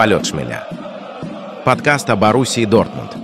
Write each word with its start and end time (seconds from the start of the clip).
«Полет 0.00 0.24
шмеля». 0.24 0.66
Подкаст 1.62 2.08
о 2.08 2.16
Боруссии 2.16 2.64
Дортмунд. 2.64 3.18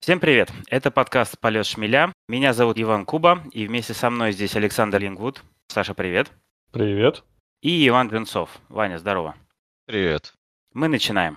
Всем 0.00 0.18
привет! 0.18 0.50
Это 0.70 0.90
подкаст 0.90 1.38
«Полет 1.38 1.66
шмеля». 1.66 2.10
Меня 2.26 2.54
зовут 2.54 2.80
Иван 2.80 3.04
Куба, 3.04 3.42
и 3.52 3.66
вместе 3.66 3.92
со 3.92 4.08
мной 4.08 4.32
здесь 4.32 4.56
Александр 4.56 4.98
Лингвуд. 4.98 5.42
Саша, 5.66 5.92
привет. 5.92 6.28
Привет. 6.72 7.22
И 7.60 7.86
Иван 7.86 8.08
Гринцов. 8.08 8.48
Ваня, 8.70 8.96
здорово. 8.96 9.34
Привет. 9.84 10.32
Мы 10.72 10.88
начинаем. 10.88 11.36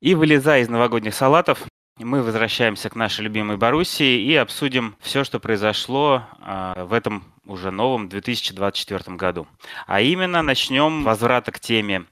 И 0.00 0.14
вылезая 0.16 0.62
из 0.62 0.68
новогодних 0.68 1.14
салатов, 1.14 1.62
мы 1.98 2.22
возвращаемся 2.22 2.90
к 2.90 2.96
нашей 2.96 3.22
любимой 3.22 3.56
Боруссии 3.56 4.20
и 4.20 4.34
обсудим 4.34 4.96
все, 5.00 5.22
что 5.22 5.38
произошло 5.38 6.24
э, 6.40 6.84
в 6.84 6.92
этом 6.92 7.24
уже 7.46 7.70
новом 7.70 8.08
2024 8.08 9.16
году. 9.16 9.46
А 9.86 10.00
именно 10.00 10.42
начнем 10.42 11.04
возврата 11.04 11.52
к 11.52 11.60
теме 11.60 12.06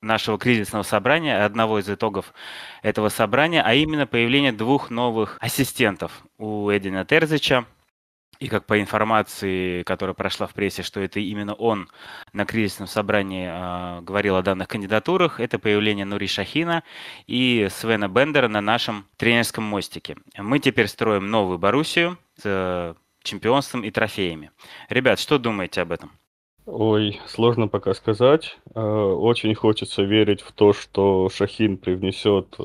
нашего 0.00 0.38
кризисного 0.38 0.82
собрания, 0.82 1.44
одного 1.44 1.78
из 1.78 1.88
итогов 1.88 2.34
этого 2.82 3.08
собрания, 3.08 3.62
а 3.62 3.74
именно 3.74 4.06
появление 4.06 4.52
двух 4.52 4.90
новых 4.90 5.38
ассистентов 5.40 6.24
у 6.38 6.68
Эдина 6.70 7.04
Терзича 7.04 7.64
и 8.42 8.48
как 8.48 8.66
по 8.66 8.80
информации, 8.80 9.84
которая 9.84 10.14
прошла 10.14 10.48
в 10.48 10.52
прессе, 10.52 10.82
что 10.82 10.98
это 10.98 11.20
именно 11.20 11.54
он 11.54 11.88
на 12.32 12.44
кризисном 12.44 12.88
собрании 12.88 13.48
э, 13.48 14.00
говорил 14.00 14.34
о 14.34 14.42
данных 14.42 14.66
кандидатурах, 14.66 15.38
это 15.38 15.60
появление 15.60 16.04
Нури 16.04 16.26
Шахина 16.26 16.82
и 17.28 17.68
Свена 17.70 18.08
Бендера 18.08 18.48
на 18.48 18.60
нашем 18.60 19.06
тренерском 19.16 19.62
мостике. 19.62 20.16
Мы 20.36 20.58
теперь 20.58 20.88
строим 20.88 21.30
новую 21.30 21.58
Боруссию 21.58 22.18
с 22.36 22.42
э, 22.44 22.94
чемпионством 23.22 23.84
и 23.84 23.92
трофеями. 23.92 24.50
Ребят, 24.88 25.20
что 25.20 25.38
думаете 25.38 25.82
об 25.82 25.92
этом? 25.92 26.10
Ой, 26.66 27.20
сложно 27.28 27.68
пока 27.68 27.94
сказать. 27.94 28.58
Э, 28.74 28.80
очень 28.80 29.54
хочется 29.54 30.02
верить 30.02 30.40
в 30.40 30.50
то, 30.50 30.72
что 30.72 31.28
Шахин 31.28 31.76
привнесет 31.76 32.56
э, 32.58 32.64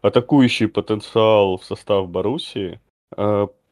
атакующий 0.00 0.68
потенциал 0.68 1.58
в 1.58 1.64
состав 1.64 2.08
Боруссии. 2.08 2.78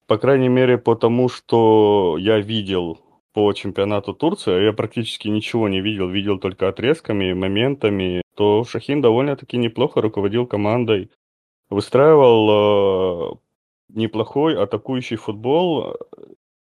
Э, 0.08 0.14
по 0.14 0.18
крайней 0.18 0.48
мере, 0.48 0.78
потому 0.78 1.28
что 1.28 2.16
я 2.18 2.38
видел 2.40 2.98
по 3.32 3.52
чемпионату 3.52 4.14
Турции, 4.14 4.64
я 4.64 4.72
практически 4.72 5.28
ничего 5.28 5.68
не 5.68 5.80
видел, 5.80 6.08
видел 6.08 6.38
только 6.38 6.68
отрезками, 6.68 7.34
моментами, 7.34 8.22
то 8.34 8.64
Шахин 8.64 9.00
довольно-таки 9.00 9.58
неплохо 9.58 10.00
руководил 10.00 10.46
командой, 10.46 11.10
выстраивал 11.70 13.34
э, 13.34 13.36
неплохой 13.90 14.56
атакующий 14.56 15.16
футбол 15.16 15.96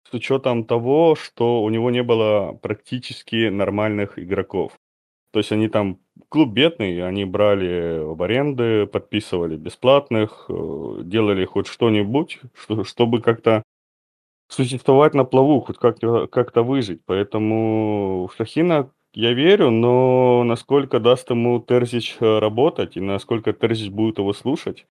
с 0.08 0.14
учетом 0.14 0.64
того, 0.64 1.16
что 1.16 1.62
у 1.62 1.70
него 1.70 1.90
не 1.90 2.02
было 2.02 2.58
практически 2.62 3.48
нормальных 3.48 4.18
игроков. 4.18 4.72
То 5.32 5.38
есть 5.38 5.50
они 5.50 5.68
там, 5.68 5.98
клуб 6.28 6.52
бедный, 6.52 7.06
они 7.06 7.24
брали 7.24 8.00
в 8.04 8.22
аренды, 8.22 8.86
подписывали 8.86 9.56
бесплатных, 9.56 10.46
э, 10.48 11.00
делали 11.04 11.44
хоть 11.46 11.66
что-нибудь, 11.66 12.40
чтобы 12.84 13.22
как-то 13.22 13.62
существовать 14.48 15.14
на 15.14 15.24
плаву, 15.24 15.60
хоть 15.62 15.78
как-то 15.78 16.26
как 16.26 16.54
выжить. 16.56 17.00
Поэтому 17.06 18.30
Шахина 18.36 18.90
я 19.14 19.32
верю, 19.32 19.70
но 19.70 20.42
насколько 20.44 21.00
даст 21.00 21.30
ему 21.30 21.60
Терзич 21.60 22.16
э, 22.20 22.38
работать 22.38 22.96
и 22.96 23.00
насколько 23.00 23.52
Терзич 23.52 23.90
будет 23.90 24.18
его 24.18 24.32
слушать, 24.34 24.86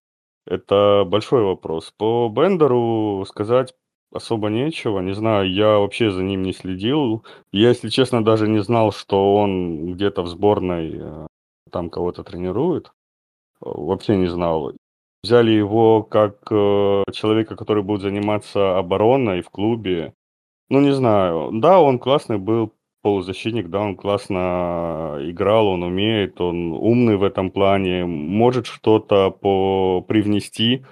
это 0.46 1.04
большой 1.06 1.44
вопрос. 1.44 1.92
По 1.96 2.28
Бендеру 2.28 3.24
сказать 3.28 3.74
особо 4.12 4.48
нечего. 4.48 5.00
Не 5.00 5.14
знаю, 5.14 5.52
я 5.52 5.78
вообще 5.78 6.10
за 6.10 6.22
ним 6.22 6.42
не 6.42 6.52
следил. 6.52 7.24
Я, 7.52 7.70
если 7.70 7.88
честно, 7.88 8.24
даже 8.24 8.48
не 8.48 8.62
знал, 8.62 8.92
что 8.92 9.36
он 9.36 9.94
где-то 9.94 10.22
в 10.22 10.28
сборной 10.28 10.92
э, 10.94 11.26
там 11.70 11.90
кого-то 11.90 12.22
тренирует. 12.24 12.92
Вообще 13.60 14.16
не 14.16 14.26
знал. 14.26 14.72
Взяли 15.22 15.52
его 15.52 16.02
как 16.02 16.38
э, 16.50 17.04
человека, 17.12 17.56
который 17.56 17.82
будет 17.82 18.02
заниматься 18.02 18.78
обороной 18.78 19.40
в 19.40 19.50
клубе. 19.50 20.14
Ну, 20.68 20.80
не 20.80 20.92
знаю. 20.92 21.50
Да, 21.52 21.80
он 21.80 21.98
классный 21.98 22.38
был 22.38 22.72
полузащитник, 23.02 23.68
да, 23.68 23.80
он 23.80 23.96
классно 23.96 25.18
играл, 25.20 25.66
он 25.66 25.82
умеет, 25.82 26.40
он 26.40 26.72
умный 26.72 27.16
в 27.16 27.24
этом 27.24 27.50
плане, 27.50 28.06
может 28.06 28.66
что-то 28.66 29.30
по 29.30 30.02
привнести 30.06 30.84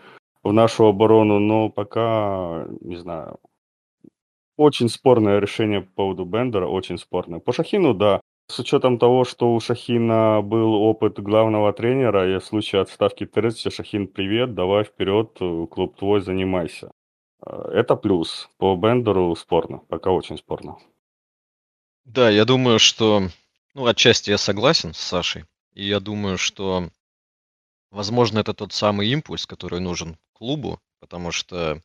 в 0.42 0.52
нашу 0.52 0.86
оборону, 0.86 1.38
но 1.38 1.68
пока, 1.68 2.66
не 2.80 2.96
знаю, 2.96 3.38
очень 4.56 4.88
спорное 4.88 5.38
решение 5.38 5.80
по 5.82 5.90
поводу 5.94 6.24
Бендера, 6.24 6.66
очень 6.66 6.98
спорное. 6.98 7.40
По 7.40 7.52
Шахину, 7.52 7.94
да. 7.94 8.20
С 8.48 8.58
учетом 8.58 8.98
того, 8.98 9.24
что 9.24 9.54
у 9.54 9.60
Шахина 9.60 10.42
был 10.42 10.74
опыт 10.74 11.20
главного 11.20 11.72
тренера, 11.72 12.34
и 12.34 12.38
в 12.38 12.44
случае 12.44 12.82
отставки 12.82 13.24
Терезиса, 13.24 13.70
Шахин, 13.70 14.08
привет, 14.08 14.54
давай 14.54 14.84
вперед, 14.84 15.38
клуб 15.70 15.96
твой, 15.96 16.20
занимайся. 16.20 16.90
Это 17.42 17.96
плюс. 17.96 18.50
По 18.58 18.74
Бендеру 18.76 19.34
спорно, 19.36 19.78
пока 19.88 20.10
очень 20.10 20.36
спорно. 20.36 20.78
Да, 22.04 22.28
я 22.28 22.44
думаю, 22.44 22.78
что, 22.78 23.22
ну, 23.74 23.86
отчасти 23.86 24.30
я 24.30 24.38
согласен 24.38 24.94
с 24.94 24.98
Сашей. 24.98 25.44
И 25.74 25.86
я 25.86 26.00
думаю, 26.00 26.36
что, 26.36 26.88
возможно, 27.92 28.40
это 28.40 28.52
тот 28.52 28.72
самый 28.72 29.08
импульс, 29.08 29.46
который 29.46 29.80
нужен 29.80 30.18
клубу, 30.40 30.80
потому 31.00 31.32
что, 31.32 31.82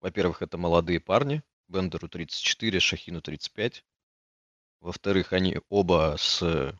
во-первых, 0.00 0.40
это 0.40 0.56
молодые 0.56 0.98
парни, 0.98 1.42
Бендеру 1.68 2.08
34, 2.08 2.80
Шахину 2.80 3.20
35. 3.20 3.84
Во-вторых, 4.80 5.34
они 5.34 5.60
оба 5.68 6.16
с 6.18 6.74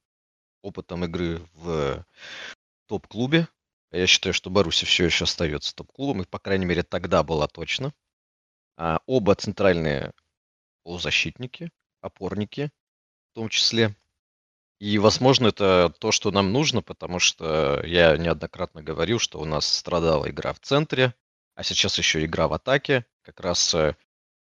опытом 0.63 1.05
игры 1.05 1.47
в 1.53 2.07
топ-клубе. 2.87 3.47
Я 3.91 4.07
считаю, 4.07 4.33
что 4.33 4.49
Баруси 4.49 4.87
все 4.87 5.05
еще 5.05 5.25
остается 5.25 5.75
топ-клубом, 5.75 6.23
и, 6.23 6.27
по 6.27 6.39
крайней 6.39 6.65
мере, 6.65 6.83
тогда 6.83 7.23
была 7.23 7.47
точно. 7.47 7.93
А 8.79 9.01
оба 9.05 9.35
центральные 9.35 10.15
полузащитники, 10.83 11.71
опорники 12.01 12.71
в 13.33 13.35
том 13.35 13.51
числе. 13.51 13.95
И, 14.79 14.99
возможно, 14.99 15.49
это 15.49 15.93
то, 15.99 16.13
что 16.13 16.31
нам 16.31 16.53
нужно, 16.53 16.83
потому 16.83 17.19
что 17.19 17.83
я 17.85 18.17
неоднократно 18.17 18.83
говорил, 18.83 19.19
что 19.19 19.41
у 19.41 19.45
нас 19.45 19.67
страдала 19.67 20.31
игра 20.31 20.53
в 20.53 20.61
центре, 20.61 21.15
а 21.55 21.65
сейчас 21.65 21.99
еще 21.99 22.25
игра 22.25 22.47
в 22.47 22.53
атаке. 22.53 23.05
Как 23.23 23.41
раз 23.41 23.75
э, 23.75 23.97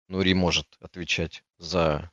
Нури 0.09 0.35
может 0.35 0.77
отвечать 0.81 1.43
за 1.57 2.11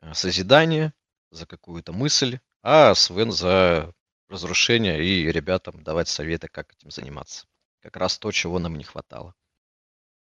э, 0.00 0.14
созидание, 0.14 0.94
за 1.30 1.44
какую-то 1.44 1.92
мысль, 1.92 2.38
а 2.62 2.94
Свен 2.94 3.30
за 3.30 3.92
разрушение 4.30 5.04
и 5.04 5.30
ребятам 5.30 5.82
давать 5.82 6.08
советы, 6.08 6.48
как 6.48 6.72
этим 6.72 6.90
заниматься. 6.90 7.46
Как 7.80 7.96
раз 7.96 8.18
то, 8.18 8.32
чего 8.32 8.58
нам 8.58 8.76
не 8.78 8.84
хватало. 8.84 9.34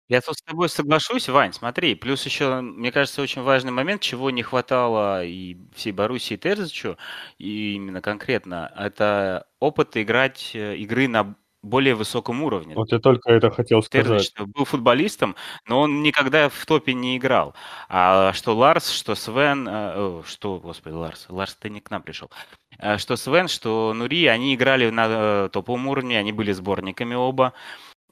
Я 0.08 0.20
тут 0.20 0.36
с 0.38 0.42
тобой 0.42 0.68
соглашусь, 0.68 1.28
Вань, 1.28 1.52
смотри, 1.52 1.96
плюс 1.96 2.24
еще, 2.24 2.60
мне 2.60 2.92
кажется, 2.92 3.22
очень 3.22 3.42
важный 3.42 3.72
момент, 3.72 4.02
чего 4.02 4.30
не 4.30 4.42
хватало 4.42 5.24
и 5.24 5.56
всей 5.74 5.90
Боруссии 5.90 6.34
и 6.34 6.38
Терзичу, 6.38 6.96
и 7.38 7.74
именно 7.74 8.00
конкретно, 8.00 8.72
это 8.76 9.46
опыт 9.58 9.96
играть 9.96 10.52
э, 10.54 10.76
игры 10.76 11.08
на 11.08 11.34
более 11.66 11.96
высоком 11.96 12.42
уровне. 12.44 12.76
Вот 12.76 12.92
я 12.92 13.00
только 13.00 13.32
это 13.32 13.50
хотел 13.50 13.82
сказать. 13.82 14.06
Терзич 14.06 14.32
был 14.54 14.64
футболистом, 14.64 15.34
но 15.66 15.80
он 15.80 16.02
никогда 16.02 16.48
в 16.48 16.66
топе 16.66 16.94
не 16.94 17.16
играл. 17.16 17.56
А 17.88 18.32
что 18.32 18.54
Ларс, 18.54 18.90
что 18.90 19.16
Свен, 19.16 19.66
э, 19.68 20.22
что, 20.24 20.60
господи, 20.60 20.94
Ларс, 20.94 21.26
Ларс, 21.28 21.56
ты 21.56 21.68
не 21.68 21.80
к 21.80 21.90
нам 21.90 22.02
пришел. 22.02 22.30
А 22.78 22.98
что 22.98 23.16
Свен, 23.16 23.48
что 23.48 23.92
Нури, 23.92 24.26
они 24.26 24.54
играли 24.54 24.88
на 24.90 25.06
э, 25.08 25.48
топовом 25.52 25.88
уровне, 25.88 26.18
они 26.18 26.32
были 26.32 26.52
сборниками 26.52 27.14
оба 27.14 27.52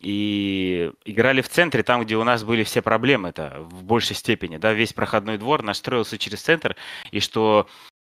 и 0.01 0.93
играли 1.05 1.41
в 1.41 1.49
центре, 1.49 1.83
там, 1.83 2.03
где 2.03 2.17
у 2.17 2.25
нас 2.25 2.45
были 2.45 2.63
все 2.65 2.83
проблемы, 2.83 3.31
это 3.31 3.59
в 3.61 3.83
большей 3.85 4.17
степени, 4.17 4.59
да, 4.59 4.73
весь 4.73 4.93
проходной 4.93 5.39
двор 5.39 5.63
настроился 5.63 6.19
через 6.19 6.43
центр, 6.43 6.77
и 7.11 7.21
что 7.21 7.67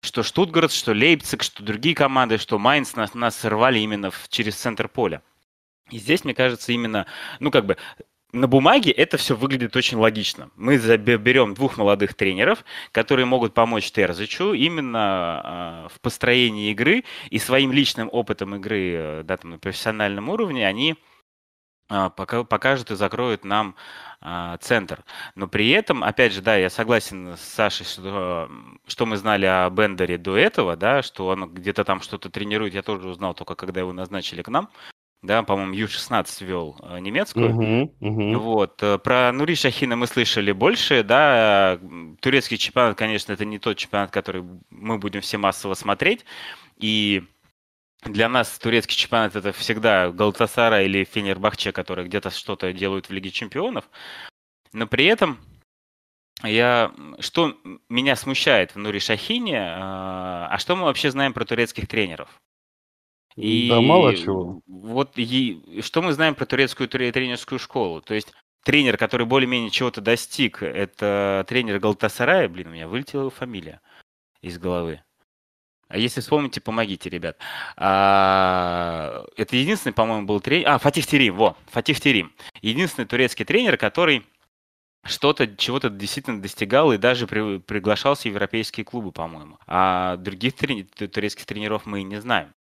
что 0.02 0.22
Штутгарт, 0.22 0.72
что 0.72 0.92
Лейпциг, 0.92 1.42
что 1.42 1.62
другие 1.62 1.94
команды, 1.94 2.38
что 2.38 2.58
Майнц 2.58 2.94
нас, 2.94 3.12
нас 3.12 3.36
сорвали 3.36 3.80
именно 3.80 4.10
в, 4.10 4.28
через 4.30 4.56
центр 4.56 4.88
поля. 4.88 5.22
И 5.90 5.98
здесь, 5.98 6.24
мне 6.24 6.32
кажется, 6.32 6.72
именно, 6.72 7.06
ну, 7.38 7.50
как 7.50 7.66
бы, 7.66 7.76
на 8.32 8.46
бумаге 8.46 8.92
это 8.92 9.16
все 9.16 9.36
выглядит 9.36 9.76
очень 9.76 9.98
логично. 9.98 10.50
Мы 10.56 10.78
берем 10.78 11.54
двух 11.54 11.76
молодых 11.76 12.14
тренеров, 12.14 12.64
которые 12.92 13.26
могут 13.26 13.54
помочь 13.54 13.90
Терзичу 13.90 14.52
именно 14.52 15.86
э, 15.90 15.94
в 15.94 16.00
построении 16.00 16.70
игры 16.70 17.04
и 17.28 17.38
своим 17.38 17.72
личным 17.72 18.08
опытом 18.10 18.54
игры 18.54 18.92
э, 18.94 19.22
да, 19.24 19.36
там, 19.36 19.50
на 19.50 19.58
профессиональном 19.58 20.28
уровне 20.28 20.66
они 20.66 20.92
а, 20.92 21.09
покажет 22.16 22.90
и 22.90 22.96
закроет 22.96 23.44
нам 23.44 23.74
а, 24.20 24.56
центр. 24.58 25.04
Но 25.34 25.48
при 25.48 25.70
этом, 25.70 26.04
опять 26.04 26.32
же, 26.32 26.40
да, 26.40 26.56
я 26.56 26.70
согласен 26.70 27.36
с 27.36 27.40
Сашей, 27.40 27.86
что, 27.86 28.50
что 28.86 29.06
мы 29.06 29.16
знали 29.16 29.46
о 29.46 29.68
Бендере 29.70 30.18
до 30.18 30.36
этого, 30.36 30.76
да, 30.76 31.02
что 31.02 31.26
он 31.26 31.52
где-то 31.52 31.84
там 31.84 32.00
что-то 32.00 32.30
тренирует, 32.30 32.74
я 32.74 32.82
тоже 32.82 33.08
узнал 33.08 33.34
только 33.34 33.54
когда 33.54 33.80
его 33.80 33.92
назначили 33.92 34.42
к 34.42 34.48
нам 34.48 34.70
да, 35.22 35.42
по-моему, 35.42 35.74
Ю-16 35.74 36.44
вел 36.44 36.76
э, 36.82 36.98
немецкую. 36.98 37.50
Угу, 37.50 37.94
угу. 38.00 38.38
Вот. 38.38 38.82
Э, 38.82 38.98
про 38.98 39.30
Нури 39.32 39.54
Шахина 39.54 39.94
мы 39.96 40.06
слышали 40.06 40.52
больше, 40.52 41.02
да. 41.02 41.78
Турецкий 42.20 42.56
чемпионат, 42.56 42.96
конечно, 42.96 43.32
это 43.32 43.44
не 43.44 43.58
тот 43.58 43.76
чемпионат, 43.76 44.10
который 44.10 44.44
мы 44.70 44.98
будем 44.98 45.20
все 45.20 45.36
массово 45.36 45.74
смотреть. 45.74 46.24
И 46.78 47.22
для 48.04 48.28
нас 48.28 48.58
турецкий 48.58 48.96
чемпионат 48.96 49.36
это 49.36 49.52
всегда 49.52 50.10
Галтасара 50.10 50.82
или 50.82 51.04
Фенербахче, 51.04 51.72
которые 51.72 52.06
где-то 52.06 52.30
что-то 52.30 52.72
делают 52.72 53.08
в 53.08 53.12
Лиге 53.12 53.30
чемпионов. 53.30 53.88
Но 54.72 54.86
при 54.86 55.04
этом 55.06 55.38
я, 56.42 56.92
что 57.18 57.56
меня 57.88 58.16
смущает 58.16 58.74
в 58.74 58.78
Нури 58.78 59.00
Шахине, 59.00 59.60
а, 59.60 60.48
а 60.50 60.58
что 60.58 60.76
мы 60.76 60.84
вообще 60.84 61.10
знаем 61.10 61.34
про 61.34 61.44
турецких 61.44 61.86
тренеров? 61.86 62.40
И 63.36 63.68
да 63.68 63.80
мало 63.80 64.16
чего. 64.16 64.60
Вот 64.66 65.12
и, 65.16 65.80
что 65.82 66.02
мы 66.02 66.12
знаем 66.12 66.34
про 66.34 66.46
турецкую 66.46 66.88
тренерскую 66.88 67.58
школу? 67.58 68.00
То 68.00 68.14
есть 68.14 68.32
тренер, 68.64 68.96
который 68.96 69.26
более-менее 69.26 69.70
чего-то 69.70 70.00
достиг, 70.00 70.62
это 70.62 71.44
тренер 71.48 71.78
Галтасарая, 71.78 72.48
блин, 72.48 72.68
у 72.68 72.70
меня 72.70 72.88
вылетела 72.88 73.22
его 73.22 73.30
фамилия 73.30 73.80
из 74.40 74.58
головы. 74.58 75.02
А 75.90 75.98
если 75.98 76.20
вспомните, 76.20 76.60
помогите, 76.60 77.10
ребят. 77.10 77.36
А, 77.76 79.24
это 79.36 79.56
единственный, 79.56 79.92
по-моему, 79.92 80.24
был 80.24 80.40
тренер... 80.40 80.68
А, 80.68 80.78
Фатих 80.78 81.04
Терим, 81.04 81.34
во, 81.34 81.56
Фатих 81.66 82.00
Терим. 82.00 82.32
Единственный 82.62 83.06
турецкий 83.06 83.44
тренер, 83.44 83.76
который 83.76 84.24
что-то, 85.04 85.48
чего-то 85.56 85.90
действительно 85.90 86.40
достигал 86.40 86.92
и 86.92 86.96
даже 86.96 87.26
при, 87.26 87.58
приглашался 87.58 88.22
в 88.22 88.26
европейские 88.26 88.84
клубы, 88.84 89.10
по-моему. 89.10 89.58
А 89.66 90.16
других 90.16 90.54
трени, 90.54 90.82
турецких 90.82 91.44
тренеров 91.44 91.86
мы 91.86 92.04
не 92.04 92.20
знаем. 92.20 92.54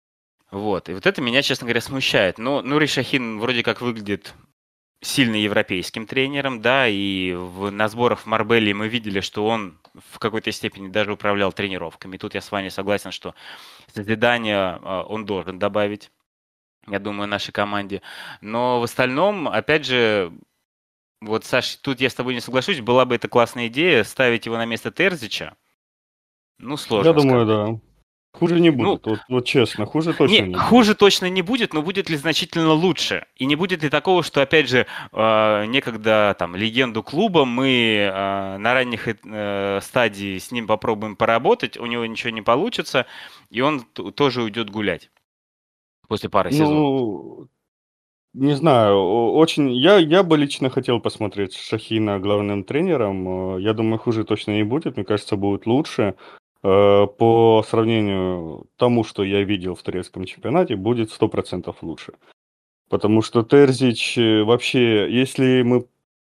Вот. 0.51 0.89
И 0.89 0.95
вот 0.95 1.07
это 1.07 1.21
меня, 1.21 1.43
честно 1.43 1.67
говоря, 1.67 1.83
смущает. 1.83 2.39
Но 2.39 2.63
Нури 2.63 2.87
Шахин 2.87 3.41
вроде 3.41 3.63
как 3.63 3.83
выглядит 3.83 4.33
сильно 5.01 5.37
европейским 5.37 6.07
тренером, 6.07 6.61
да, 6.61 6.89
и 6.89 7.33
в, 7.33 7.71
на 7.71 7.89
сборах 7.89 8.21
в 8.21 8.27
Марбелле 8.27 8.75
мы 8.75 8.89
видели, 8.89 9.21
что 9.21 9.47
он 9.47 9.79
в 10.11 10.19
какой-то 10.19 10.51
степени 10.51 10.89
даже 10.89 11.13
управлял 11.13 11.53
тренировками. 11.53 12.17
Тут 12.17 12.35
я 12.35 12.41
с 12.41 12.51
вами 12.51 12.69
согласен, 12.69 13.13
что 13.13 13.35
созидание 13.95 14.79
а, 14.83 15.05
он 15.09 15.25
должен 15.25 15.59
добавить, 15.59 16.11
я 16.89 16.99
думаю, 16.99 17.29
нашей 17.29 17.53
команде. 17.53 18.03
Но 18.41 18.81
в 18.81 18.85
остальном, 18.85 19.49
опять 19.49 19.87
же, 19.87 20.33
вот, 21.21 21.45
Саш, 21.45 21.77
тут 21.77 22.01
я 22.01 22.11
с 22.11 22.15
тобой 22.15 22.35
не 22.35 22.41
соглашусь, 22.41 22.81
была 22.81 23.05
бы 23.05 23.15
это 23.15 23.29
классная 23.29 23.69
идея 23.69 24.03
ставить 24.03 24.47
его 24.47 24.57
на 24.57 24.65
место 24.65 24.91
Терзича. 24.91 25.57
Ну, 26.59 26.77
сложно. 26.77 27.09
Я 27.09 27.15
думаю, 27.15 27.47
да. 27.47 27.88
Хуже 28.39 28.61
не 28.61 28.71
будет, 28.71 29.05
ну, 29.05 29.13
вот, 29.13 29.21
вот 29.29 29.45
честно, 29.47 29.85
хуже 29.85 30.15
точно 30.15 30.33
не, 30.33 30.41
не 30.41 30.47
будет. 30.55 30.63
Хуже 30.63 30.95
точно 30.95 31.29
не 31.29 31.43
будет, 31.43 31.75
но 31.75 31.83
будет 31.83 32.09
ли 32.09 32.17
значительно 32.17 32.73
лучше? 32.73 33.27
И 33.37 33.47
не 33.47 33.57
будет 33.57 33.83
ли 33.83 33.89
такого, 33.89 34.23
что, 34.23 34.41
опять 34.43 34.69
же, 34.69 34.87
э, 35.13 35.65
некогда 35.67 36.37
там 36.39 36.55
легенду 36.55 37.03
клуба 37.03 37.45
мы 37.45 37.97
э, 37.97 38.57
на 38.59 38.75
ранних 38.75 39.09
э, 39.09 39.81
стадии 39.83 40.39
с 40.39 40.53
ним 40.53 40.67
попробуем 40.67 41.17
поработать, 41.17 41.77
у 41.77 41.87
него 41.87 42.07
ничего 42.07 42.31
не 42.31 42.43
получится, 42.43 43.07
и 43.51 43.61
он 43.61 43.81
тоже 43.81 44.43
уйдет 44.43 44.71
гулять 44.71 45.11
после 46.09 46.29
пары 46.29 46.53
сезонов? 46.53 46.75
Ну, 46.75 47.49
не 48.35 48.55
знаю, 48.55 48.99
очень... 49.33 49.73
Я, 49.73 49.97
я 49.97 50.23
бы 50.23 50.37
лично 50.37 50.71
хотел 50.71 51.01
посмотреть 51.01 51.57
Шахина 51.57 52.21
главным 52.21 52.63
тренером. 52.63 53.57
Э, 53.57 53.61
я 53.61 53.73
думаю, 53.73 53.99
хуже 53.99 54.25
точно 54.25 54.53
не 54.53 54.65
будет. 54.65 54.97
Мне 54.97 55.05
кажется, 55.05 55.37
будет 55.37 55.67
лучше. 55.67 56.15
Э, 56.63 57.07
по 57.07 57.63
сравнению 57.69 58.67
тому, 58.77 59.05
что 59.05 59.23
я 59.23 59.45
видел 59.45 59.75
в 59.75 59.83
турецком 59.83 60.25
чемпионате, 60.25 60.77
будет 60.77 61.11
100% 61.11 61.75
лучше. 61.83 62.15
Потому 62.89 63.23
что 63.23 63.43
Терзич 63.45 64.19
э, 64.19 64.43
вообще, 64.43 65.09
если 65.11 65.63
мы 65.63 65.81
в 65.81 65.87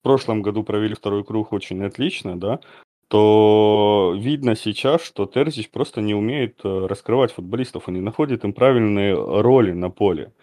прошлом 0.02 0.42
году 0.42 0.64
провели 0.64 0.96
второй 0.96 1.24
круг 1.26 1.52
очень 1.52 1.84
отлично, 1.84 2.40
да, 2.40 2.62
то 3.10 4.16
видно 4.18 4.56
сейчас, 4.56 5.04
что 5.04 5.26
Терзич 5.26 5.70
просто 5.70 6.02
не 6.02 6.16
умеет 6.16 6.62
э, 6.64 6.88
раскрывать 6.88 7.34
футболистов, 7.34 7.90
он 7.90 7.96
не 7.96 8.02
находит 8.02 8.46
им 8.46 8.54
правильные 8.54 9.16
роли 9.16 9.74
на 9.74 9.90
поле. 9.90 10.34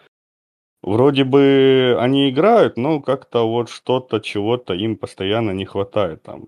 Вроде 0.83 1.23
бы 1.23 1.97
они 1.99 2.29
играют, 2.29 2.77
но 2.77 3.01
как-то 3.01 3.47
вот 3.47 3.69
что-то, 3.69 4.19
чего-то 4.19 4.73
им 4.73 4.97
постоянно 4.97 5.51
не 5.51 5.65
хватает. 5.65 6.23
Там 6.23 6.47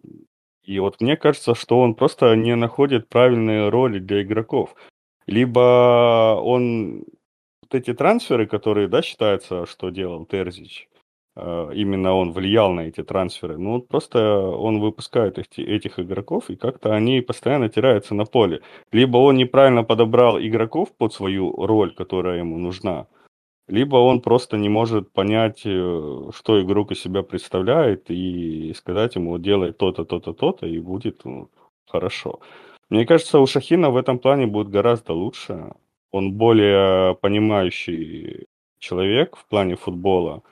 и 0.63 0.79
вот 0.79 1.01
мне 1.01 1.17
кажется, 1.17 1.55
что 1.55 1.79
он 1.79 1.95
просто 1.95 2.35
не 2.35 2.55
находит 2.55 3.09
правильные 3.09 3.69
роли 3.69 3.99
для 3.99 4.23
игроков. 4.23 4.75
Либо 5.27 6.39
он 6.41 7.03
вот 7.61 7.73
эти 7.73 7.93
трансферы, 7.93 8.47
которые, 8.47 8.87
да, 8.87 9.01
считается, 9.01 9.65
что 9.65 9.89
делал 9.89 10.25
Терзич, 10.25 10.87
э, 11.35 11.71
именно 11.73 12.13
он 12.13 12.31
влиял 12.31 12.71
на 12.71 12.81
эти 12.81 13.03
трансферы. 13.03 13.57
Ну, 13.57 13.81
просто 13.81 14.39
он 14.39 14.79
выпускает 14.79 15.37
эти, 15.37 15.61
этих 15.61 15.99
игроков, 15.99 16.49
и 16.49 16.55
как-то 16.55 16.93
они 16.93 17.21
постоянно 17.21 17.69
теряются 17.69 18.15
на 18.15 18.25
поле. 18.25 18.61
Либо 18.91 19.17
он 19.17 19.35
неправильно 19.37 19.83
подобрал 19.83 20.39
игроков 20.39 20.93
под 20.97 21.13
свою 21.13 21.53
роль, 21.65 21.93
которая 21.93 22.39
ему 22.39 22.57
нужна, 22.57 23.07
либо 23.73 23.95
он 23.97 24.21
просто 24.21 24.57
не 24.57 24.69
может 24.69 25.11
понять, 25.11 25.65
э, 25.65 26.31
что 26.35 26.61
игрок 26.61 26.91
из 26.91 27.01
себя 27.01 27.23
представляет, 27.23 28.11
и 28.11 28.71
сказать 28.75 29.15
ему, 29.15 29.39
делай 29.39 29.73
то-то, 29.73 30.05
то-то, 30.05 30.33
то-то, 30.33 30.67
и 30.67 30.79
будет 30.79 31.25
ну, 31.25 31.49
хорошо. 31.87 32.39
Мне 32.89 33.05
кажется, 33.05 33.39
у 33.39 33.47
Шахина 33.47 33.89
в 33.89 33.97
этом 33.97 34.19
плане 34.19 34.45
будет 34.45 34.69
гораздо 34.69 35.13
лучше. 35.13 35.71
Он 36.11 36.33
более 36.33 37.15
понимающий 37.15 38.45
человек 38.77 39.35
в 39.37 39.45
плане 39.47 39.75
футбола. 39.75 40.43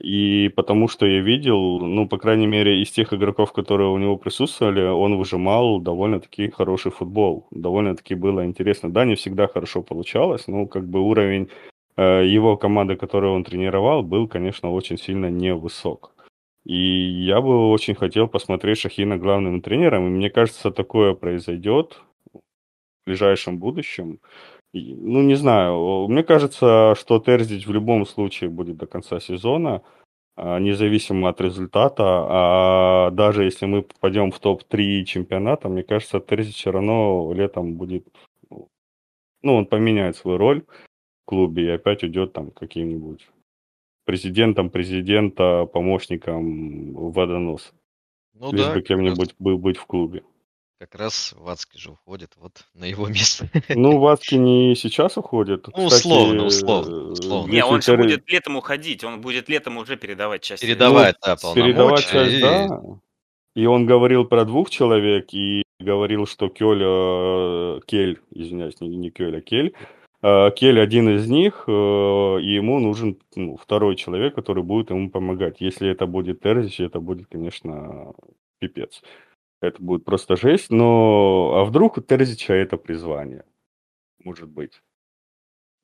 И 0.00 0.50
потому 0.56 0.88
что 0.88 1.06
я 1.06 1.20
видел, 1.20 1.78
ну, 1.78 2.08
по 2.08 2.18
крайней 2.18 2.48
мере, 2.48 2.82
из 2.82 2.90
тех 2.90 3.12
игроков, 3.12 3.52
которые 3.52 3.90
у 3.90 3.98
него 3.98 4.16
присутствовали, 4.16 4.82
он 4.82 5.18
выжимал 5.18 5.78
довольно-таки 5.80 6.50
хороший 6.50 6.90
футбол. 6.90 7.46
Довольно-таки 7.52 8.16
было 8.16 8.44
интересно. 8.44 8.92
Да, 8.92 9.04
не 9.04 9.14
всегда 9.14 9.46
хорошо 9.46 9.82
получалось, 9.82 10.48
но 10.48 10.66
как 10.66 10.88
бы 10.88 10.98
уровень 10.98 11.48
его 11.96 12.56
команда, 12.56 12.96
которую 12.96 13.34
он 13.34 13.44
тренировал, 13.44 14.02
был, 14.02 14.28
конечно, 14.28 14.70
очень 14.70 14.98
сильно 14.98 15.30
невысок. 15.30 16.14
И 16.64 16.76
я 17.26 17.40
бы 17.40 17.70
очень 17.70 17.94
хотел 17.94 18.26
посмотреть 18.26 18.78
Шахина 18.78 19.18
главным 19.18 19.60
тренером, 19.60 20.06
и 20.06 20.10
мне 20.10 20.30
кажется, 20.30 20.70
такое 20.70 21.14
произойдет 21.14 22.00
в 22.32 22.40
ближайшем 23.06 23.58
будущем. 23.58 24.20
Ну, 24.72 25.22
не 25.22 25.34
знаю, 25.34 26.08
мне 26.08 26.22
кажется, 26.24 26.94
что 26.98 27.20
Терзич 27.20 27.66
в 27.66 27.72
любом 27.72 28.06
случае 28.06 28.48
будет 28.50 28.76
до 28.76 28.86
конца 28.86 29.20
сезона, 29.20 29.82
а, 30.36 30.58
независимо 30.58 31.28
от 31.28 31.40
результата, 31.40 32.02
а 32.02 33.10
даже 33.10 33.44
если 33.44 33.66
мы 33.66 33.82
попадем 33.82 34.32
в 34.32 34.40
топ-3 34.40 35.04
чемпионата, 35.04 35.68
мне 35.68 35.82
кажется, 35.82 36.18
Терзич 36.18 36.56
все 36.56 36.72
равно 36.72 37.30
летом 37.34 37.74
будет, 37.74 38.06
ну, 39.42 39.54
он 39.54 39.66
поменяет 39.66 40.16
свою 40.16 40.38
роль, 40.38 40.64
клубе 41.24 41.66
и 41.66 41.70
опять 41.70 42.02
уйдет 42.02 42.32
там 42.32 42.50
каким-нибудь 42.50 43.26
президентом 44.04 44.70
президента, 44.70 45.66
помощником 45.66 46.92
водонос. 46.92 47.72
Ну 48.34 48.52
Лишь 48.52 48.66
да, 48.66 48.74
бы 48.74 48.82
кем-нибудь 48.82 49.34
был 49.38 49.58
быть 49.58 49.76
в 49.76 49.86
клубе. 49.86 50.22
Как 50.78 50.96
раз 50.96 51.32
Вацки 51.38 51.78
же 51.78 51.92
уходит 51.92 52.32
вот 52.36 52.66
на 52.74 52.84
его 52.84 53.06
место. 53.08 53.48
Ну, 53.68 53.98
Вацки 53.98 54.34
не 54.34 54.74
сейчас 54.74 55.16
уходит. 55.16 55.66
Ну, 55.68 55.86
Кстати, 55.86 56.06
условно, 56.06 56.44
условно. 56.44 57.12
условно. 57.12 57.50
Не, 57.50 57.64
он 57.64 57.80
же 57.80 57.96
будет 57.96 58.28
летом 58.30 58.56
уходить, 58.56 59.04
он 59.04 59.20
будет 59.20 59.48
летом 59.48 59.78
уже 59.78 59.96
передавать 59.96 60.42
часть. 60.42 60.62
Передавать, 60.62 61.16
ну, 61.22 61.26
да, 61.26 61.36
полномочия. 61.36 61.62
Передавать 61.62 62.06
часть, 62.06 62.34
и... 62.34 62.40
да. 62.40 62.80
И 63.54 63.66
он 63.66 63.86
говорил 63.86 64.24
про 64.24 64.44
двух 64.44 64.68
человек, 64.68 65.32
и 65.32 65.62
говорил, 65.78 66.26
что 66.26 66.48
Кёля, 66.48 67.80
Кель, 67.86 68.20
извиняюсь, 68.32 68.80
не, 68.80 68.88
не 68.96 69.10
Кёля, 69.10 69.40
Кель, 69.40 69.74
Э, 69.76 70.03
Кель 70.56 70.80
один 70.80 71.08
из 71.16 71.28
них, 71.28 71.64
э, 71.66 71.70
и 71.70 72.54
ему 72.54 72.78
нужен 72.78 73.18
ну, 73.36 73.56
второй 73.56 73.94
человек, 73.96 74.34
который 74.34 74.62
будет 74.62 74.88
ему 74.88 75.10
помогать. 75.10 75.60
Если 75.60 75.90
это 75.90 76.06
будет 76.06 76.40
Терзич, 76.40 76.80
это 76.80 76.98
будет, 76.98 77.26
конечно, 77.28 78.14
пипец. 78.58 79.02
Это 79.60 79.82
будет 79.82 80.04
просто 80.04 80.36
жесть, 80.36 80.70
но 80.70 81.52
а 81.56 81.64
вдруг 81.64 81.98
у 81.98 82.00
Терзича 82.00 82.54
это 82.54 82.78
призвание? 82.78 83.44
Может 84.24 84.48
быть. 84.48 84.80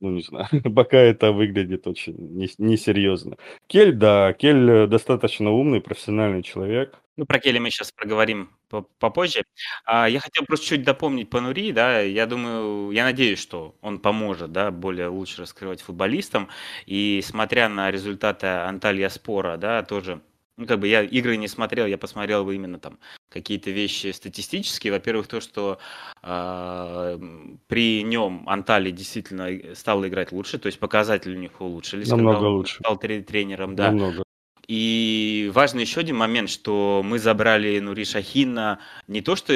Ну, 0.01 0.11
не 0.11 0.23
знаю. 0.23 0.49
Пока 0.75 0.97
это 0.97 1.33
выглядит 1.33 1.87
очень 1.87 2.17
несерьезно. 2.59 3.37
Кель, 3.67 3.93
да, 3.93 4.33
Кель 4.33 4.87
достаточно 4.87 5.51
умный, 5.51 5.83
профессиональный 5.83 6.43
человек. 6.43 6.99
Ну, 7.19 7.27
про 7.27 7.39
Келли 7.39 7.59
мы 7.59 7.71
сейчас 7.71 7.93
проговорим 7.93 8.49
попозже. 8.99 9.45
А, 9.85 10.09
я 10.09 10.21
хотел 10.21 10.45
просто 10.47 10.67
чуть 10.67 10.83
дополнить 10.83 11.31
по 11.31 11.41
Нури, 11.41 11.73
да, 11.73 12.01
я 12.01 12.27
думаю, 12.27 12.91
я 12.93 13.05
надеюсь, 13.05 13.39
что 13.39 13.75
он 13.83 13.99
поможет, 13.99 14.53
да, 14.53 14.71
более 14.71 15.09
лучше 15.09 15.43
раскрывать 15.43 15.83
футболистам, 15.83 16.49
и 16.87 17.21
смотря 17.25 17.69
на 17.69 17.91
результаты 17.91 18.47
Анталья 18.47 19.09
Спора, 19.09 19.57
да, 19.57 19.83
тоже 19.83 20.21
ну, 20.61 20.67
как 20.67 20.79
бы 20.79 20.89
я 20.89 21.03
игры 21.03 21.39
не 21.39 21.49
смотрел, 21.49 21.87
я 21.87 21.97
посмотрел 21.97 22.45
бы 22.45 22.55
именно 22.55 22.79
там 22.79 22.99
какие-то 23.31 23.71
вещи 23.71 24.13
статистические. 24.13 24.93
Во-первых, 24.93 25.27
то, 25.27 25.41
что 25.41 25.79
э, 26.23 27.19
при 27.67 28.03
нем 28.03 28.47
Антали 28.47 28.91
действительно 28.91 29.75
стал 29.75 30.07
играть 30.07 30.33
лучше, 30.33 30.59
то 30.59 30.67
есть 30.67 30.79
показатели 30.79 31.35
у 31.35 31.39
них 31.39 31.59
улучшились. 31.63 32.09
Намного 32.09 32.45
лучше. 32.45 32.75
Стал 32.81 32.99
тренером, 32.99 33.75
да. 33.75 33.87
Намного. 33.91 34.23
И 34.71 35.51
важный 35.53 35.83
еще 35.83 35.99
один 35.99 36.15
момент, 36.15 36.49
что 36.49 37.03
мы 37.05 37.19
забрали 37.19 37.81
Нури 37.81 38.05
Шахина 38.05 38.79
не 39.09 39.21
то, 39.21 39.35
что 39.35 39.53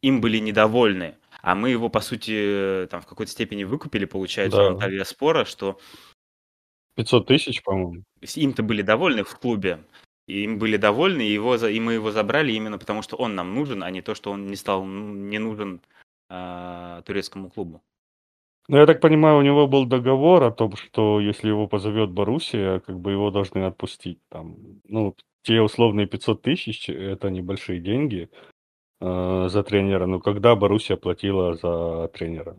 им 0.00 0.20
были 0.20 0.38
недовольны, 0.38 1.16
а 1.42 1.56
мы 1.56 1.70
его, 1.70 1.88
по 1.88 2.00
сути, 2.00 2.86
там 2.88 3.00
в 3.00 3.06
какой-то 3.06 3.32
степени 3.32 3.64
выкупили, 3.64 4.04
получается, 4.04 4.58
да. 4.58 4.64
у 4.64 4.68
Анталия 4.74 5.02
Спора, 5.02 5.44
что 5.44 5.80
500 6.94 7.26
тысяч, 7.26 7.64
по-моему. 7.64 8.04
Им-то 8.20 8.62
были 8.62 8.82
довольны 8.82 9.24
в 9.24 9.36
клубе. 9.36 9.84
И 10.28 10.44
им 10.44 10.60
были 10.60 10.76
довольны, 10.76 11.22
и, 11.22 11.32
его, 11.32 11.56
и 11.56 11.80
мы 11.80 11.94
его 11.94 12.12
забрали 12.12 12.52
именно 12.52 12.78
потому, 12.78 13.02
что 13.02 13.16
он 13.16 13.34
нам 13.34 13.56
нужен, 13.56 13.82
а 13.82 13.90
не 13.90 14.02
то, 14.02 14.14
что 14.14 14.30
он 14.30 14.46
не 14.46 14.54
стал 14.54 14.84
не 14.84 15.40
нужен 15.40 15.80
э, 16.30 17.02
турецкому 17.04 17.50
клубу. 17.50 17.82
Ну, 18.68 18.78
я 18.78 18.86
так 18.86 19.00
понимаю, 19.00 19.38
у 19.38 19.42
него 19.42 19.68
был 19.68 19.86
договор 19.86 20.42
о 20.42 20.50
том, 20.50 20.74
что 20.76 21.20
если 21.20 21.48
его 21.48 21.68
позовет 21.68 22.10
Боруссия, 22.10 22.80
как 22.80 22.98
бы 22.98 23.12
его 23.12 23.30
должны 23.30 23.64
отпустить. 23.64 24.18
Там, 24.28 24.56
ну, 24.88 25.14
те 25.42 25.60
условные 25.60 26.06
500 26.06 26.42
тысяч– 26.42 26.88
это 26.90 27.30
небольшие 27.30 27.80
деньги 27.80 28.28
э, 29.00 29.48
за 29.48 29.62
тренера. 29.62 30.06
Но 30.06 30.18
когда 30.18 30.56
Боруссия 30.56 30.96
платила 30.96 31.54
за 31.54 32.08
тренера? 32.08 32.58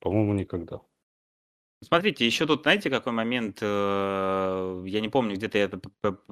По-моему, 0.00 0.34
никогда. 0.34 0.80
Смотрите, 1.82 2.24
еще 2.24 2.46
тут, 2.46 2.62
знаете, 2.62 2.88
какой 2.88 3.12
момент, 3.12 3.58
э, 3.60 4.84
я 4.86 5.00
не 5.00 5.08
помню, 5.08 5.34
где-то 5.34 5.58
это 5.58 5.80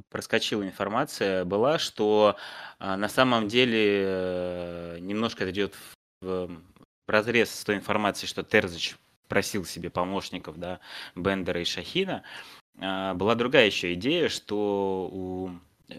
проскочила 0.08 0.62
информация, 0.62 1.44
была, 1.44 1.78
что 1.78 2.36
э, 2.78 2.96
на 2.96 3.08
самом 3.08 3.48
деле 3.48 4.02
э, 4.04 4.98
немножко 5.00 5.42
это 5.42 5.52
идет 5.52 5.74
в 6.20 6.50
разрез 7.06 7.50
с 7.50 7.64
той 7.64 7.76
информацией, 7.76 8.28
что 8.28 8.42
Терзич 8.42 8.96
просил 9.28 9.64
себе 9.64 9.90
помощников, 9.90 10.58
да, 10.58 10.80
Бендера 11.14 11.60
и 11.60 11.64
Шахина. 11.64 12.22
Была 12.76 13.34
другая 13.34 13.66
еще 13.66 13.94
идея, 13.94 14.28
что 14.28 15.08
у 15.12 15.50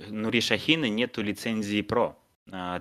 Нури 0.10 0.42
Шахина 0.42 0.90
нету 0.90 1.22
лицензии 1.22 1.82
про 1.82 2.18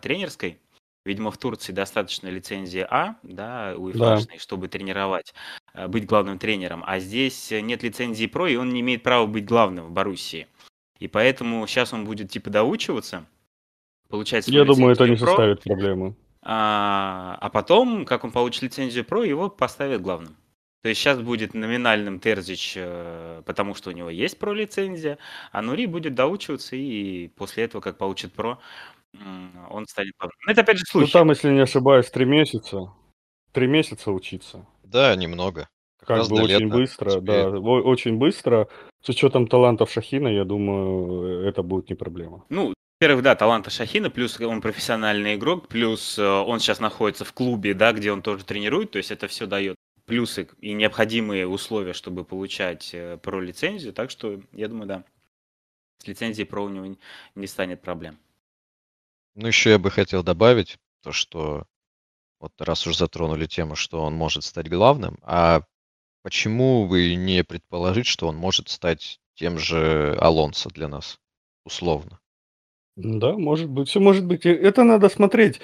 тренерской, 0.03 0.59
Видимо, 1.05 1.31
в 1.31 1.37
Турции 1.37 1.73
достаточно 1.73 2.29
лицензии 2.29 2.87
А, 2.89 3.17
да, 3.23 3.75
у 3.77 3.93
да. 3.93 4.19
чтобы 4.39 4.69
тренировать, 4.69 5.35
э, 5.75 5.87
быть 5.87 6.07
главным 6.07 6.39
тренером. 6.39 6.83
А 6.87 6.99
здесь 6.99 7.51
нет 7.51 7.83
лицензии 7.83 8.25
ПРО, 8.27 8.47
и 8.47 8.57
он 8.57 8.71
не 8.71 8.81
имеет 8.81 9.03
права 9.03 9.27
быть 9.27 9.45
главным 9.45 9.85
в 9.85 9.91
Боруссии. 9.91 10.47
И 10.99 11.07
поэтому 11.07 11.67
сейчас 11.67 11.93
он 11.93 12.07
будет 12.07 12.31
типа 12.31 12.49
доучиваться, 12.49 13.27
получать 14.09 14.49
Я 14.49 14.65
думаю, 14.65 14.95
это 14.95 15.07
не 15.07 15.19
составит 15.19 15.63
проблемы. 15.63 16.15
А, 16.47 17.39
а 17.41 17.49
потом, 17.49 18.05
как 18.05 18.23
он 18.25 18.31
получит 18.31 18.63
лицензию 18.63 19.05
ПРО, 19.05 19.25
его 19.25 19.49
поставят 19.49 20.03
главным. 20.03 20.37
То 20.83 20.91
есть 20.91 21.01
сейчас 21.01 21.19
будет 21.19 21.55
номинальным 21.55 22.21
Терзич, 22.21 22.75
э, 22.77 23.43
потому 23.47 23.75
что 23.75 23.89
у 23.89 23.95
него 23.95 24.11
есть 24.11 24.39
про-лицензия, 24.39 25.17
а 25.51 25.63
Нури 25.63 25.87
будет 25.87 26.15
доучиваться 26.15 26.77
и 26.77 27.29
после 27.29 27.65
этого, 27.65 27.81
как 27.81 27.97
получит 27.97 28.35
про, 28.35 28.59
он 29.71 29.87
станет 29.87 30.13
главным. 30.19 30.37
Ну, 30.45 30.53
это 30.53 30.61
опять 30.61 30.77
же 30.77 30.85
Ну, 30.93 31.07
там, 31.07 31.31
если 31.31 31.51
не 31.51 31.61
ошибаюсь, 31.61 32.11
три 32.11 32.27
месяца. 32.27 32.93
Три 33.53 33.67
месяца 33.67 34.13
учиться. 34.13 34.67
Да, 34.83 35.17
немного. 35.17 35.69
Как, 35.99 36.19
Как 36.19 36.29
бы 36.29 36.43
очень 36.43 36.65
лета 36.65 36.67
быстро, 36.67 37.21
да, 37.21 37.49
очень 37.49 38.19
быстро. 38.19 38.69
С 39.01 39.09
учетом 39.09 39.47
талантов 39.47 39.91
Шахина, 39.91 40.29
я 40.29 40.45
думаю, 40.45 41.49
это 41.49 41.63
будет 41.63 41.89
не 41.89 41.95
проблема. 41.95 42.45
Ну, 42.51 42.75
во-первых, 43.01 43.25
да, 43.25 43.35
таланта 43.35 43.71
Шахина, 43.71 44.09
плюс 44.09 44.41
он 44.41 44.61
профессиональный 44.61 45.35
игрок, 45.35 45.69
плюс 45.69 46.19
э, 46.19 46.25
он 46.25 46.61
сейчас 46.61 46.81
находится 46.81 47.25
в 47.25 47.33
клубе, 47.33 47.75
да, 47.75 47.93
где 47.93 48.13
он 48.13 48.23
тоже 48.23 48.45
тренирует, 48.45 48.93
то 48.93 48.99
есть 48.99 49.11
это 49.11 49.29
все 49.29 49.47
дает 49.47 49.77
плюсы 50.07 50.49
и 50.61 50.73
необходимые 50.73 51.47
условия, 51.47 51.93
чтобы 51.93 52.25
получать 52.25 52.91
э, 52.95 53.19
про-лицензию, 53.19 53.93
так 53.93 54.11
что 54.11 54.41
я 54.53 54.69
думаю, 54.69 54.87
да, 54.87 55.05
с 55.99 56.07
лицензией 56.07 56.47
про 56.47 56.65
у 56.65 56.69
него 56.69 56.97
не 57.35 57.47
станет 57.47 57.83
проблем. 57.83 58.19
Ну, 59.35 59.49
еще 59.49 59.71
я 59.71 59.79
бы 59.79 59.91
хотел 59.91 60.23
добавить 60.23 60.79
то, 61.03 61.11
что 61.11 61.67
вот 62.39 62.53
раз 62.61 62.87
уж 62.87 62.97
затронули 62.97 63.47
тему, 63.47 63.75
что 63.75 64.03
он 64.03 64.15
может 64.15 64.45
стать 64.45 64.69
главным, 64.69 65.19
а 65.23 65.63
почему 66.23 66.87
вы 66.87 67.15
не 67.17 67.43
предположить, 67.43 68.07
что 68.07 68.29
он 68.29 68.37
может 68.37 68.69
стать 68.69 69.21
тем 69.35 69.59
же 69.59 70.17
Алонсо 70.21 70.71
для 70.71 70.89
нас, 70.89 71.19
условно? 71.65 72.21
Да, 72.97 73.33
может 73.33 73.69
быть, 73.69 73.89
все 73.89 74.01
может 74.01 74.25
быть. 74.25 74.47
Это 74.47 74.85
надо 74.85 75.09
смотреть. 75.09 75.61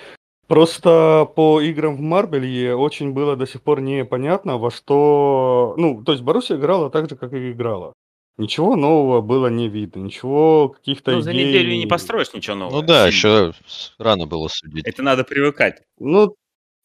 Просто 0.49 1.29
по 1.37 1.61
играм 1.61 1.97
в 1.97 2.01
Марбелье 2.01 2.75
очень 2.75 3.13
было 3.13 3.37
до 3.37 3.47
сих 3.47 3.63
пор 3.63 3.81
непонятно, 3.81 4.59
во 4.59 4.73
что... 4.73 5.75
Ну, 5.79 6.03
то 6.03 6.11
есть 6.13 6.25
Боруссия 6.25 6.57
играла 6.57 6.91
так 6.91 7.09
же, 7.09 7.15
как 7.15 7.33
и 7.33 7.53
играла. 7.53 7.93
Ничего 8.37 8.75
нового 8.75 9.21
было 9.21 9.47
не 9.47 9.69
видно, 9.69 10.01
ничего 10.01 10.71
каких-то 10.71 11.13
Ну, 11.13 11.21
за 11.21 11.33
неделю 11.33 11.77
не 11.77 11.87
построишь 11.87 12.33
ничего 12.33 12.57
Ну 12.57 12.65
нового. 12.65 12.83
да, 12.83 13.07
еще 13.07 13.53
рано 13.99 14.27
было 14.27 14.49
судить. 14.49 14.87
Это 14.89 15.03
надо 15.05 15.23
привыкать. 15.23 15.83
Ну, 16.01 16.35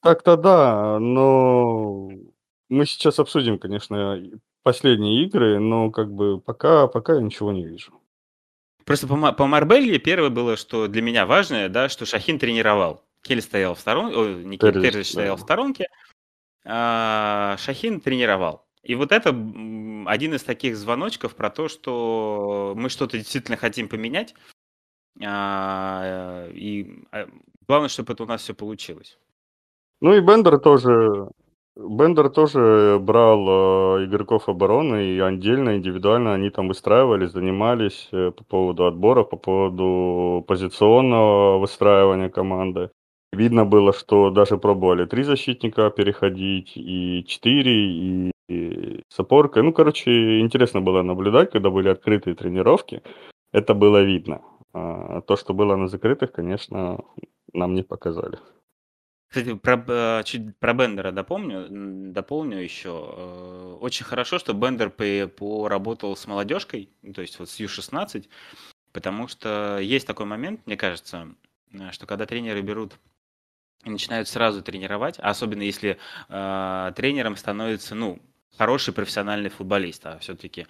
так-то 0.04 0.38
да, 0.38 1.00
но 1.00 2.10
мы 2.70 2.86
сейчас 2.86 3.18
обсудим, 3.18 3.58
конечно, 3.58 4.22
последние 4.62 5.24
игры, 5.26 5.60
но 5.60 5.90
как 5.90 6.12
бы 6.14 6.40
пока, 6.40 6.86
пока 6.88 7.16
я 7.16 7.22
ничего 7.22 7.52
не 7.52 7.66
вижу. 7.66 7.94
Просто 8.86 9.08
по, 9.08 9.32
по 9.34 9.48
Марбелье 9.48 9.98
первое 10.00 10.30
было, 10.30 10.56
что 10.56 10.88
для 10.88 11.02
меня 11.02 11.26
важное, 11.26 11.70
да, 11.70 11.90
что 11.90 12.06
Шахин 12.06 12.40
тренировал. 12.40 13.04
Кель 13.24 13.42
стоял 13.42 13.74
в 13.74 13.80
сторонке, 13.80 14.46
не 14.46 14.58
Кель, 14.58 14.82
Терзич 14.82 15.12
стоял 15.12 15.36
в 15.36 15.42
сторонке, 15.42 15.90
а 16.64 17.58
Шахин 17.58 18.00
тренировал. 18.00 18.66
И 18.84 18.94
вот 18.94 19.12
это 19.12 19.30
один 19.30 20.36
из 20.36 20.44
таких 20.44 20.78
звоночков 20.78 21.36
про 21.36 21.50
то, 21.50 21.68
что 21.68 22.74
мы 22.76 22.90
что-то 22.90 23.18
действительно 23.18 23.58
хотим 23.58 23.90
поменять. 23.90 24.36
А, 25.24 26.48
и 26.52 27.04
а, 27.12 27.28
главное, 27.68 27.90
чтобы 27.90 28.14
это 28.14 28.24
у 28.24 28.28
нас 28.28 28.44
все 28.44 28.54
получилось. 28.54 29.18
Ну 30.02 30.14
и 30.14 30.20
Бендер 30.20 30.60
тоже 30.60 31.32
Бендер 31.78 32.30
тоже 32.30 32.98
брал 33.02 34.00
э, 34.00 34.06
игроков 34.06 34.48
обороны, 34.48 35.08
и 35.08 35.20
отдельно, 35.20 35.76
индивидуально 35.76 36.34
они 36.34 36.50
там 36.50 36.70
выстраивались, 36.70 37.32
занимались 37.32 38.08
э, 38.12 38.32
по 38.32 38.44
поводу 38.46 38.86
отбора, 38.86 39.24
по 39.24 39.36
поводу 39.36 40.44
позиционного 40.48 41.60
выстраивания 41.60 42.30
команды. 42.30 42.92
Видно 43.34 43.66
было, 43.66 43.92
что 43.92 44.30
даже 44.30 44.58
пробовали 44.58 45.06
три 45.06 45.24
защитника 45.24 45.90
переходить, 45.90 46.72
и 46.76 47.26
четыре, 47.28 47.74
и 47.74 48.32
и 48.48 49.04
с 49.10 49.20
опоркой. 49.20 49.64
Ну, 49.64 49.74
короче, 49.74 50.40
интересно 50.40 50.82
было 50.82 51.02
наблюдать, 51.02 51.52
когда 51.52 51.70
были 51.70 51.90
открытые 51.90 52.36
тренировки. 52.36 53.02
Это 53.52 53.74
было 53.74 54.04
видно. 54.04 54.42
А 54.74 55.22
то, 55.22 55.36
что 55.36 55.54
было 55.54 55.76
на 55.76 55.88
закрытых, 55.88 56.32
конечно, 56.32 57.04
нам 57.54 57.74
не 57.74 57.84
показали. 57.84 58.38
Кстати, 59.28 59.54
про, 59.56 59.84
э, 59.88 60.24
чуть 60.24 60.58
про 60.58 60.74
Бендера 60.74 61.12
допомню, 61.12 61.68
дополню 62.14 62.60
еще. 62.60 62.90
Э, 62.90 63.78
очень 63.82 64.06
хорошо, 64.06 64.40
что 64.40 64.54
Бендер 64.54 64.90
поработал 64.90 66.16
с 66.16 66.26
молодежкой, 66.28 66.90
то 67.14 67.22
есть 67.22 67.40
вот 67.40 67.50
с 67.50 67.60
Ю-16, 67.60 68.30
потому 68.94 69.28
что 69.28 69.80
есть 69.80 70.08
такой 70.08 70.26
момент, 70.26 70.62
мне 70.66 70.78
кажется, 70.78 71.28
э, 71.74 71.92
что 71.92 72.06
когда 72.06 72.26
тренеры 72.26 72.62
берут 72.62 72.94
и 73.84 73.90
начинают 73.90 74.28
сразу 74.28 74.62
тренировать, 74.62 75.20
особенно 75.20 75.64
если 75.64 75.98
э, 76.30 76.94
тренером 76.96 77.36
становится, 77.36 77.94
ну, 77.96 78.20
хороший 78.58 78.94
профессиональный 78.94 79.50
футболист, 79.50 80.06
а 80.06 80.18
все-таки 80.20 80.66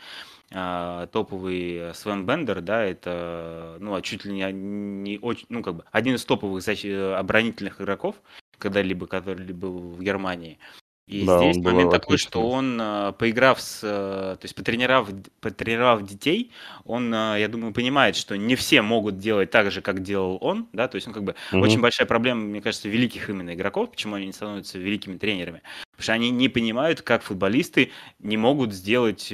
э, 0.51 1.07
топовый 1.12 1.93
Свен 1.93 2.25
Бендер, 2.25 2.62
да, 2.62 2.83
это, 2.83 3.77
ну, 3.79 3.93
а 3.95 4.01
чуть 4.01 4.25
ли 4.25 4.33
не, 4.33 4.51
не 4.51 5.19
очень, 5.19 5.45
ну, 5.50 5.62
как 5.62 5.75
бы, 5.75 5.83
один 5.91 6.15
из 6.15 6.25
топовых 6.25 6.63
защ- 6.63 7.13
оборонительных 7.13 7.79
игроков, 7.79 8.15
когда-либо, 8.57 9.07
который 9.07 9.53
был 9.53 9.79
в 9.79 10.01
Германии. 10.01 10.59
И 11.07 11.24
да, 11.24 11.38
здесь 11.38 11.63
момент 11.63 11.91
такой, 11.91 12.17
что 12.17 12.50
он, 12.50 12.79
э, 12.81 13.13
поиграв 13.19 13.62
с, 13.62 13.81
э, 13.83 14.38
то 14.38 14.39
есть 14.41 14.55
потренировав, 14.55 15.09
потренировав 15.39 16.03
детей, 16.03 16.51
он, 16.83 17.13
э, 17.13 17.39
я 17.39 17.47
думаю, 17.47 17.74
понимает, 17.74 18.15
что 18.15 18.35
не 18.35 18.55
все 18.55 18.81
могут 18.81 19.19
делать 19.19 19.51
так 19.51 19.69
же, 19.69 19.81
как 19.81 20.01
делал 20.01 20.39
он, 20.41 20.67
да, 20.74 20.88
то 20.88 20.95
есть, 20.95 21.07
он 21.07 21.13
как 21.13 21.24
бы 21.24 21.35
угу. 21.51 21.62
очень 21.62 21.79
большая 21.79 22.07
проблема, 22.07 22.41
мне 22.41 22.59
кажется, 22.59 22.89
великих 22.89 23.29
именно 23.29 23.53
игроков, 23.53 23.91
почему 23.91 24.15
они 24.15 24.25
не 24.25 24.33
становятся 24.33 24.79
великими 24.79 25.17
тренерами, 25.17 25.62
потому 25.91 26.03
что 26.03 26.13
они 26.13 26.31
не 26.31 26.50
понимают, 26.50 27.03
как 27.03 27.21
футболисты 27.21 27.91
не 28.17 28.38
могут 28.38 28.74
сделать 28.74 29.31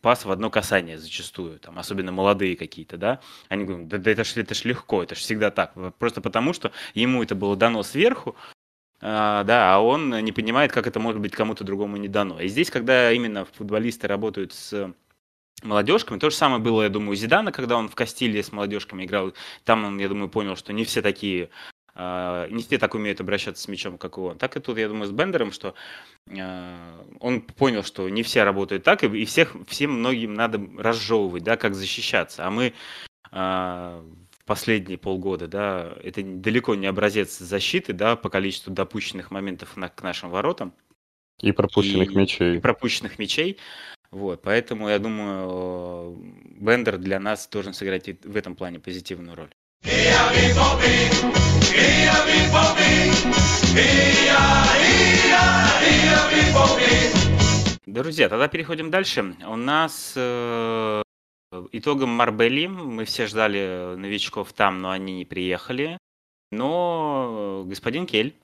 пас 0.00 0.24
в 0.24 0.30
одно 0.32 0.50
касание 0.50 0.98
зачастую, 0.98 1.60
там, 1.60 1.78
особенно 1.78 2.10
молодые 2.10 2.56
какие-то, 2.56 2.96
да, 2.96 3.20
они 3.48 3.62
говорят, 3.62 3.86
да, 3.86 3.98
да 3.98 4.10
это 4.10 4.24
ж, 4.24 4.36
это 4.38 4.56
ж 4.56 4.64
легко, 4.64 5.04
это 5.04 5.14
ж 5.14 5.18
всегда 5.18 5.52
так, 5.52 5.72
просто 5.98 6.20
потому 6.20 6.52
что 6.52 6.72
ему 6.94 7.22
это 7.22 7.36
было 7.36 7.54
дано 7.54 7.84
сверху, 7.84 8.34
а, 9.00 9.44
да, 9.44 9.74
а 9.74 9.80
он 9.80 10.10
не 10.24 10.32
понимает, 10.32 10.72
как 10.72 10.86
это 10.86 11.00
может 11.00 11.20
быть 11.20 11.32
кому-то 11.32 11.64
другому 11.64 11.96
не 11.96 12.08
дано. 12.08 12.40
И 12.40 12.48
здесь, 12.48 12.70
когда 12.70 13.12
именно 13.12 13.44
футболисты 13.44 14.08
работают 14.08 14.52
с 14.52 14.92
молодежками. 15.62 16.18
То 16.18 16.30
же 16.30 16.36
самое 16.36 16.62
было, 16.62 16.82
я 16.82 16.88
думаю, 16.88 17.12
у 17.12 17.14
Зидана, 17.14 17.52
когда 17.52 17.76
он 17.76 17.88
в 17.88 17.94
Кастиле 17.94 18.42
с 18.42 18.52
молодежками 18.52 19.04
играл. 19.04 19.32
Там 19.64 19.84
он, 19.84 19.98
я 19.98 20.08
думаю, 20.08 20.28
понял, 20.28 20.56
что 20.56 20.72
не 20.72 20.84
все 20.84 21.02
такие 21.02 21.50
Uh, 21.98 22.52
не 22.52 22.62
все 22.62 22.76
так 22.76 22.94
умеют 22.94 23.22
обращаться 23.22 23.62
с 23.62 23.68
мячом, 23.68 23.96
как 23.96 24.18
и 24.18 24.20
он. 24.20 24.36
Так 24.36 24.54
и 24.54 24.60
тут, 24.60 24.76
я 24.76 24.86
думаю, 24.86 25.06
с 25.06 25.12
Бендером, 25.12 25.50
что 25.50 25.74
uh, 26.28 27.16
он 27.20 27.40
понял, 27.40 27.82
что 27.84 28.06
не 28.10 28.22
все 28.22 28.42
работают 28.42 28.84
так, 28.84 29.02
и, 29.02 29.24
всех, 29.24 29.56
всем 29.66 29.92
многим 29.92 30.34
надо 30.34 30.60
разжевывать, 30.76 31.42
да, 31.42 31.56
как 31.56 31.74
защищаться. 31.74 32.46
А 32.46 32.50
мы 32.50 32.74
в 33.30 34.25
последние 34.46 34.96
полгода, 34.96 35.48
да, 35.48 35.92
это 36.02 36.22
далеко 36.22 36.74
не 36.74 36.86
образец 36.86 37.38
защиты, 37.38 37.92
да, 37.92 38.16
по 38.16 38.30
количеству 38.30 38.72
допущенных 38.72 39.30
моментов 39.30 39.76
на, 39.76 39.88
к 39.88 40.02
нашим 40.02 40.30
воротам. 40.30 40.72
И 41.42 41.52
пропущенных 41.52 42.12
и, 42.12 42.16
мячей. 42.16 42.56
И 42.56 42.60
пропущенных 42.60 43.18
мячей. 43.18 43.58
Вот, 44.10 44.40
поэтому 44.42 44.88
я 44.88 44.98
думаю, 44.98 46.16
Бендер 46.58 46.96
для 46.96 47.20
нас 47.20 47.48
должен 47.48 47.74
сыграть 47.74 48.08
в 48.24 48.36
этом 48.36 48.54
плане 48.54 48.78
позитивную 48.78 49.36
роль. 49.36 49.50
Друзья, 57.84 58.28
тогда 58.28 58.48
переходим 58.48 58.90
дальше. 58.90 59.36
У 59.46 59.56
нас 59.56 60.12
э, 60.16 61.02
итогом 61.72 62.10
Марбели 62.10 62.66
мы 62.66 63.04
все 63.04 63.26
ждали 63.26 63.94
новичков 63.96 64.52
там, 64.52 64.80
но 64.80 64.90
они 64.90 65.18
не 65.18 65.24
приехали. 65.24 65.98
Но 66.50 67.64
господин 67.66 68.06
Кель 68.06 68.34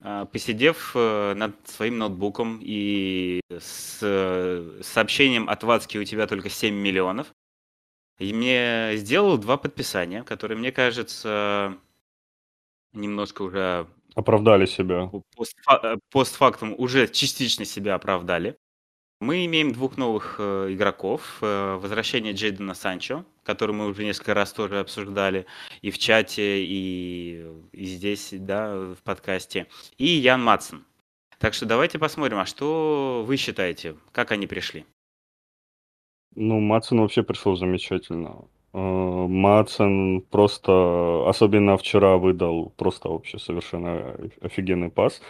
а, 0.00 0.26
посидев 0.26 0.92
э, 0.94 1.34
над 1.34 1.54
своим 1.68 1.98
ноутбуком 1.98 2.60
и 2.62 3.40
с 3.50 3.98
э, 4.02 4.80
сообщением 4.82 5.48
от 5.48 5.62
Вацки 5.62 5.96
у 5.96 6.04
тебя 6.04 6.26
только 6.26 6.50
7 6.50 6.74
миллионов, 6.74 7.32
и 8.18 8.32
мне 8.32 8.92
сделал 8.96 9.38
два 9.38 9.56
подписания, 9.56 10.22
которые, 10.22 10.58
мне 10.58 10.70
кажется, 10.70 11.78
немножко 12.92 13.42
уже... 13.42 13.86
Оправдали 14.14 14.66
себя. 14.66 15.10
Постфа- 15.36 15.98
постфактум 16.10 16.74
уже 16.76 17.08
частично 17.08 17.64
себя 17.64 17.94
оправдали. 17.94 18.56
Мы 19.20 19.46
имеем 19.46 19.72
двух 19.72 19.96
новых 19.96 20.36
э, 20.38 20.68
игроков. 20.70 21.38
Э, 21.40 21.76
возвращение 21.76 22.34
Джейдена 22.34 22.74
Санчо, 22.74 23.24
который 23.44 23.74
мы 23.74 23.86
уже 23.86 24.04
несколько 24.04 24.34
раз 24.34 24.52
тоже 24.52 24.78
обсуждали 24.78 25.46
и 25.80 25.90
в 25.90 25.98
чате, 25.98 26.62
и, 26.62 27.46
и 27.72 27.84
здесь, 27.86 28.28
да, 28.32 28.76
в 28.76 28.98
подкасте. 29.02 29.68
И 29.96 30.06
Ян 30.06 30.44
Матсон. 30.44 30.84
Так 31.38 31.54
что 31.54 31.64
давайте 31.64 31.98
посмотрим, 31.98 32.38
а 32.38 32.46
что 32.46 33.24
вы 33.26 33.36
считаете, 33.36 33.96
как 34.12 34.32
они 34.32 34.46
пришли? 34.46 34.84
Ну, 36.34 36.60
Матсон 36.60 37.00
вообще 37.00 37.22
пришел 37.22 37.56
замечательно. 37.56 38.44
Э, 38.74 38.78
Матсон 38.78 40.20
просто, 40.30 41.26
особенно 41.26 41.78
вчера, 41.78 42.18
выдал 42.18 42.74
просто 42.76 43.08
вообще 43.08 43.38
совершенно 43.38 44.14
офигенный 44.42 44.90
пас. 44.90 45.22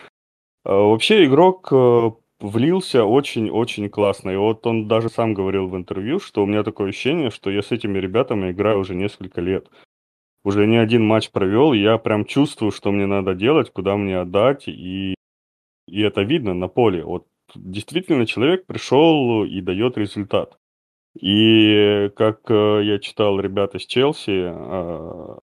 Э, 0.64 0.72
вообще 0.72 1.24
игрок 1.24 1.68
э, 1.70 2.10
влился 2.40 3.04
очень-очень 3.04 3.88
классно. 3.88 4.30
И 4.30 4.36
вот 4.36 4.66
он 4.66 4.88
даже 4.88 5.08
сам 5.08 5.34
говорил 5.34 5.68
в 5.68 5.76
интервью, 5.76 6.20
что 6.20 6.42
у 6.42 6.46
меня 6.46 6.62
такое 6.62 6.88
ощущение, 6.88 7.30
что 7.30 7.50
я 7.50 7.62
с 7.62 7.72
этими 7.72 7.98
ребятами 7.98 8.50
играю 8.50 8.80
уже 8.80 8.94
несколько 8.94 9.40
лет. 9.40 9.68
Уже 10.44 10.66
не 10.66 10.76
один 10.76 11.04
матч 11.04 11.30
провел, 11.30 11.72
и 11.72 11.78
я 11.78 11.98
прям 11.98 12.24
чувствую, 12.24 12.70
что 12.70 12.92
мне 12.92 13.06
надо 13.06 13.34
делать, 13.34 13.72
куда 13.72 13.96
мне 13.96 14.18
отдать, 14.18 14.68
и, 14.68 15.14
и 15.88 16.00
это 16.02 16.22
видно 16.22 16.54
на 16.54 16.68
поле. 16.68 17.04
Вот 17.04 17.26
действительно 17.54 18.26
человек 18.26 18.66
пришел 18.66 19.44
и 19.44 19.60
дает 19.60 19.98
результат. 19.98 20.56
И 21.20 22.10
как 22.14 22.50
э, 22.50 22.82
я 22.84 22.98
читал 22.98 23.40
ребят 23.40 23.74
из 23.74 23.86
Челси, 23.86 24.52
э, 24.54 25.38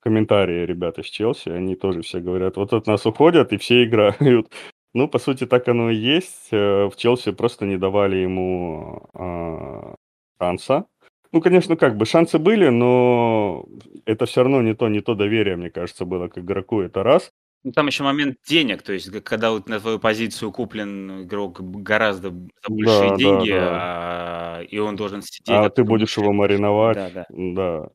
комментарии 0.00 0.64
ребят 0.64 0.98
из 0.98 1.06
Челси, 1.06 1.50
они 1.50 1.76
тоже 1.76 2.02
все 2.02 2.20
говорят, 2.20 2.56
вот 2.56 2.72
от 2.72 2.86
нас 2.86 3.04
уходят 3.06 3.52
и 3.52 3.58
все 3.58 3.84
играют. 3.84 4.50
Ну, 4.94 5.08
по 5.08 5.18
сути, 5.18 5.46
так 5.46 5.68
оно 5.68 5.90
и 5.90 5.96
есть. 5.96 6.48
Э, 6.50 6.86
в 6.86 6.96
Челси 6.96 7.32
просто 7.32 7.64
не 7.64 7.78
давали 7.78 8.16
ему 8.16 9.08
э, 9.14 9.94
шанса. 10.38 10.86
Ну, 11.32 11.40
конечно, 11.40 11.76
как 11.76 11.96
бы 11.96 12.04
шансы 12.04 12.38
были, 12.38 12.68
но 12.68 13.64
это 14.04 14.26
все 14.26 14.42
равно 14.42 14.60
не 14.60 14.74
то, 14.74 14.88
не 14.88 15.00
то 15.00 15.14
доверие, 15.14 15.56
мне 15.56 15.70
кажется, 15.70 16.04
было 16.04 16.28
к 16.28 16.36
игроку. 16.36 16.82
Это 16.82 17.02
раз. 17.02 17.32
Ну, 17.64 17.72
там 17.72 17.86
еще 17.86 18.02
момент 18.02 18.36
денег, 18.46 18.82
то 18.82 18.92
есть, 18.92 19.10
когда 19.22 19.52
вот 19.52 19.68
на 19.68 19.80
твою 19.80 19.98
позицию 19.98 20.52
куплен 20.52 21.22
игрок 21.22 21.60
гораздо 21.60 22.30
за 22.30 22.68
большие 22.68 23.10
да, 23.10 23.16
деньги, 23.16 23.50
да, 23.50 23.60
да. 23.60 23.78
А, 23.80 24.62
и 24.62 24.78
он 24.78 24.96
должен 24.96 25.22
сидеть. 25.22 25.48
А 25.48 25.70
ты 25.70 25.84
будешь 25.84 26.18
его 26.18 26.32
мариновать. 26.32 26.96
Да, 26.96 27.10
да. 27.10 27.26
да. 27.30 27.88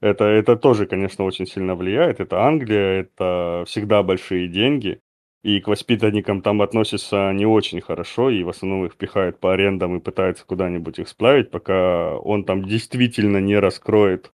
Это, 0.00 0.24
это 0.24 0.56
тоже, 0.56 0.86
конечно, 0.86 1.24
очень 1.24 1.46
сильно 1.46 1.74
влияет. 1.74 2.20
Это 2.20 2.42
Англия, 2.42 3.00
это 3.00 3.64
всегда 3.66 4.02
большие 4.02 4.48
деньги 4.48 5.00
и 5.42 5.60
к 5.60 5.68
воспитанникам 5.68 6.42
там 6.42 6.62
относятся 6.62 7.32
не 7.32 7.46
очень 7.46 7.80
хорошо, 7.80 8.30
и 8.30 8.42
в 8.42 8.48
основном 8.48 8.86
их 8.86 8.96
пихают 8.96 9.38
по 9.38 9.52
арендам 9.52 9.96
и 9.96 10.00
пытаются 10.00 10.44
куда-нибудь 10.44 10.98
их 10.98 11.08
сплавить, 11.08 11.50
пока 11.50 12.16
он 12.16 12.44
там 12.44 12.64
действительно 12.64 13.38
не 13.38 13.56
раскроет 13.58 14.32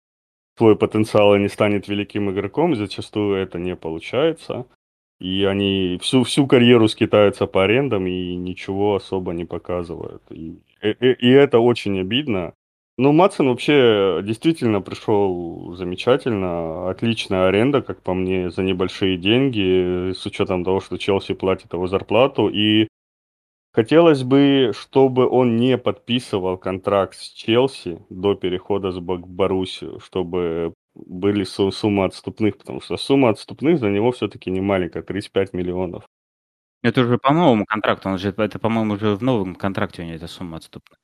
свой 0.56 0.76
потенциал 0.76 1.34
и 1.34 1.40
не 1.40 1.48
станет 1.48 1.88
великим 1.88 2.30
игроком, 2.30 2.74
зачастую 2.74 3.36
это 3.36 3.58
не 3.58 3.76
получается. 3.76 4.66
И 5.20 5.44
они 5.44 5.98
всю, 6.02 6.24
всю 6.24 6.46
карьеру 6.46 6.88
скитаются 6.88 7.46
по 7.46 7.64
арендам 7.64 8.06
и 8.06 8.34
ничего 8.34 8.96
особо 8.96 9.32
не 9.32 9.44
показывают. 9.44 10.22
И, 10.30 10.58
и, 10.82 11.12
и 11.12 11.30
это 11.30 11.58
очень 11.58 12.00
обидно. 12.00 12.54
Ну, 12.98 13.10
Матсон 13.12 13.48
вообще 13.48 14.20
действительно 14.22 14.80
пришел 14.80 15.74
замечательно. 15.74 16.88
Отличная 16.90 17.48
аренда, 17.48 17.82
как 17.82 18.00
по 18.02 18.14
мне, 18.14 18.50
за 18.50 18.62
небольшие 18.62 19.16
деньги, 19.18 20.12
с 20.12 20.24
учетом 20.26 20.62
того, 20.64 20.80
что 20.80 20.96
Челси 20.96 21.34
платит 21.34 21.72
его 21.72 21.88
зарплату. 21.88 22.48
И 22.48 22.86
хотелось 23.72 24.24
бы, 24.24 24.72
чтобы 24.78 25.28
он 25.28 25.56
не 25.56 25.78
подписывал 25.78 26.58
контракт 26.58 27.16
с 27.16 27.30
Челси 27.30 28.04
до 28.10 28.34
перехода 28.34 28.92
с 28.92 28.98
Боруссию, 29.00 30.00
чтобы 30.00 30.74
были 30.94 31.44
суммы 31.44 32.04
отступных, 32.04 32.58
потому 32.58 32.80
что 32.80 32.96
сумма 32.96 33.30
отступных 33.30 33.80
за 33.80 33.90
него 33.90 34.12
все-таки 34.12 34.50
не 34.50 34.60
маленькая, 34.60 35.02
35 35.02 35.52
миллионов. 35.54 36.04
Это 36.82 37.02
уже 37.02 37.18
по 37.18 37.32
новому 37.32 37.66
контракту, 37.66 38.10
он 38.10 38.18
же, 38.18 38.34
это, 38.36 38.58
по-моему, 38.58 38.94
уже 38.94 39.16
в 39.16 39.22
новом 39.22 39.56
контракте 39.56 40.02
у 40.02 40.04
него 40.06 40.16
эта 40.16 40.28
сумма 40.28 40.58
отступных. 40.58 40.98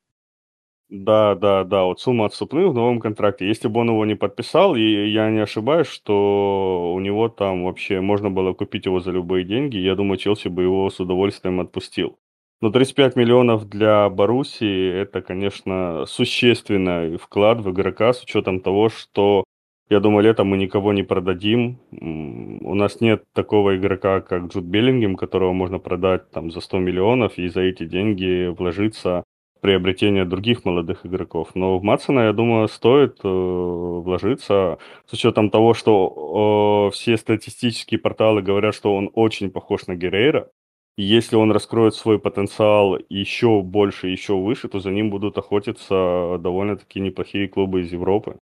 Да, 0.90 1.36
да, 1.36 1.62
да, 1.62 1.84
вот 1.84 2.00
сумма 2.00 2.24
отступных 2.26 2.70
в 2.70 2.74
новом 2.74 2.98
контракте. 2.98 3.46
Если 3.46 3.68
бы 3.68 3.80
он 3.80 3.90
его 3.90 4.04
не 4.04 4.16
подписал, 4.16 4.74
и 4.74 4.82
я 5.08 5.30
не 5.30 5.38
ошибаюсь, 5.38 5.86
что 5.86 6.92
у 6.92 6.98
него 6.98 7.28
там 7.28 7.64
вообще 7.64 8.00
можно 8.00 8.28
было 8.28 8.54
купить 8.54 8.86
его 8.86 8.98
за 8.98 9.12
любые 9.12 9.44
деньги, 9.44 9.76
я 9.76 9.94
думаю, 9.94 10.18
Челси 10.18 10.48
бы 10.48 10.64
его 10.64 10.90
с 10.90 10.98
удовольствием 10.98 11.60
отпустил. 11.60 12.18
Но 12.60 12.70
35 12.70 13.14
миллионов 13.14 13.68
для 13.68 14.08
Боруссии– 14.10 14.92
это, 15.02 15.22
конечно, 15.22 16.06
существенный 16.06 17.18
вклад 17.18 17.60
в 17.60 17.70
игрока 17.70 18.12
с 18.12 18.24
учетом 18.24 18.60
того, 18.60 18.88
что, 18.88 19.44
я 19.88 20.00
думаю, 20.00 20.24
летом 20.24 20.48
мы 20.48 20.56
никого 20.56 20.92
не 20.92 21.04
продадим. 21.04 21.78
У 21.92 22.74
нас 22.74 23.00
нет 23.00 23.22
такого 23.32 23.76
игрока, 23.76 24.20
как 24.22 24.46
Джуд 24.46 24.64
Беллингем, 24.64 25.14
которого 25.14 25.52
можно 25.52 25.78
продать 25.78 26.30
там 26.32 26.50
за 26.50 26.60
100 26.60 26.78
миллионов 26.80 27.38
и 27.38 27.46
за 27.48 27.60
эти 27.60 27.84
деньги 27.84 28.48
вложиться 28.48 29.22
приобретения 29.60 30.24
других 30.24 30.64
молодых 30.64 31.06
игроков. 31.06 31.50
Но 31.54 31.78
в 31.78 31.82
Матсона, 31.82 32.20
я 32.20 32.32
думаю, 32.32 32.68
стоит 32.68 33.18
э, 33.22 33.28
вложиться 33.28 34.78
с 35.06 35.12
учетом 35.12 35.50
того, 35.50 35.74
что 35.74 36.88
э, 36.90 36.94
все 36.94 37.16
статистические 37.16 38.00
порталы 38.00 38.42
говорят, 38.42 38.74
что 38.74 38.94
он 38.94 39.10
очень 39.14 39.50
похож 39.50 39.86
на 39.86 39.94
Герейра. 39.94 40.50
И 40.96 41.02
если 41.02 41.36
он 41.36 41.52
раскроет 41.52 41.94
свой 41.94 42.18
потенциал 42.18 42.98
еще 43.08 43.62
больше, 43.62 44.08
еще 44.08 44.34
выше, 44.34 44.68
то 44.68 44.80
за 44.80 44.90
ним 44.90 45.10
будут 45.10 45.38
охотиться 45.38 46.36
довольно-таки 46.40 47.00
неплохие 47.00 47.48
клубы 47.48 47.82
из 47.82 47.92
Европы. 47.92 48.36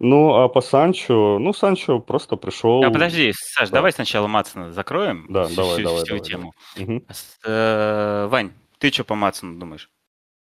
Ну, 0.00 0.34
а 0.34 0.48
по 0.48 0.60
Санчо, 0.60 1.38
ну, 1.38 1.52
Санчо 1.52 2.00
просто 2.00 2.36
пришел... 2.36 2.82
А 2.84 2.90
подожди, 2.90 3.32
Саш, 3.34 3.70
да. 3.70 3.76
давай 3.76 3.92
сначала 3.92 4.26
Матсона 4.26 4.72
закроем. 4.72 5.26
Да, 5.28 5.44
всю, 5.44 5.56
давай, 5.56 5.74
всю, 5.74 5.82
давай, 5.84 5.98
всю 5.98 6.06
давай, 6.08 6.20
тему. 6.20 6.54
Давай. 6.76 6.96
Угу. 6.96 7.06
Э, 7.46 8.26
Вань, 8.28 8.52
ты 8.78 8.90
что 8.90 9.04
по 9.04 9.14
Матсону 9.14 9.58
думаешь? 9.58 9.88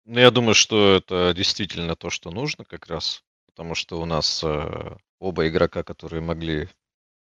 Ну, 0.09 0.21
я 0.21 0.31
думаю, 0.31 0.55
что 0.55 0.95
это 0.95 1.33
действительно 1.35 1.97
то, 1.97 2.11
что 2.11 2.31
нужно 2.31 2.65
как 2.65 2.87
раз, 2.87 3.25
потому 3.47 3.75
что 3.75 4.01
у 4.01 4.05
нас 4.05 4.41
э, 4.45 4.97
оба 5.19 5.49
игрока, 5.49 5.83
которые 5.83 6.23
могли 6.23 6.69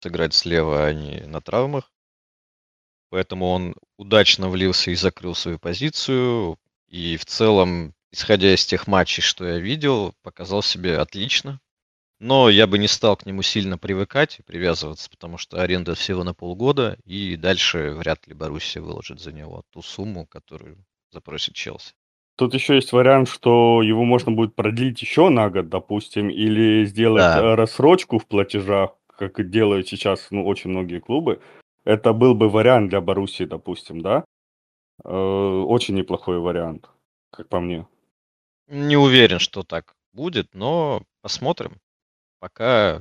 сыграть 0.01 0.35
слева, 0.35 0.87
они 0.87 1.20
на 1.22 1.40
травмах. 1.40 1.90
Поэтому 3.11 3.49
он 3.49 3.75
удачно 3.96 4.49
влился 4.49 4.92
и 4.92 4.94
закрыл 4.94 5.35
свою 5.35 5.59
позицию. 5.59 6.61
И 6.87 7.16
в 7.16 7.25
целом, 7.25 7.92
исходя 8.12 8.55
из 8.55 8.64
тех 8.64 8.87
матчей, 8.87 9.20
что 9.20 9.44
я 9.44 9.59
видел, 9.59 10.14
показал 10.22 10.62
себе 10.62 10.99
отлично. 10.99 11.61
Но 12.20 12.49
я 12.49 12.68
бы 12.68 12.79
не 12.79 12.87
стал 12.87 13.16
к 13.16 13.27
нему 13.27 13.42
сильно 13.42 13.79
привыкать 13.79 14.38
и 14.38 14.42
привязываться, 14.42 15.11
потому 15.11 15.38
что 15.38 15.61
аренда 15.61 15.96
всего 15.96 16.22
на 16.22 16.35
полгода, 16.35 16.96
и 17.05 17.35
дальше 17.35 17.90
вряд 17.90 18.29
ли 18.29 18.35
Боруссия 18.35 18.81
выложит 18.81 19.18
за 19.18 19.33
него 19.33 19.64
ту 19.70 19.83
сумму, 19.83 20.25
которую 20.25 20.87
запросит 21.11 21.57
Челси. 21.57 21.92
Тут 22.37 22.55
еще 22.55 22.75
есть 22.75 22.92
вариант, 22.92 23.29
что 23.29 23.83
его 23.83 24.05
можно 24.05 24.31
будет 24.33 24.55
продлить 24.55 25.01
еще 25.01 25.31
на 25.31 25.49
год, 25.49 25.68
допустим, 25.68 26.29
или 26.29 26.85
сделать 26.85 27.22
Да. 27.22 27.38
э, 27.38 27.55
рассрочку 27.55 28.18
в 28.18 28.27
платежах, 28.27 28.90
как 29.07 29.49
делают 29.51 29.88
сейчас 29.88 30.29
ну, 30.31 30.44
очень 30.46 30.70
многие 30.70 31.01
клубы. 31.01 31.40
Это 31.85 32.12
был 32.12 32.35
бы 32.35 32.49
вариант 32.51 32.90
для 32.90 33.01
Боруссии, 33.01 33.44
допустим, 33.44 34.01
да? 34.03 34.25
Э, 35.05 35.11
Очень 35.11 35.94
неплохой 35.96 36.38
вариант, 36.38 36.88
как 37.31 37.49
по 37.49 37.61
мне. 37.61 37.87
Не 38.68 38.96
уверен, 38.96 39.38
что 39.38 39.62
так 39.62 39.94
будет, 40.12 40.55
но 40.55 41.03
посмотрим. 41.22 41.79
Пока, 42.40 43.01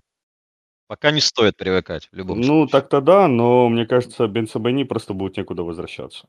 пока 0.88 1.12
не 1.12 1.22
стоит 1.22 1.58
привыкать 1.58 2.10
в 2.12 2.16
любом 2.16 2.40
Ну, 2.40 2.46
случае. 2.46 2.70
так-то 2.72 3.02
да, 3.02 3.28
но 3.28 3.70
мне 3.70 3.86
кажется, 3.86 4.28
Бенсабайни 4.28 4.84
просто 4.86 5.14
будет 5.14 5.38
некуда 5.38 5.64
возвращаться. 5.64 6.28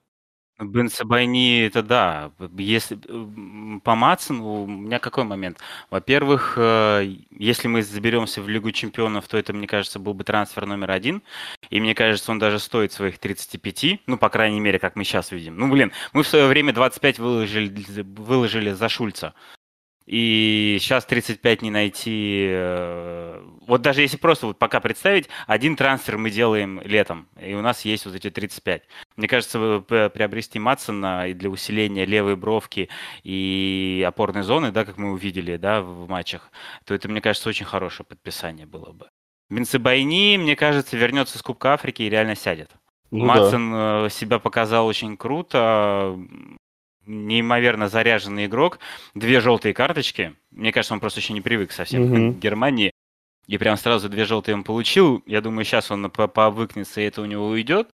Бен 0.59 0.89
Сабайни, 0.89 1.67
это 1.67 1.83
да. 1.83 2.33
Если 2.57 2.99
по 3.81 3.95
Матсону, 3.95 4.63
у 4.63 4.67
меня 4.67 4.99
какой 4.99 5.25
момент? 5.25 5.59
Во-первых, 5.91 6.55
э, 6.57 7.17
если 7.31 7.69
мы 7.69 7.83
заберемся 7.83 8.41
в 8.41 8.49
Лигу 8.49 8.73
чемпионов, 8.73 9.29
то 9.29 9.37
это, 9.37 9.53
мне 9.53 9.67
кажется, 9.67 9.99
был 9.99 10.15
бы 10.15 10.25
трансфер 10.25 10.65
номер 10.65 10.93
один. 10.93 11.23
И 11.69 11.79
мне 11.79 11.95
кажется, 11.95 12.31
он 12.31 12.39
даже 12.39 12.59
стоит 12.59 12.93
своих 12.93 13.19
35, 13.19 14.01
ну, 14.07 14.17
по 14.17 14.31
крайней 14.31 14.61
мере, 14.61 14.79
как 14.79 14.97
мы 14.97 15.05
сейчас 15.05 15.31
видим. 15.31 15.59
Ну, 15.59 15.71
блин, 15.71 15.93
мы 16.15 16.23
в 16.23 16.29
свое 16.29 16.47
время 16.47 16.73
25 16.73 17.19
выложили, 17.19 18.03
выложили 18.03 18.73
за 18.73 18.89
Шульца. 18.89 19.35
И 20.07 20.79
сейчас 20.81 21.05
35 21.05 21.63
не 21.63 21.71
найти. 21.71 22.47
э, 22.49 23.43
Вот 23.67 23.83
даже 23.83 24.03
если 24.03 24.17
просто 24.17 24.47
вот 24.47 24.59
пока 24.59 24.79
представить, 24.79 25.29
один 25.49 25.75
трансфер 25.75 26.17
мы 26.17 26.31
делаем 26.31 26.81
летом, 26.85 27.29
и 27.41 27.55
у 27.55 27.61
нас 27.61 27.85
есть 27.85 28.07
вот 28.07 28.15
эти 28.15 28.31
35. 28.31 28.83
Мне 29.17 29.27
кажется, 29.27 29.81
приобрести 29.81 30.61
Матсона 30.61 31.29
и 31.29 31.35
для 31.35 31.51
усиления 31.51 32.05
левой 32.07 32.37
бровки 32.37 32.89
и 33.25 34.05
опорной 34.07 34.43
зоны, 34.43 34.71
да, 34.71 34.85
как 34.85 34.97
мы 34.97 35.11
увидели, 35.13 35.57
да, 35.57 35.83
в 35.83 36.09
матчах, 36.09 36.53
то 36.85 36.95
это, 36.95 37.09
мне 37.09 37.21
кажется, 37.21 37.49
очень 37.49 37.67
хорошее 37.67 38.07
подписание 38.07 38.67
было 38.67 38.93
бы. 38.93 39.09
Бенцебайни, 39.51 40.37
мне 40.39 40.55
кажется, 40.55 40.97
вернется 40.97 41.39
с 41.39 41.43
Кубка 41.43 41.73
Африки 41.75 42.03
и 42.03 42.11
реально 42.11 42.37
сядет. 42.37 42.71
Ну 43.11 43.27
да. 43.27 43.35
Матсон 43.35 43.73
э, 43.75 44.09
себя 44.11 44.39
показал 44.39 44.87
очень 44.87 45.17
круто, 45.17 46.17
неимоверно 47.07 47.89
заряженный 47.89 48.47
игрок, 48.47 48.79
две 49.15 49.41
желтые 49.41 49.73
карточки. 49.75 50.35
Мне 50.51 50.73
кажется, 50.73 50.95
он 50.95 51.01
просто 51.01 51.21
еще 51.21 51.33
не 51.33 51.41
привык 51.41 51.73
совсем 51.73 52.03
Мгм. 52.05 52.35
к 52.35 52.39
Германии. 52.39 52.91
И 53.47 53.59
прям 53.59 53.77
сразу 53.77 54.09
две 54.09 54.25
желтые 54.25 54.57
он 54.57 54.65
получил. 54.65 55.23
Я 55.25 55.41
думаю, 55.41 55.65
сейчас 55.65 55.91
он 55.91 56.11
по- 56.11 56.27
повыкнется, 56.27 57.01
и 57.01 57.05
это 57.05 57.23
у 57.23 57.27
него 57.27 57.47
уйдет. 57.49 57.89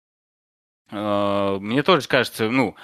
Э, 0.92 1.58
Мне 1.62 1.84
тоже 1.84 2.08
кажется, 2.08 2.50
ну, 2.50 2.76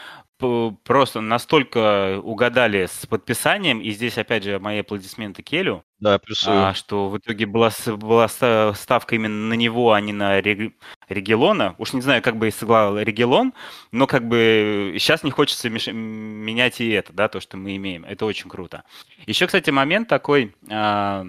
просто 0.84 1.20
настолько 1.20 2.20
угадали 2.22 2.86
с 2.86 3.08
подписанием, 3.08 3.80
и 3.82 3.90
здесь, 3.90 4.20
опять 4.20 4.44
же, 4.44 4.60
мои 4.60 4.80
аплодисменты 4.82 5.42
Келю, 5.42 5.84
Да, 6.00 6.20
плюсую. 6.20 6.56
а, 6.68 6.74
что 6.76 7.10
в 7.10 7.18
итоге 7.18 7.48
была, 7.48 7.72
была 7.88 8.28
ста- 8.28 8.74
ставка 8.76 9.16
именно 9.16 9.48
на 9.50 9.54
него, 9.56 9.94
а 9.94 10.00
не 10.00 10.14
на 10.14 10.40
Рег- 10.40 10.74
Регелона. 11.10 11.74
Уж 11.80 11.94
не 11.94 12.02
знаю, 12.02 12.22
как 12.22 12.38
бы 12.38 12.50
и 12.50 12.52
сыграл 12.52 13.00
Регелон, 13.00 13.54
но 13.92 14.06
как 14.06 14.28
бы 14.28 14.96
сейчас 15.00 15.24
не 15.24 15.32
хочется 15.32 15.70
меш- 15.70 15.92
менять 15.92 16.82
и 16.82 16.90
это, 16.92 17.14
да, 17.14 17.30
то, 17.30 17.40
что 17.40 17.58
мы 17.58 17.76
имеем. 17.78 18.06
Это 18.06 18.26
очень 18.28 18.48
круто. 18.50 18.84
Еще, 19.26 19.48
кстати, 19.48 19.72
момент 19.72 20.08
такой, 20.08 20.54
а, 20.70 21.26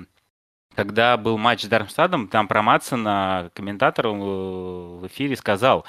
когда 0.74 1.16
был 1.16 1.38
матч 1.38 1.62
с 1.62 1.66
Дармстадом, 1.66 2.28
там 2.28 2.46
про 2.46 2.62
Матсона 2.62 3.50
комментатор 3.54 4.06
э, 4.06 4.10
в 4.10 5.06
эфире 5.06 5.34
сказал 5.34 5.86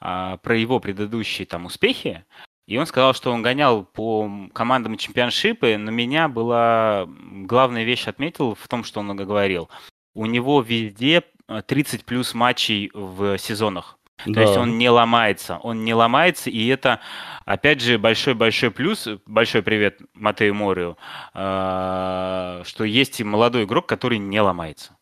а, 0.00 0.36
про 0.38 0.56
его 0.56 0.80
предыдущие 0.80 1.46
там 1.46 1.66
успехи, 1.66 2.24
и 2.66 2.76
он 2.76 2.84
сказал, 2.84 3.14
что 3.14 3.32
он 3.32 3.42
гонял 3.42 3.84
по 3.84 4.30
командам 4.52 4.98
чемпионшипы, 4.98 5.78
но 5.78 5.90
меня 5.90 6.28
была 6.28 7.06
главная 7.08 7.84
вещь 7.84 8.06
отметил 8.08 8.54
в 8.54 8.68
том, 8.68 8.84
что 8.84 9.00
он 9.00 9.16
говорил. 9.16 9.70
У 10.14 10.26
него 10.26 10.60
везде 10.60 11.22
э, 11.48 11.62
30 11.66 12.04
плюс 12.04 12.34
матчей 12.34 12.90
в 12.92 13.38
сезонах. 13.38 13.98
То 14.24 14.32
Да. 14.32 14.42
есть 14.42 14.56
он 14.56 14.76
не 14.76 14.90
ломается, 14.90 15.58
он 15.62 15.84
не 15.84 15.94
ломается, 15.94 16.50
и 16.50 16.66
это, 16.66 17.00
опять 17.46 17.80
же, 17.80 17.98
большой-большой 17.98 18.70
плюс, 18.72 19.08
большой 19.24 19.62
привет 19.62 20.00
Матею 20.12 20.54
Морию, 20.54 20.98
э, 21.34 22.62
что 22.66 22.84
есть 22.84 23.20
и 23.20 23.24
молодой 23.24 23.64
игрок, 23.64 23.86
который 23.86 24.18
не 24.18 24.40
ломается, 24.40 24.97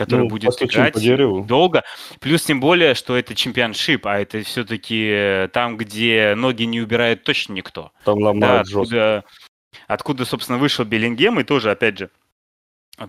который 0.00 0.22
Ну, 0.22 0.28
будет 0.28 0.50
играть 0.62 0.94
по 0.94 1.00
дереву. 1.00 1.44
долго. 1.44 1.84
Плюс 2.20 2.42
тем 2.42 2.58
более, 2.60 2.94
что 2.94 3.16
это 3.16 3.34
чемпионшип, 3.34 4.06
а 4.06 4.18
это 4.18 4.42
все-таки 4.42 5.48
там, 5.52 5.76
где 5.76 6.34
ноги 6.36 6.62
не 6.64 6.80
убирает 6.80 7.22
точно 7.24 7.52
никто. 7.54 7.92
Там 8.04 8.18
Да, 8.18 8.24
ломают 8.26 8.66
жестко. 8.68 8.80
откуда, 8.80 9.24
откуда, 9.86 10.24
собственно, 10.24 10.58
вышел 10.58 10.84
Беллингем 10.84 11.38
и 11.38 11.44
тоже, 11.44 11.70
опять 11.70 11.98
же, 11.98 12.10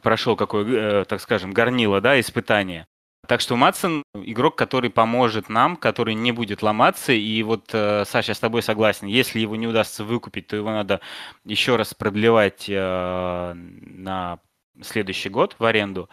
прошел 0.02 0.36
какой, 0.36 0.66
э, 0.70 1.06
так 1.08 1.22
скажем, 1.22 1.52
горнило, 1.54 2.02
да, 2.02 2.20
испытание. 2.20 2.86
Так 3.28 3.40
что 3.40 3.56
Матсон 3.56 4.04
игрок, 4.16 4.58
который 4.58 4.90
поможет 4.90 5.48
нам, 5.48 5.78
который 5.78 6.16
не 6.16 6.32
будет 6.32 6.62
ломаться. 6.64 7.14
И 7.14 7.44
вот, 7.44 7.70
э, 7.72 8.04
Саша, 8.06 8.32
я 8.32 8.36
с 8.36 8.40
тобой 8.40 8.64
согласен. 8.64 9.08
Если 9.08 9.40
его 9.40 9.56
не 9.56 9.68
удастся 9.68 10.04
выкупить, 10.04 10.48
то 10.48 10.56
его 10.56 10.72
надо 10.72 11.00
еще 11.46 11.76
раз 11.76 11.94
продлевать 11.94 12.66
э, 12.68 13.54
на 13.56 14.40
следующий 14.82 15.30
год 15.30 15.56
в 15.60 15.66
аренду. 15.66 16.10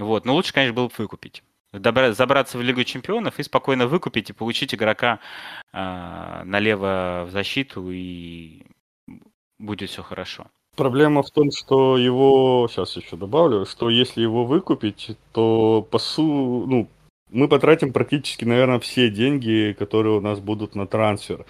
Вот. 0.00 0.24
Но 0.24 0.34
лучше, 0.34 0.52
конечно, 0.52 0.74
было 0.74 0.88
бы 0.88 0.94
выкупить. 0.98 1.42
Добра- 1.72 2.12
забраться 2.12 2.58
в 2.58 2.62
Лигу 2.62 2.82
чемпионов 2.84 3.38
и 3.38 3.44
спокойно 3.44 3.86
выкупить 3.86 4.30
и 4.30 4.32
получить 4.32 4.74
игрока 4.74 5.20
э, 5.72 6.42
налево 6.44 7.24
в 7.28 7.30
защиту, 7.30 7.90
и 7.90 8.64
будет 9.58 9.90
все 9.90 10.02
хорошо. 10.02 10.46
Проблема 10.76 11.22
в 11.22 11.30
том, 11.30 11.50
что 11.52 11.96
его, 11.96 12.66
сейчас 12.70 12.96
еще 12.96 13.16
добавлю, 13.16 13.66
что 13.66 13.90
если 13.90 14.22
его 14.22 14.44
выкупить, 14.44 15.16
то 15.32 15.86
по 15.90 15.98
су, 15.98 16.66
ну, 16.66 16.88
мы 17.30 17.48
потратим 17.48 17.92
практически, 17.92 18.44
наверное, 18.44 18.80
все 18.80 19.10
деньги, 19.10 19.76
которые 19.78 20.16
у 20.16 20.20
нас 20.20 20.40
будут 20.40 20.74
на 20.74 20.86
трансфер. 20.86 21.46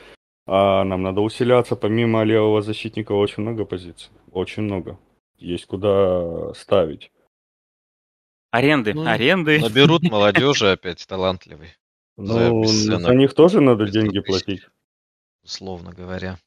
А 0.46 0.84
нам 0.84 1.02
надо 1.02 1.20
усиляться, 1.20 1.76
помимо 1.76 2.24
левого 2.24 2.60
защитника, 2.60 3.12
очень 3.12 3.42
много 3.42 3.64
позиций. 3.64 4.10
Очень 4.32 4.64
много. 4.64 4.98
Есть 5.38 5.66
куда 5.66 6.52
ставить. 6.54 7.10
Аренды, 8.50 8.94
Ну, 8.94 9.06
аренды. 9.06 9.60
Наберут 9.60 10.02
молодежи 10.10 10.72
опять 10.72 11.06
талантливый, 11.06 11.68
За 12.16 12.48
Ну, 12.50 12.64
за 12.64 13.14
них 13.14 13.34
тоже 13.34 13.60
надо 13.60 13.86
деньги 13.88 14.20
платить. 14.20 14.62
условно 15.44 15.92
говоря. 15.92 16.38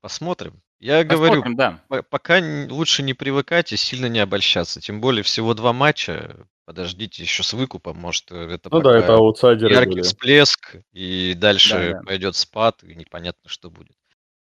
Посмотрим. 0.00 0.62
Я 0.78 1.04
говорю, 1.04 1.42
Посмотрим, 1.42 1.56
да. 1.56 1.80
по- 1.88 2.02
пока 2.02 2.38
лучше 2.68 3.02
не 3.02 3.14
привыкать 3.14 3.72
и 3.72 3.76
сильно 3.76 4.06
не 4.06 4.18
обольщаться. 4.20 4.80
Тем 4.80 5.00
более 5.00 5.22
всего 5.22 5.54
два 5.54 5.72
матча. 5.72 6.46
Подождите 6.66 7.22
еще 7.22 7.42
с 7.42 7.52
выкупом. 7.54 7.96
Может, 7.96 8.30
э, 8.32 8.50
это 8.54 8.68
Ну 8.70 8.80
да, 8.80 8.98
это 8.98 9.14
аутсайдеры 9.14 9.72
яркий 9.72 9.90
были. 9.92 10.02
всплеск, 10.02 10.76
и 10.92 11.34
дальше 11.34 11.92
Да, 11.92 11.98
да. 12.00 12.06
пойдет 12.06 12.36
спад, 12.36 12.82
и 12.84 12.94
непонятно, 12.94 13.48
что 13.48 13.70
будет. 13.70 13.96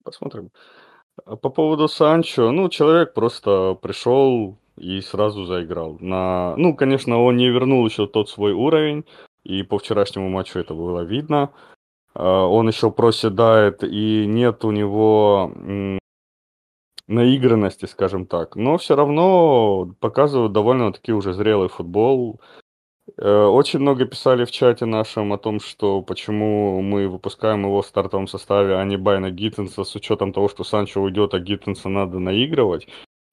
Посмотрим. 0.04 0.50
По 1.24 1.50
поводу 1.50 1.88
Санчо, 1.88 2.50
ну, 2.52 2.68
человек 2.70 3.12
просто 3.12 3.74
пришел 3.74 4.56
и 4.76 5.00
сразу 5.00 5.44
заиграл. 5.44 5.98
На... 6.00 6.54
Ну, 6.56 6.74
конечно, 6.74 7.22
он 7.22 7.36
не 7.36 7.48
вернул 7.48 7.86
еще 7.86 8.06
тот 8.06 8.28
свой 8.28 8.52
уровень, 8.52 9.04
и 9.44 9.62
по 9.62 9.78
вчерашнему 9.78 10.28
матчу 10.28 10.58
это 10.58 10.74
было 10.74 11.02
видно. 11.02 11.52
А, 12.14 12.46
Он 12.46 12.68
еще 12.68 12.90
проседает, 12.90 13.82
и 13.84 14.26
нет 14.26 14.64
у 14.64 14.70
него 14.70 15.52
наигранности, 17.08 17.86
скажем 17.86 18.26
так. 18.26 18.56
Но 18.56 18.78
все 18.78 18.96
равно 18.96 19.94
показывают 20.00 20.52
довольно-таки 20.52 21.12
уже 21.12 21.32
зрелый 21.34 21.68
футбол. 21.68 22.40
Э, 23.18 23.44
Очень 23.46 23.80
много 23.80 24.06
писали 24.06 24.44
в 24.44 24.50
чате 24.50 24.86
нашем 24.86 25.32
о 25.32 25.38
том, 25.38 25.60
что 25.60 26.02
почему 26.02 26.80
мы 26.82 27.08
выпускаем 27.08 27.64
его 27.64 27.82
в 27.82 27.86
стартовом 27.86 28.28
составе, 28.28 28.76
а 28.76 28.84
не 28.84 28.96
Байна 28.96 29.30
Гиттенса, 29.30 29.84
с 29.84 29.94
учетом 29.96 30.32
того, 30.32 30.48
что 30.48 30.64
Санчо 30.64 31.02
уйдет, 31.02 31.34
а 31.34 31.40
Гиттенса 31.40 31.88
надо 31.88 32.18
наигрывать. 32.18 32.86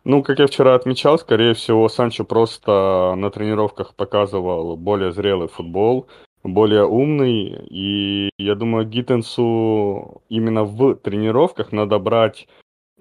Ну, 0.05 0.23
как 0.23 0.39
я 0.39 0.47
вчера 0.47 0.75
отмечал, 0.75 1.19
скорее 1.19 1.53
всего, 1.53 1.89
Санчо 1.89 2.23
просто 2.23 3.13
на 3.17 3.29
тренировках 3.31 3.95
показывал 3.95 4.77
более 4.77 5.11
зрелый 5.11 5.49
футбол, 5.49 6.07
более 6.43 6.85
умный, 6.85 7.67
и 7.69 8.29
я 8.37 8.55
думаю, 8.55 8.85
Гиттенсу 8.85 10.21
именно 10.29 10.63
в 10.63 10.95
тренировках 10.95 11.73
надо 11.73 11.99
брать 11.99 12.47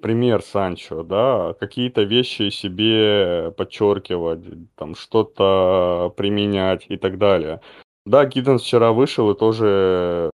пример 0.02 0.42
Санчо, 0.42 1.04
да, 1.04 1.54
какие-то 1.60 2.02
вещи 2.02 2.50
себе 2.50 3.52
подчеркивать, 3.56 4.44
там 4.74 4.96
что-то 4.96 6.12
применять 6.16 6.86
и 6.88 6.96
так 6.96 7.18
далее. 7.18 7.60
Да, 8.06 8.24
Гиттенс 8.24 8.62
вчера 8.62 8.92
вышел 8.92 9.30
и 9.30 9.38
тоже 9.38 10.30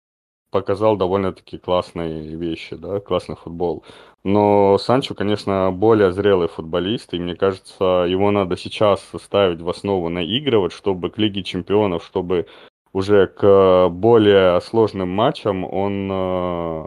показал 0.51 0.97
довольно-таки 0.97 1.59
классные 1.59 2.37
вещи, 2.37 2.77
да, 2.77 3.01
классный 3.01 3.37
футбол. 3.37 3.85
Но 4.23 4.77
Санчо, 4.77 5.15
конечно, 5.15 5.73
более 5.73 6.13
зрелый 6.13 6.49
футболист, 6.49 7.15
и 7.15 7.19
мне 7.19 7.35
кажется, 7.35 8.05
его 8.07 8.31
надо 8.31 8.57
сейчас 8.57 9.03
ставить 9.23 9.63
в 9.63 9.69
основу 9.69 10.11
наигрывать, 10.11 10.73
чтобы 10.73 11.09
к 11.09 11.17
Лиге 11.17 11.43
Чемпионов, 11.43 12.05
чтобы 12.05 12.47
уже 12.93 13.29
к 13.29 13.89
более 13.89 14.61
сложным 14.61 15.09
матчам 15.11 15.65
он 15.65 16.11
э, 16.13 16.87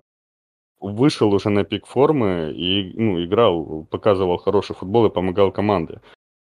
вышел 0.79 1.33
уже 1.33 1.49
на 1.49 1.63
пик 1.63 1.87
формы 1.87 2.51
и 2.55 2.93
ну, 2.95 3.23
играл, 3.23 3.87
показывал 3.89 4.37
хороший 4.37 4.75
футбол 4.75 5.07
и 5.07 5.09
помогал 5.09 5.51
команде. 5.51 6.01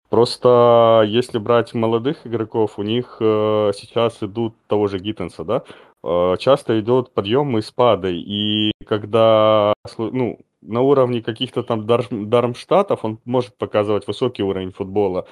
Просто 0.08 1.02
если 1.08 1.38
брать 1.38 1.74
молодых 1.74 2.26
игроков, 2.26 2.78
у 2.78 2.82
них 2.82 3.16
э, 3.18 3.72
сейчас 3.74 4.22
идут 4.22 4.54
того 4.68 4.86
же 4.86 5.00
Гиттенса, 5.00 5.42
да, 5.42 5.64
э, 6.04 6.36
часто 6.38 6.78
идет 6.78 7.12
подъем 7.12 7.58
и 7.58 7.62
спады. 7.62 8.14
И 8.14 8.70
когда 8.86 9.72
ну, 9.98 10.38
на 10.66 10.80
уровне 10.80 11.22
каких-то 11.22 11.62
там 11.62 11.86
дар, 11.86 12.06
Дармштатов 12.10 13.04
он 13.04 13.20
может 13.24 13.56
показывать 13.56 14.06
высокий 14.06 14.42
уровень 14.42 14.72
футбола, 14.72 15.26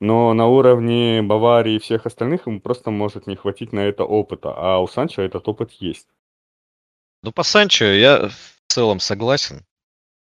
но 0.00 0.32
на 0.34 0.46
уровне 0.46 1.22
Баварии 1.22 1.76
и 1.76 1.78
всех 1.78 2.06
остальных 2.06 2.46
ему 2.46 2.60
просто 2.60 2.90
может 2.90 3.26
не 3.26 3.36
хватить 3.36 3.72
на 3.72 3.80
это 3.80 4.04
опыта. 4.04 4.54
А 4.56 4.78
у 4.78 4.86
Санчо 4.86 5.22
этот 5.22 5.48
опыт 5.48 5.72
есть. 5.72 6.08
Ну, 7.22 7.32
по 7.32 7.42
Санчо 7.42 7.86
я 7.86 8.28
в 8.28 8.72
целом 8.72 9.00
согласен, 9.00 9.64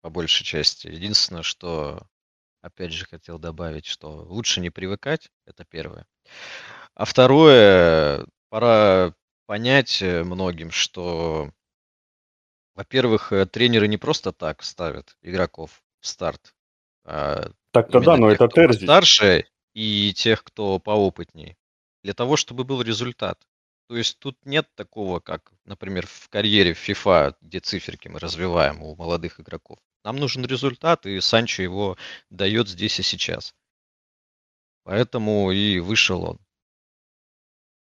по 0.02 0.10
большей 0.10 0.44
части. 0.44 0.88
Единственное, 0.88 1.42
что 1.42 2.02
опять 2.62 2.92
же 2.92 3.06
хотел 3.06 3.38
добавить, 3.38 3.86
что 3.86 4.08
лучше 4.10 4.60
не 4.60 4.70
привыкать, 4.70 5.30
это 5.46 5.64
первое. 5.64 6.06
А 6.94 7.04
второе, 7.04 8.26
пора 8.50 9.14
понять 9.46 10.02
э, 10.02 10.22
многим, 10.22 10.70
что, 10.70 11.50
во-первых, 12.74 13.32
э, 13.32 13.46
тренеры 13.46 13.88
не 13.88 13.98
просто 13.98 14.32
так 14.32 14.62
ставят 14.62 15.16
игроков 15.22 15.82
в 16.00 16.06
старт. 16.06 16.54
А 17.04 17.50
Так-то 17.72 18.00
да, 18.00 18.16
но 18.16 18.30
это 18.30 18.48
Терзи. 18.48 18.84
Старше 18.84 19.46
и 19.74 20.12
тех, 20.14 20.44
кто 20.44 20.78
поопытней. 20.78 21.56
Для 22.02 22.14
того, 22.14 22.36
чтобы 22.36 22.64
был 22.64 22.82
результат. 22.82 23.38
То 23.88 23.96
есть 23.96 24.18
тут 24.18 24.36
нет 24.44 24.68
такого, 24.76 25.20
как, 25.20 25.52
например, 25.64 26.06
в 26.06 26.28
карьере 26.28 26.74
в 26.74 26.88
FIFA, 26.88 27.34
где 27.40 27.60
циферки 27.60 28.08
мы 28.08 28.20
развиваем 28.20 28.82
у 28.82 28.94
молодых 28.94 29.40
игроков. 29.40 29.78
Нам 30.04 30.16
нужен 30.16 30.44
результат, 30.46 31.06
и 31.06 31.20
Санчо 31.20 31.62
его 31.62 31.96
дает 32.30 32.68
здесь 32.68 33.00
и 33.00 33.02
сейчас. 33.02 33.54
Поэтому 34.84 35.50
и 35.50 35.78
вышел 35.78 36.24
он. 36.24 36.38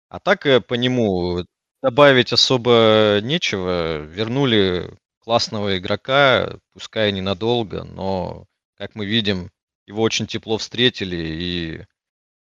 А 0.09 0.19
так 0.19 0.45
э, 0.45 0.62
по 0.62 0.73
нему 0.73 1.45
добавить 1.84 2.32
особо 2.32 3.19
нечего. 3.22 3.98
Вернули 3.98 4.98
классного 5.19 5.78
игрока, 5.78 6.58
пускай 6.72 7.12
ненадолго, 7.12 7.84
но, 7.84 8.46
как 8.76 8.96
мы 8.96 9.06
видим, 9.06 9.52
его 9.86 10.02
очень 10.02 10.26
тепло 10.26 10.58
встретили, 10.58 11.17
и 11.17 11.86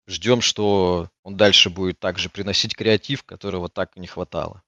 ждем, 0.08 0.42
что 0.42 1.10
он 1.24 1.38
дальше 1.38 1.70
будет 1.70 2.00
также 2.00 2.30
приносить 2.30 2.76
креатив, 2.76 3.24
которого 3.24 3.70
так 3.70 3.96
и 3.96 4.02
не 4.02 4.08
хватало. 4.08 4.62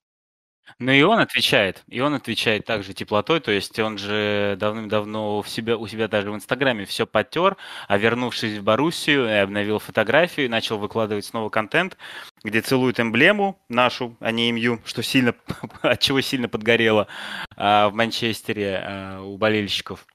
Ну 0.79 0.91
и 0.91 1.01
он 1.03 1.19
отвечает, 1.19 1.83
и 1.87 2.01
он 2.01 2.13
отвечает 2.15 2.65
также 2.65 2.93
теплотой, 2.93 3.39
то 3.39 3.51
есть 3.51 3.79
он 3.79 3.97
же 3.97 4.57
давным-давно 4.59 5.41
в 5.41 5.47
себя, 5.47 5.77
у 5.77 5.87
себя 5.87 6.07
даже 6.07 6.31
в 6.31 6.35
Инстаграме 6.35 6.85
все 6.85 7.05
потер, 7.05 7.55
а 7.87 7.97
вернувшись 7.97 8.57
в 8.57 8.63
Боруссию, 8.63 9.27
и 9.27 9.33
обновил 9.33 9.79
фотографию, 9.79 10.49
начал 10.49 10.77
выкладывать 10.77 11.25
снова 11.25 11.49
контент, 11.49 11.97
где 12.43 12.61
целует 12.61 12.99
эмблему 12.99 13.57
нашу, 13.69 14.17
а 14.19 14.31
не 14.31 14.49
имью, 14.49 14.81
что 14.85 15.01
сильно, 15.01 15.33
от 15.81 15.99
чего 15.99 16.19
сильно 16.21 16.49
подгорело 16.49 17.07
а, 17.55 17.89
в 17.89 17.93
Манчестере 17.93 18.81
а, 18.83 19.21
у 19.21 19.37
болельщиков. 19.37 20.05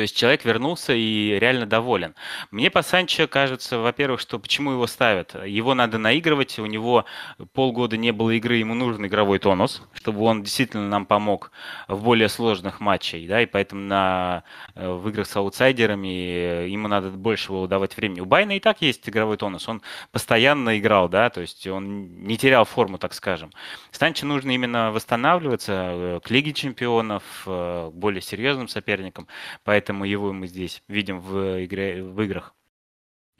То 0.00 0.04
есть 0.04 0.16
человек 0.16 0.46
вернулся 0.46 0.94
и 0.94 1.38
реально 1.38 1.66
доволен. 1.66 2.14
Мне 2.50 2.70
по 2.70 2.80
Санчо 2.80 3.28
кажется, 3.28 3.80
во-первых, 3.80 4.20
что 4.20 4.38
почему 4.38 4.70
его 4.70 4.86
ставят? 4.86 5.34
Его 5.44 5.74
надо 5.74 5.98
наигрывать, 5.98 6.58
у 6.58 6.64
него 6.64 7.04
полгода 7.52 7.98
не 7.98 8.10
было 8.10 8.30
игры, 8.30 8.56
ему 8.56 8.72
нужен 8.72 9.04
игровой 9.04 9.40
тонус, 9.40 9.82
чтобы 9.92 10.22
он 10.22 10.42
действительно 10.42 10.88
нам 10.88 11.04
помог 11.04 11.52
в 11.86 12.02
более 12.02 12.30
сложных 12.30 12.80
матчах, 12.80 13.26
да, 13.28 13.42
и 13.42 13.46
поэтому 13.46 13.82
на, 13.82 14.44
э, 14.74 14.90
в 14.90 15.06
играх 15.10 15.26
с 15.26 15.36
аутсайдерами 15.36 16.66
ему 16.70 16.88
надо 16.88 17.10
больше 17.10 17.52
его 17.52 17.66
давать 17.66 17.94
времени. 17.94 18.20
У 18.20 18.24
Байна 18.24 18.56
и 18.56 18.60
так 18.60 18.80
есть 18.80 19.06
игровой 19.06 19.36
тонус, 19.36 19.68
он 19.68 19.82
постоянно 20.12 20.78
играл, 20.78 21.10
да, 21.10 21.28
то 21.28 21.42
есть 21.42 21.66
он 21.66 22.24
не 22.24 22.38
терял 22.38 22.64
форму, 22.64 22.96
так 22.96 23.12
скажем. 23.12 23.52
Санчо 23.90 24.24
нужно 24.24 24.52
именно 24.52 24.92
восстанавливаться 24.92 25.72
э, 25.74 26.20
к 26.24 26.30
Лиге 26.30 26.54
чемпионов, 26.54 27.22
э, 27.44 27.90
к 27.92 27.94
более 27.94 28.22
серьезным 28.22 28.66
соперникам, 28.66 29.28
поэтому 29.62 29.89
поэтому 29.90 30.04
его 30.04 30.32
мы 30.32 30.46
здесь 30.46 30.84
видим 30.86 31.18
в, 31.18 31.64
игре, 31.64 32.00
в 32.00 32.22
играх. 32.22 32.54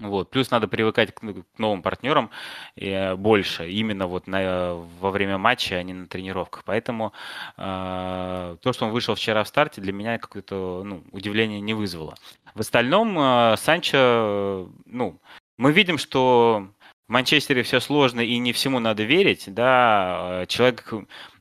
Вот. 0.00 0.30
Плюс 0.30 0.50
надо 0.50 0.66
привыкать 0.66 1.14
к, 1.14 1.20
к 1.20 1.58
новым 1.58 1.80
партнерам 1.82 2.30
э, 2.74 3.14
больше, 3.14 3.70
именно 3.70 4.08
вот 4.08 4.26
на, 4.26 4.74
во 5.00 5.10
время 5.12 5.38
матча, 5.38 5.76
а 5.76 5.82
не 5.84 5.92
на 5.92 6.06
тренировках. 6.08 6.64
Поэтому 6.64 7.12
э, 7.56 8.56
то, 8.60 8.72
что 8.72 8.86
он 8.86 8.90
вышел 8.90 9.14
вчера 9.14 9.44
в 9.44 9.48
старте, 9.48 9.80
для 9.80 9.92
меня 9.92 10.18
какое-то 10.18 10.82
ну, 10.84 11.04
удивление 11.12 11.60
не 11.60 11.74
вызвало. 11.74 12.16
В 12.56 12.60
остальном 12.60 13.16
э, 13.16 13.54
Санчо, 13.56 14.68
ну, 14.86 15.20
мы 15.56 15.70
видим, 15.70 15.98
что 15.98 16.66
в 17.06 17.12
Манчестере 17.12 17.62
все 17.62 17.78
сложно 17.78 18.22
и 18.22 18.38
не 18.38 18.52
всему 18.52 18.80
надо 18.80 19.04
верить, 19.04 19.44
да, 19.54 20.46
человек 20.48 20.92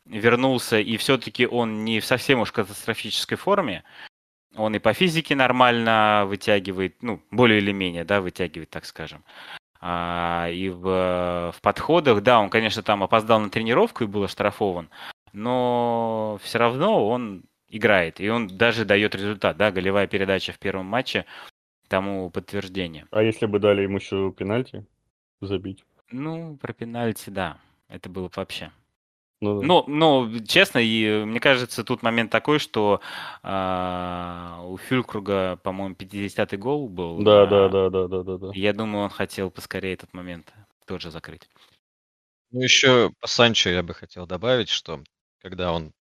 вернулся, 0.05 0.79
и 0.79 0.97
все-таки 0.97 1.47
он 1.47 1.83
не 1.83 1.99
в 1.99 2.05
совсем 2.05 2.41
уж 2.41 2.51
катастрофической 2.51 3.37
форме, 3.37 3.83
он 4.59 4.75
и 4.75 4.79
по 4.79 4.93
физике 4.93 5.35
нормально 5.35 6.25
вытягивает, 6.27 7.01
ну, 7.01 7.21
более 7.31 7.59
или 7.59 7.71
менее, 7.71 8.03
да, 8.03 8.21
вытягивает, 8.21 8.69
так 8.69 8.85
скажем. 8.85 9.23
А, 9.81 10.49
и 10.49 10.69
в, 10.69 11.53
в 11.55 11.61
подходах, 11.61 12.21
да, 12.21 12.39
он, 12.39 12.49
конечно, 12.49 12.83
там 12.83 13.03
опоздал 13.03 13.39
на 13.39 13.49
тренировку 13.49 14.03
и 14.03 14.07
был 14.07 14.23
оштрафован, 14.23 14.89
но 15.31 16.37
все 16.43 16.59
равно 16.59 17.07
он 17.07 17.43
играет, 17.69 18.19
и 18.19 18.29
он 18.29 18.47
даже 18.47 18.83
дает 18.83 19.15
результат, 19.15 19.55
да, 19.57 19.71
голевая 19.71 20.07
передача 20.07 20.51
в 20.51 20.59
первом 20.59 20.87
матче 20.87 21.25
тому 21.87 22.29
подтверждение. 22.29 23.07
А 23.11 23.23
если 23.23 23.45
бы 23.45 23.59
дали 23.59 23.83
ему 23.83 23.97
еще 23.97 24.33
пенальти 24.37 24.85
забить? 25.41 25.85
Ну, 26.11 26.57
про 26.57 26.73
пенальти, 26.73 27.29
да, 27.29 27.57
это 27.87 28.09
было 28.09 28.27
бы 28.27 28.33
вообще. 28.35 28.71
Ну. 29.41 29.61
Ну, 29.61 29.85
ну, 29.87 30.39
честно, 30.45 30.79
и 30.79 31.23
мне 31.23 31.39
кажется, 31.39 31.85
тут 31.85 32.03
момент 32.03 32.29
такой, 32.29 32.59
что 32.59 32.99
а, 33.41 34.61
у 34.65 34.77
Фюлькруга, 34.77 35.57
по-моему, 35.63 35.95
50-й 35.95 36.57
гол 36.57 36.89
был. 36.89 37.21
Да, 37.23 37.45
да, 37.45 37.69
да, 37.69 37.89
да, 37.89 38.07
да, 38.07 38.23
да, 38.23 38.37
да. 38.37 38.51
Я 38.53 38.73
думаю, 38.73 39.05
он 39.05 39.09
хотел 39.09 39.49
поскорее 39.49 39.93
этот 39.93 40.13
момент 40.13 40.53
тоже 40.85 41.09
закрыть. 41.09 41.47
Ну, 42.51 42.61
еще 42.61 43.11
по 43.21 43.27
Санчо 43.27 43.69
я 43.69 43.81
бы 43.81 43.93
хотел 43.93 44.27
добавить, 44.27 44.69
что 44.69 45.03
когда 45.41 45.71
он 45.71 45.93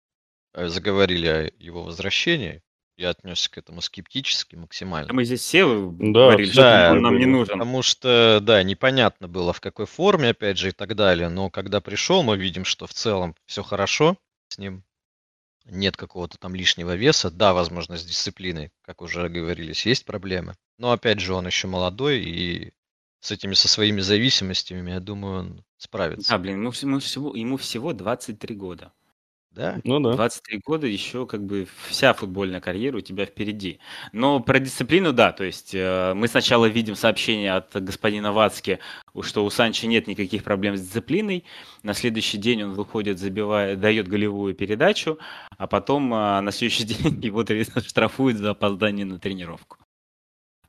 э, 0.54 0.68
заговорили 0.68 1.28
о 1.28 1.52
его 1.60 1.84
возвращении, 1.84 2.64
я 2.98 3.12
отнесся 3.12 3.50
к 3.50 3.58
этому 3.58 3.82
скептически 3.82 4.56
максимально. 4.56 5.14
Мы 5.14 5.24
здесь 5.24 5.42
все 5.42 5.66
да, 5.92 6.26
говорили, 6.26 6.52
что 6.52 6.90
он 6.92 7.02
нам 7.02 7.18
не 7.18 7.26
нужен. 7.26 7.54
Потому 7.54 7.84
что, 7.84 8.40
да, 8.42 8.64
непонятно 8.64 9.28
было, 9.28 9.54
в 9.54 9.62
какой 9.62 9.86
форме, 9.86 10.30
опять 10.30 10.58
же, 10.58 10.70
и 10.70 10.72
так 10.72 10.96
далее. 10.96 11.30
Но 11.30 11.50
когда 11.50 11.80
пришел, 11.80 12.24
мы 12.24 12.38
видим, 12.38 12.66
что 12.66 12.88
в 12.88 12.94
целом 12.94 13.36
все 13.46 13.62
хорошо 13.64 14.18
с 14.50 14.58
ним. 14.58 14.84
Нет 15.66 15.96
какого-то 15.98 16.38
там 16.38 16.56
лишнего 16.56 16.96
веса. 16.96 17.30
Да, 17.30 17.54
возможно, 17.54 17.98
с 17.98 18.04
дисциплиной, 18.04 18.72
как 18.82 19.02
уже 19.02 19.30
говорились, 19.30 19.86
есть 19.86 20.06
проблемы. 20.06 20.56
Но, 20.78 20.92
опять 20.92 21.20
же, 21.20 21.34
он 21.34 21.46
еще 21.46 21.68
молодой, 21.68 22.24
и 22.24 22.72
с 23.20 23.32
этими, 23.32 23.54
со 23.54 23.68
своими 23.68 24.00
зависимостями, 24.00 24.92
я 24.92 25.00
думаю, 25.00 25.40
он 25.40 25.64
справится. 25.78 26.32
Да, 26.32 26.38
блин, 26.38 26.62
ему, 26.62 26.72
всего, 26.72 27.36
ему 27.36 27.58
всего 27.58 27.94
23 27.94 28.56
года. 28.56 28.94
Да? 29.58 29.80
Ну 29.84 30.00
да. 30.00 30.14
23 30.14 30.62
года 30.64 30.86
еще 30.86 31.26
как 31.26 31.44
бы 31.44 31.68
вся 31.88 32.14
футбольная 32.14 32.62
карьера 32.62 32.98
у 32.98 33.02
тебя 33.02 33.26
впереди. 33.26 33.80
Но 34.14 34.40
про 34.40 34.60
дисциплину, 34.60 35.14
да, 35.14 35.32
то 35.32 35.44
есть 35.44 35.74
э, 35.74 36.14
мы 36.14 36.28
сначала 36.28 36.68
видим 36.68 36.96
сообщение 36.96 37.54
от 37.54 37.76
господина 37.84 38.32
Вацки, 38.32 38.78
что 39.22 39.44
у 39.44 39.50
Санчо 39.50 39.88
нет 39.88 40.06
никаких 40.06 40.44
проблем 40.44 40.78
с 40.78 40.82
дисциплиной. 40.82 41.44
На 41.82 41.96
следующий 41.96 42.38
день 42.38 42.66
он 42.66 42.74
выходит, 42.74 43.18
забивает, 43.18 43.80
дает 43.80 44.08
голевую 44.08 44.54
передачу, 44.54 45.18
а 45.58 45.66
потом 45.66 46.14
э, 46.14 46.40
на 46.42 46.52
следующий 46.52 46.84
день 46.94 47.20
его 47.26 47.44
штрафуют 47.82 48.38
за 48.38 48.52
опоздание 48.52 49.08
на 49.08 49.18
тренировку. 49.18 49.78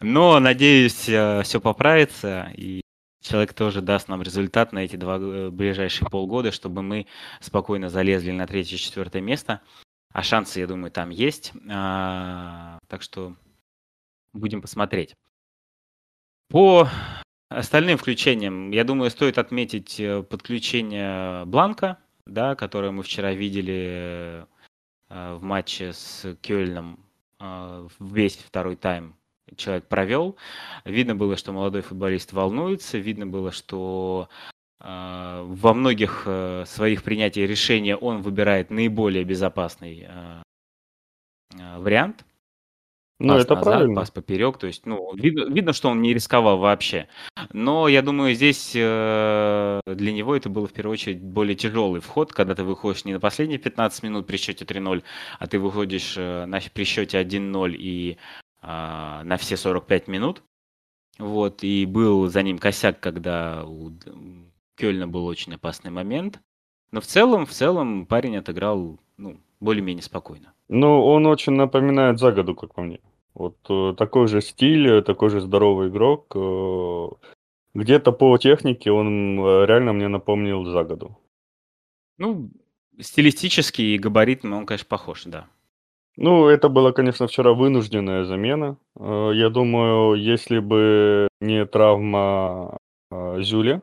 Но, 0.01 0.41
надеюсь, 0.41 1.11
э, 1.11 1.43
все 1.43 1.61
поправится, 1.61 2.51
и 2.57 2.81
человек 3.21 3.55
тоже 3.55 3.81
даст 3.83 4.09
нам 4.09 4.23
результат 4.23 4.73
на 4.73 4.81
эти 4.81 4.97
два 4.97 5.19
э, 5.19 5.51
ближайшие 5.51 6.09
полгода, 6.09 6.53
чтобы 6.53 6.83
мы 6.83 7.07
спокойно 7.41 7.89
залезли 7.89 8.31
на 8.31 8.47
третье-четвертое 8.47 9.21
место. 9.21 9.61
А 10.13 10.23
шансы, 10.23 10.61
я 10.61 10.67
думаю, 10.67 10.91
там 10.91 11.11
есть. 11.11 11.53
А, 11.71 12.79
так 12.89 13.03
что 13.03 13.37
будем 14.33 14.63
посмотреть. 14.63 15.15
По 16.49 16.89
остальным 17.51 17.99
включениям, 17.99 18.71
я 18.71 18.85
думаю, 18.85 19.11
стоит 19.11 19.39
отметить 19.39 20.01
э, 20.01 20.23
подключение 20.23 21.45
Бланка, 21.45 21.99
да, 22.27 22.55
которое 22.55 22.91
мы 22.91 23.03
вчера 23.03 23.33
видели 23.33 24.47
э, 25.09 25.35
в 25.35 25.43
матче 25.43 25.93
с 25.93 26.37
Кёльном 26.41 27.05
весь 28.01 28.37
второй 28.37 28.75
тайм 28.75 29.15
человек 29.57 29.87
провел. 29.87 30.37
Видно 30.85 31.15
было, 31.15 31.37
что 31.37 31.53
молодой 31.53 31.83
футболист 31.83 32.33
волнуется, 32.33 32.99
видно 32.99 33.27
было, 33.27 33.53
что 33.53 34.29
э, 34.81 35.43
во 35.47 35.75
многих 35.75 36.23
э, 36.27 36.65
своих 36.67 37.03
принятий 37.03 37.47
решения 37.47 37.97
он 37.97 38.23
выбирает 38.23 38.71
наиболее 38.71 39.25
безопасный 39.25 40.07
э, 40.09 40.43
вариант. 41.79 42.25
Ну, 43.21 43.35
Пас 43.35 43.45
это 43.45 43.55
назад, 43.57 43.65
правильно. 43.65 43.95
пас 43.97 44.11
поперек. 44.13 44.59
То 44.59 44.69
есть, 44.69 44.87
ну, 44.87 45.13
видно, 45.17 45.53
видно, 45.53 45.73
что 45.73 45.89
он 45.89 46.01
не 46.03 46.15
рисковал 46.15 46.59
вообще. 46.59 47.09
Но 47.53 47.89
я 47.89 48.01
думаю, 48.01 48.35
здесь 48.35 48.73
э, 48.77 49.81
для 49.87 50.13
него 50.13 50.37
это 50.37 50.49
было 50.49 50.69
в 50.69 50.73
первую 50.73 50.93
очередь 50.93 51.21
более 51.21 51.57
тяжелый 51.57 52.01
вход, 52.01 52.33
когда 52.33 52.55
ты 52.55 52.63
выходишь 52.63 53.05
не 53.05 53.15
на 53.15 53.21
последние 53.21 53.59
15 53.59 54.05
минут 54.05 54.27
при 54.29 54.37
счете 54.37 54.65
3-0, 54.65 55.03
а 55.41 55.47
ты 55.49 55.59
выходишь 55.59 56.15
э, 56.17 56.45
на, 56.47 56.61
при 56.73 56.85
счете 56.85 57.21
1-0 57.21 57.75
и 57.77 58.19
на 58.63 59.37
все 59.39 59.57
45 59.57 60.09
минут. 60.09 60.43
Вот, 61.19 61.65
и 61.65 61.85
был 61.87 62.29
за 62.29 62.43
ним 62.43 62.59
косяк, 62.59 63.01
когда 63.01 63.65
у 63.65 63.93
Кёльна 64.77 65.09
был 65.09 65.27
очень 65.27 65.55
опасный 65.55 65.91
момент. 65.91 66.41
Но 66.93 67.01
в 67.01 67.07
целом, 67.07 67.45
в 67.45 67.51
целом 67.51 68.07
парень 68.07 68.37
отыграл, 68.37 68.99
ну, 69.17 69.41
более-менее 69.61 70.03
спокойно. 70.03 70.55
Ну, 70.69 71.05
он 71.05 71.27
очень 71.27 71.53
напоминает 71.53 72.19
Загаду, 72.19 72.55
как 72.55 72.75
по 72.75 72.83
мне. 72.83 73.01
Вот 73.35 73.57
э, 73.69 73.95
такой 73.97 74.29
же 74.29 74.41
стиль, 74.41 74.89
э, 74.89 75.03
такой 75.03 75.31
же 75.31 75.41
здоровый 75.41 75.89
игрок. 75.89 76.33
э, 76.35 77.09
Где-то 77.75 78.13
по 78.13 78.37
технике 78.39 78.91
он 78.91 79.39
реально 79.65 79.93
мне 79.93 80.09
напомнил 80.09 80.65
Загаду. 80.65 81.19
Ну, 82.17 82.51
стилистически 82.99 83.83
и 83.83 83.99
габаритно 83.99 84.57
он, 84.57 84.67
конечно, 84.67 84.87
похож, 84.89 85.25
да. 85.25 85.49
Ну, 86.21 86.49
это 86.49 86.69
была, 86.69 86.91
конечно, 86.93 87.29
вчера 87.29 87.53
вынужденная 87.53 88.25
замена. 88.25 88.77
Э, 88.99 89.31
Я 89.35 89.51
думаю, 89.51 90.17
если 90.17 90.59
бы 90.59 91.29
не 91.41 91.65
травма 91.65 92.77
э, 93.13 93.41
Зюля, 93.43 93.83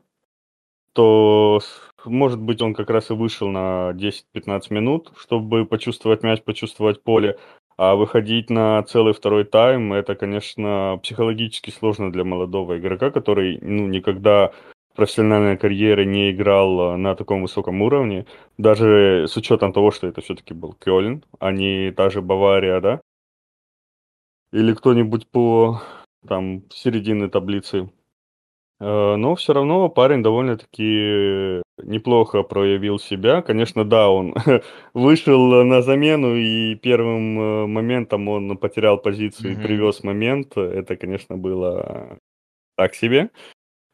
то, 0.93 1.61
может 2.05 2.41
быть, 2.41 2.61
он 2.61 2.73
как 2.73 2.89
раз 2.89 3.11
и 3.11 3.13
вышел 3.13 3.49
на 3.49 3.93
10-15 3.93 4.71
минут, 4.71 5.11
чтобы 5.17 5.65
почувствовать 5.65 6.23
мяч, 6.23 6.43
почувствовать 6.43 7.03
поле. 7.03 7.37
А 7.77 7.95
выходить 7.95 8.49
на 8.49 8.83
целый 8.83 9.13
второй 9.13 9.45
тайм, 9.45 9.93
это, 9.93 10.15
конечно, 10.15 10.99
психологически 11.03 11.71
сложно 11.71 12.11
для 12.11 12.25
молодого 12.25 12.77
игрока, 12.79 13.11
который 13.11 13.59
ну, 13.61 13.87
никогда 13.87 14.51
профессиональной 14.95 15.57
карьере 15.57 16.05
не 16.05 16.31
играл 16.31 16.97
на 16.97 17.15
таком 17.15 17.41
высоком 17.41 17.81
уровне. 17.81 18.25
Даже 18.57 19.25
с 19.27 19.35
учетом 19.37 19.73
того, 19.73 19.91
что 19.91 20.07
это 20.07 20.21
все-таки 20.21 20.53
был 20.53 20.73
Кёльн, 20.73 21.23
а 21.39 21.51
не 21.51 21.91
та 21.91 22.09
же 22.09 22.21
Бавария, 22.21 22.79
да? 22.81 23.01
Или 24.53 24.73
кто-нибудь 24.73 25.27
по 25.27 25.81
там 26.27 26.63
середины 26.71 27.29
таблицы. 27.29 27.89
Э, 28.79 29.15
Но 29.15 29.35
все 29.35 29.53
равно 29.53 29.89
парень 29.89 30.23
довольно-таки 30.23 31.61
неплохо 31.83 32.43
проявил 32.43 32.99
себя. 32.99 33.41
Конечно, 33.41 33.83
да, 33.83 34.09
он 34.09 34.33
вышел 34.93 35.63
на 35.63 35.81
замену, 35.81 36.35
и 36.35 36.75
первым 36.75 37.39
э, 37.39 37.65
моментом 37.67 38.27
он 38.29 38.57
потерял 38.57 38.97
позицию 38.97 39.51
и 39.51 39.55
Мгм. 39.55 39.63
привез 39.63 40.03
момент. 40.03 40.57
Это, 40.57 40.95
конечно, 40.95 41.37
было 41.37 42.17
так 42.77 42.95
себе. 42.95 43.29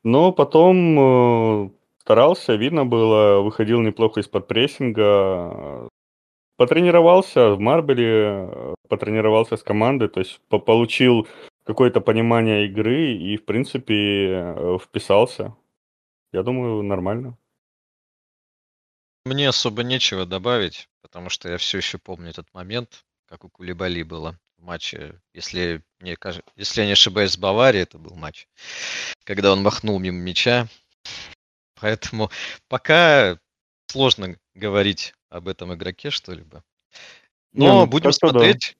Но 0.04 0.32
потом 0.32 1.00
э, 1.00 1.70
старался, 2.00 2.56
видно 2.56 2.86
было, 2.86 3.42
выходил 3.42 3.82
неплохо 3.82 4.20
из-под 4.22 4.48
прессинга. 4.48 5.88
Потренировался 6.58 7.52
в 7.52 7.60
Марбеле, 7.60 8.76
потренировался 8.88 9.58
с 9.58 9.64
командой, 9.64 10.10
то 10.10 10.20
есть 10.20 10.42
по- 10.50 10.60
получил 10.60 11.28
какое-то 11.64 12.02
понимание 12.02 12.66
игры 12.66 13.14
и, 13.14 13.38
в 13.38 13.46
принципе, 13.46 13.96
э, 13.96 14.78
вписался. 14.82 15.56
Я 16.32 16.44
думаю, 16.44 16.82
нормально. 16.84 17.38
Мне 19.26 19.50
особо 19.50 19.84
нечего 19.84 20.26
добавить, 20.26 20.90
потому 21.02 21.30
что 21.30 21.50
я 21.50 21.58
все 21.58 21.78
еще 21.78 22.00
помню 22.00 22.30
этот 22.30 22.52
момент, 22.54 23.06
как 23.28 23.44
у 23.44 23.50
Кулибали 23.50 24.02
было 24.02 24.40
матче. 24.62 25.20
Если, 25.34 25.84
мне 26.00 26.16
кажется, 26.16 26.50
если 26.56 26.82
я 26.82 26.88
не 26.88 26.94
ошибаюсь, 26.94 27.32
с 27.32 27.38
Баварией 27.38 27.84
это 27.84 27.98
был 27.98 28.16
матч, 28.16 28.48
когда 29.24 29.52
он 29.52 29.62
махнул 29.62 30.00
мимо 30.00 30.20
мяча. 30.20 30.68
Поэтому 31.76 32.30
пока 32.68 33.40
сложно 33.88 34.38
говорить 34.54 35.14
об 35.30 35.48
этом 35.48 35.74
игроке 35.74 36.10
что-либо. 36.10 36.64
Не, 37.54 37.68
Но 37.68 37.82
ну, 37.82 37.88
будем 37.88 38.12
как-то 38.12 38.28
да. 38.28 38.32
смотреть, 38.32 38.78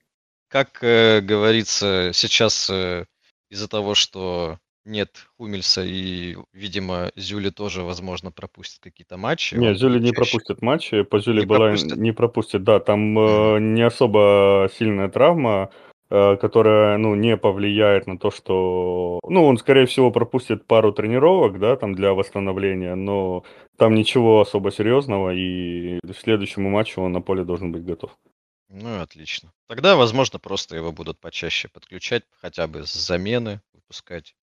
как 0.48 0.82
э, 0.82 1.20
говорится, 1.20 2.10
сейчас 2.14 2.70
э, 2.70 3.06
из-за 3.50 3.68
того, 3.68 3.94
что 3.94 4.58
нет 4.84 5.28
Хумельса 5.36 5.82
и, 5.84 6.36
видимо, 6.52 7.10
Зюли 7.16 7.50
тоже, 7.50 7.82
возможно, 7.82 8.30
пропустит 8.32 8.80
какие-то 8.82 9.16
матчи. 9.16 9.54
Не, 9.54 9.74
Зюли 9.74 9.98
будет 9.98 10.02
не 10.02 10.12
чаще. 10.12 10.16
пропустит 10.16 10.62
матчи. 10.62 11.02
По 11.02 11.20
Зюли 11.20 11.40
Не 11.40 11.46
была 11.46 11.68
пропустит? 11.68 11.96
не 11.96 12.12
пропустит, 12.12 12.64
да. 12.64 12.80
Там 12.80 13.18
э, 13.18 13.58
не 13.60 13.82
особо 13.82 14.68
сильная 14.76 15.08
травма, 15.08 15.70
э, 16.10 16.36
которая, 16.36 16.98
ну, 16.98 17.14
не 17.14 17.36
повлияет 17.36 18.06
на 18.06 18.18
то, 18.18 18.30
что... 18.30 19.20
Ну, 19.28 19.44
он, 19.44 19.56
скорее 19.58 19.86
всего, 19.86 20.10
пропустит 20.10 20.66
пару 20.66 20.92
тренировок, 20.92 21.58
да, 21.58 21.76
там 21.76 21.94
для 21.94 22.12
восстановления, 22.14 22.94
но 22.94 23.44
там 23.76 23.94
ничего 23.94 24.40
особо 24.40 24.70
серьезного, 24.72 25.30
и 25.34 25.98
к 26.00 26.14
следующему 26.16 26.70
матчу 26.70 27.00
он 27.00 27.12
на 27.12 27.20
поле 27.20 27.44
должен 27.44 27.72
быть 27.72 27.84
готов. 27.84 28.16
Ну 28.68 29.00
отлично. 29.00 29.52
Тогда, 29.68 29.96
возможно, 29.96 30.38
просто 30.38 30.76
его 30.76 30.92
будут 30.92 31.20
почаще 31.20 31.68
подключать, 31.68 32.24
хотя 32.40 32.66
бы 32.66 32.86
с 32.86 32.92
замены 32.94 33.60
выпускать. 33.74 34.34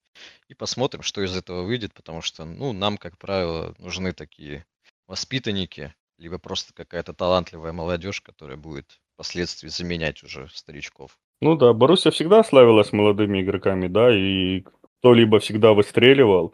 И 0.48 0.54
посмотрим, 0.54 1.02
что 1.02 1.22
из 1.22 1.36
этого 1.36 1.64
выйдет, 1.64 1.94
потому 1.94 2.22
что, 2.22 2.46
ну, 2.46 2.74
нам, 2.74 2.98
как 2.98 3.18
правило, 3.18 3.76
нужны 3.78 4.14
такие 4.14 4.66
воспитанники, 5.08 5.94
либо 6.18 6.38
просто 6.38 6.74
какая-то 6.74 7.14
талантливая 7.14 7.72
молодежь, 7.72 8.22
которая 8.22 8.58
будет 8.58 9.00
впоследствии 9.14 9.70
заменять 9.70 10.24
уже 10.24 10.48
старичков. 10.50 11.18
Ну 11.42 11.56
да, 11.56 11.74
Боруссия 11.74 12.12
всегда 12.12 12.44
славилась 12.44 12.92
молодыми 12.92 13.42
игроками, 13.42 13.88
да, 13.88 14.14
и 14.14 14.64
кто-либо 15.00 15.40
всегда 15.40 15.74
выстреливал. 15.74 16.54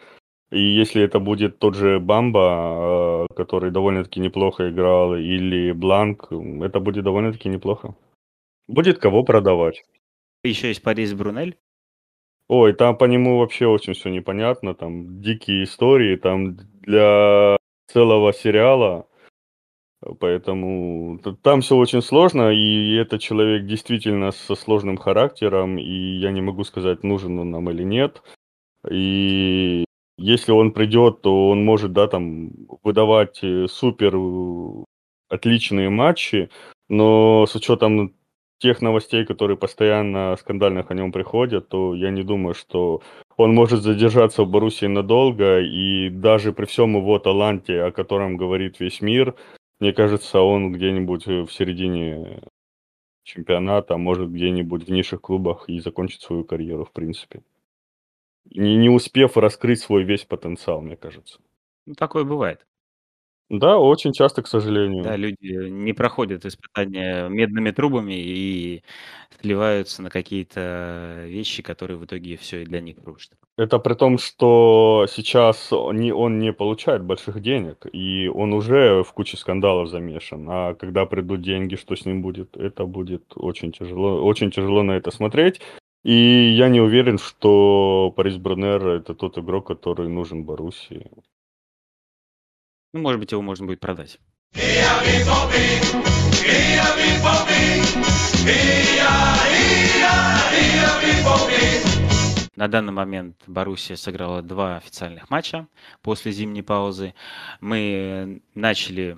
И 0.51 0.59
если 0.59 1.03
это 1.03 1.19
будет 1.19 1.57
тот 1.57 1.75
же 1.75 1.99
Бамба, 1.99 3.27
э, 3.29 3.33
который 3.35 3.71
довольно-таки 3.71 4.19
неплохо 4.19 4.69
играл, 4.69 5.15
или 5.15 5.71
Бланк, 5.71 6.31
это 6.31 6.79
будет 6.79 7.03
довольно-таки 7.03 7.49
неплохо. 7.49 7.95
Будет 8.67 8.99
кого 8.99 9.23
продавать. 9.23 9.83
Еще 10.43 10.67
есть 10.67 10.83
Парис 10.83 11.13
Брунель. 11.13 11.57
Ой, 12.47 12.73
там 12.73 12.97
по 12.97 13.05
нему 13.05 13.39
вообще 13.39 13.65
очень 13.65 13.93
все 13.93 14.09
непонятно, 14.09 14.75
там 14.75 15.19
дикие 15.21 15.63
истории, 15.63 16.15
там 16.15 16.57
для 16.81 17.57
целого 17.87 18.33
сериала, 18.33 19.07
поэтому 20.19 21.19
там 21.41 21.61
все 21.61 21.75
очень 21.75 22.01
сложно, 22.03 22.51
и 22.51 22.95
этот 22.95 23.21
человек 23.21 23.65
действительно 23.65 24.31
со 24.31 24.55
сложным 24.55 24.97
характером, 24.97 25.79
и 25.79 26.17
я 26.19 26.31
не 26.31 26.41
могу 26.41 26.63
сказать, 26.63 27.03
нужен 27.03 27.39
он 27.39 27.49
нам 27.51 27.69
или 27.71 27.83
нет. 27.83 28.21
И 28.91 29.83
если 30.17 30.51
он 30.51 30.71
придет, 30.71 31.21
то 31.21 31.49
он 31.49 31.65
может, 31.65 31.93
да, 31.93 32.07
там 32.07 32.51
выдавать 32.83 33.39
э, 33.43 33.67
супер 33.67 34.15
э, 34.15 34.83
отличные 35.29 35.89
матчи, 35.89 36.49
но 36.89 37.45
с 37.47 37.55
учетом 37.55 38.15
тех 38.65 38.81
новостей, 38.81 39.25
которые 39.25 39.57
постоянно 39.57 40.35
скандальных 40.39 40.89
о 40.89 40.95
нем 40.95 41.11
приходят, 41.11 41.69
то 41.69 41.93
я 41.93 42.09
не 42.09 42.23
думаю, 42.23 42.55
что 42.55 43.03
он 43.37 43.53
может 43.53 43.83
задержаться 43.83 44.43
в 44.43 44.49
Боруссии 44.49 44.87
надолго, 44.87 45.59
и 45.59 46.09
даже 46.09 46.51
при 46.51 46.65
всем 46.65 46.97
его 46.97 47.19
таланте, 47.19 47.83
о 47.83 47.91
котором 47.91 48.37
говорит 48.37 48.79
весь 48.79 49.01
мир, 49.01 49.35
мне 49.79 49.93
кажется, 49.93 50.39
он 50.39 50.71
где-нибудь 50.71 51.27
э, 51.27 51.41
в 51.43 51.51
середине 51.53 52.41
чемпионата, 53.23 53.97
может 53.97 54.31
где-нибудь 54.31 54.87
в 54.87 54.91
низших 54.91 55.21
клубах 55.21 55.69
и 55.69 55.79
закончит 55.79 56.21
свою 56.21 56.43
карьеру, 56.43 56.85
в 56.85 56.91
принципе. 56.91 57.43
Не, 58.45 58.77
не 58.77 58.89
успев 58.89 59.37
раскрыть 59.37 59.79
свой 59.79 60.03
весь 60.03 60.25
потенциал, 60.25 60.81
мне 60.81 60.95
кажется. 60.95 61.39
Ну, 61.85 61.93
такое 61.93 62.23
бывает. 62.23 62.65
Да, 63.49 63.77
очень 63.77 64.11
часто, 64.11 64.41
к 64.41 64.47
сожалению. 64.47 65.03
Да, 65.03 65.15
люди 65.15 65.69
не 65.69 65.93
проходят 65.93 66.45
испытания 66.45 67.27
медными 67.29 67.69
трубами 67.69 68.13
и 68.13 68.83
сливаются 69.39 70.01
на 70.01 70.09
какие-то 70.09 71.25
вещи, 71.27 71.61
которые 71.61 71.97
в 71.97 72.05
итоге 72.05 72.37
все 72.37 72.65
для 72.65 72.81
них 72.81 72.97
рушат. 73.03 73.33
Это 73.57 73.77
при 73.77 73.93
том, 73.93 74.17
что 74.17 75.05
сейчас 75.11 75.71
он 75.71 75.97
не, 75.97 76.11
он 76.11 76.39
не 76.39 76.53
получает 76.53 77.03
больших 77.03 77.39
денег, 77.39 77.85
и 77.93 78.27
он 78.27 78.51
уже 78.53 79.03
в 79.03 79.13
куче 79.13 79.37
скандалов 79.37 79.89
замешан. 79.89 80.47
А 80.49 80.73
когда 80.73 81.05
придут 81.05 81.41
деньги, 81.41 81.75
что 81.75 81.95
с 81.95 82.03
ним 82.05 82.23
будет? 82.23 82.57
Это 82.57 82.85
будет 82.85 83.25
очень 83.35 83.71
тяжело, 83.71 84.23
очень 84.25 84.49
тяжело 84.49 84.81
на 84.81 84.93
это 84.93 85.11
смотреть. 85.11 85.61
И 86.03 86.13
я 86.57 86.67
не 86.69 86.81
уверен, 86.81 87.19
что 87.19 88.11
Парис 88.15 88.37
Брунер 88.37 88.87
это 88.87 89.13
тот 89.13 89.37
игрок, 89.37 89.67
который 89.67 90.07
нужен 90.09 90.43
Боруссии. 90.45 91.11
Ну, 92.95 93.01
может 93.01 93.19
быть, 93.19 93.33
его 93.33 93.41
можно 93.41 93.65
будет 93.65 93.81
продать. 93.81 94.19
На 102.55 102.69
данный 102.69 102.93
момент 102.93 103.35
Боруссия 103.47 103.97
сыграла 103.97 104.41
два 104.41 104.77
официальных 104.77 105.29
матча 105.29 105.67
после 106.01 106.31
зимней 106.31 106.63
паузы. 106.63 107.13
Мы 107.59 108.41
начали 108.53 109.17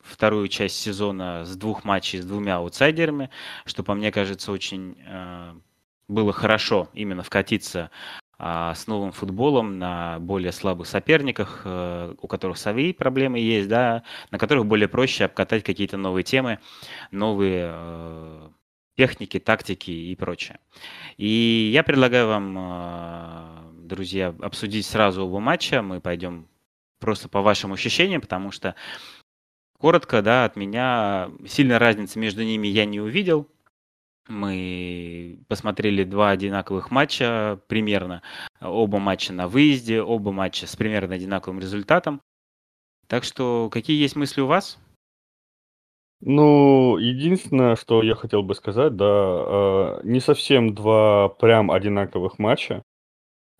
вторую 0.00 0.48
часть 0.48 0.76
сезона 0.76 1.44
с 1.44 1.54
двух 1.56 1.84
матчей 1.84 2.22
с 2.22 2.24
двумя 2.24 2.56
аутсайдерами, 2.56 3.28
что, 3.66 3.82
по 3.82 3.92
мне 3.92 4.12
кажется, 4.12 4.50
очень 4.50 4.96
э, 5.06 5.52
было 6.08 6.32
хорошо 6.32 6.88
именно 6.94 7.22
вкатиться 7.22 7.90
э, 8.38 8.72
с 8.74 8.86
новым 8.86 9.12
футболом 9.12 9.78
на 9.78 10.18
более 10.20 10.52
слабых 10.52 10.86
соперниках, 10.86 11.62
э, 11.64 12.14
у 12.20 12.26
которых 12.26 12.58
свои 12.58 12.92
проблемы 12.92 13.38
есть, 13.38 13.68
да, 13.68 14.02
на 14.30 14.38
которых 14.38 14.66
более 14.66 14.88
проще 14.88 15.24
обкатать 15.24 15.64
какие-то 15.64 15.96
новые 15.96 16.24
темы, 16.24 16.58
новые 17.10 17.70
э, 17.72 18.48
техники, 18.96 19.38
тактики 19.38 19.90
и 19.90 20.14
прочее. 20.16 20.58
И 21.16 21.70
я 21.72 21.82
предлагаю 21.82 22.28
вам, 22.28 22.56
э, 22.58 23.86
друзья, 23.86 24.34
обсудить 24.40 24.86
сразу 24.86 25.26
оба 25.26 25.40
матча. 25.40 25.82
Мы 25.82 26.00
пойдем 26.00 26.48
просто 27.00 27.28
по 27.28 27.42
вашим 27.42 27.72
ощущениям, 27.72 28.20
потому 28.20 28.50
что 28.50 28.74
Коротко, 29.84 30.22
да, 30.22 30.46
от 30.46 30.56
меня 30.56 31.30
сильной 31.46 31.76
разницы 31.76 32.18
между 32.18 32.42
ними 32.42 32.68
я 32.68 32.86
не 32.86 33.00
увидел. 33.00 33.48
Мы 34.28 35.38
посмотрели 35.48 36.04
два 36.04 36.30
одинаковых 36.30 36.90
матча 36.90 37.60
примерно. 37.68 38.22
Оба 38.60 38.98
матча 38.98 39.32
на 39.32 39.48
выезде, 39.48 40.00
оба 40.00 40.32
матча 40.32 40.66
с 40.66 40.76
примерно 40.76 41.14
одинаковым 41.14 41.60
результатом. 41.60 42.20
Так 43.06 43.24
что 43.24 43.68
какие 43.70 44.00
есть 44.00 44.16
мысли 44.16 44.40
у 44.40 44.46
вас? 44.46 44.78
Ну, 46.20 46.96
единственное, 46.96 47.76
что 47.76 48.02
я 48.02 48.14
хотел 48.14 48.42
бы 48.42 48.54
сказать, 48.54 48.96
да, 48.96 49.04
э, 49.06 50.00
не 50.04 50.20
совсем 50.20 50.74
два 50.74 51.28
прям 51.28 51.70
одинаковых 51.70 52.38
матча. 52.38 52.82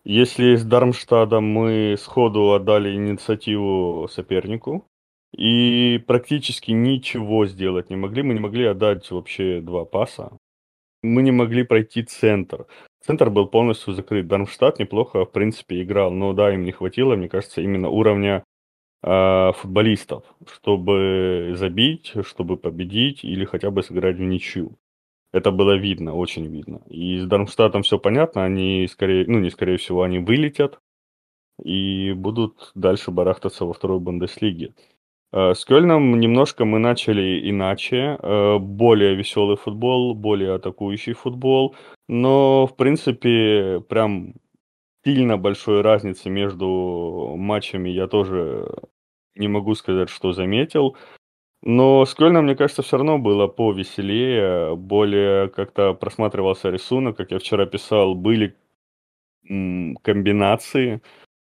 Если 0.03 0.55
с 0.55 0.63
Дармштадом 0.63 1.45
мы 1.45 1.95
сходу 1.99 2.53
отдали 2.53 2.95
инициативу 2.95 4.07
сопернику, 4.07 4.87
и 5.35 6.01
практически 6.07 6.71
ничего 6.71 7.45
сделать 7.45 7.89
не 7.89 7.97
могли. 7.97 8.23
Мы 8.23 8.33
не 8.33 8.39
могли 8.39 8.65
отдать 8.65 9.09
вообще 9.11 9.59
два 9.61 9.85
паса. 9.85 10.37
Мы 11.05 11.21
не 11.21 11.31
могли 11.31 11.63
пройти 11.63 12.03
центр. 12.03 12.65
Центр 13.05 13.29
был 13.29 13.47
полностью 13.47 13.93
закрыт. 13.93 14.27
Дармштадт 14.27 14.79
неплохо, 14.79 15.25
в 15.25 15.31
принципе, 15.31 15.81
играл. 15.83 16.11
Но 16.11 16.33
да, 16.33 16.53
им 16.53 16.63
не 16.63 16.71
хватило, 16.71 17.15
мне 17.15 17.29
кажется, 17.29 17.61
именно 17.61 17.89
уровня 17.89 18.43
э, 19.03 19.51
футболистов, 19.53 20.23
чтобы 20.51 21.53
забить, 21.55 22.13
чтобы 22.23 22.57
победить 22.57 23.23
или 23.23 23.45
хотя 23.45 23.69
бы 23.71 23.83
сыграть 23.83 24.17
в 24.17 24.21
ничью. 24.21 24.77
Это 25.31 25.51
было 25.51 25.75
видно, 25.75 26.15
очень 26.15 26.47
видно. 26.47 26.81
И 26.87 27.19
с 27.19 27.25
Дармштадтом 27.25 27.83
все 27.83 27.99
понятно, 27.99 28.45
они 28.45 28.87
скорее, 28.89 29.25
ну 29.27 29.39
не 29.39 29.49
скорее 29.51 29.77
всего, 29.77 30.03
они 30.03 30.19
вылетят 30.19 30.79
и 31.63 32.13
будут 32.13 32.71
дальше 32.73 33.11
барахтаться 33.11 33.65
во 33.65 33.73
второй 33.73 33.99
Бундеслиге. 33.99 34.73
Э, 35.33 35.53
с 35.53 35.65
Кёльном 35.65 36.19
немножко 36.19 36.65
мы 36.65 36.79
начали 36.79 37.49
иначе, 37.49 38.17
э, 38.21 38.57
более 38.59 39.15
веселый 39.15 39.57
футбол, 39.57 40.13
более 40.13 40.55
атакующий 40.55 41.13
футбол, 41.13 41.75
но, 42.07 42.67
в 42.67 42.75
принципе, 42.75 43.81
прям 43.89 44.33
сильно 45.05 45.37
большой 45.37 45.81
разницы 45.81 46.29
между 46.29 47.35
матчами 47.37 47.89
я 47.89 48.07
тоже 48.07 48.67
не 49.35 49.47
могу 49.49 49.75
сказать, 49.75 50.09
что 50.09 50.33
заметил. 50.33 50.97
Но 51.63 52.05
с 52.05 52.15
Кёльном, 52.15 52.45
мне 52.45 52.55
кажется, 52.55 52.83
все 52.83 52.97
равно 52.97 53.19
было 53.19 53.47
повеселее, 53.47 54.75
более 54.77 55.49
как-то 55.49 55.93
просматривался 55.93 56.69
рисунок, 56.71 57.17
как 57.17 57.31
я 57.31 57.39
вчера 57.39 57.65
писал, 57.67 58.15
были 58.15 58.55
комбинации, 60.03 61.01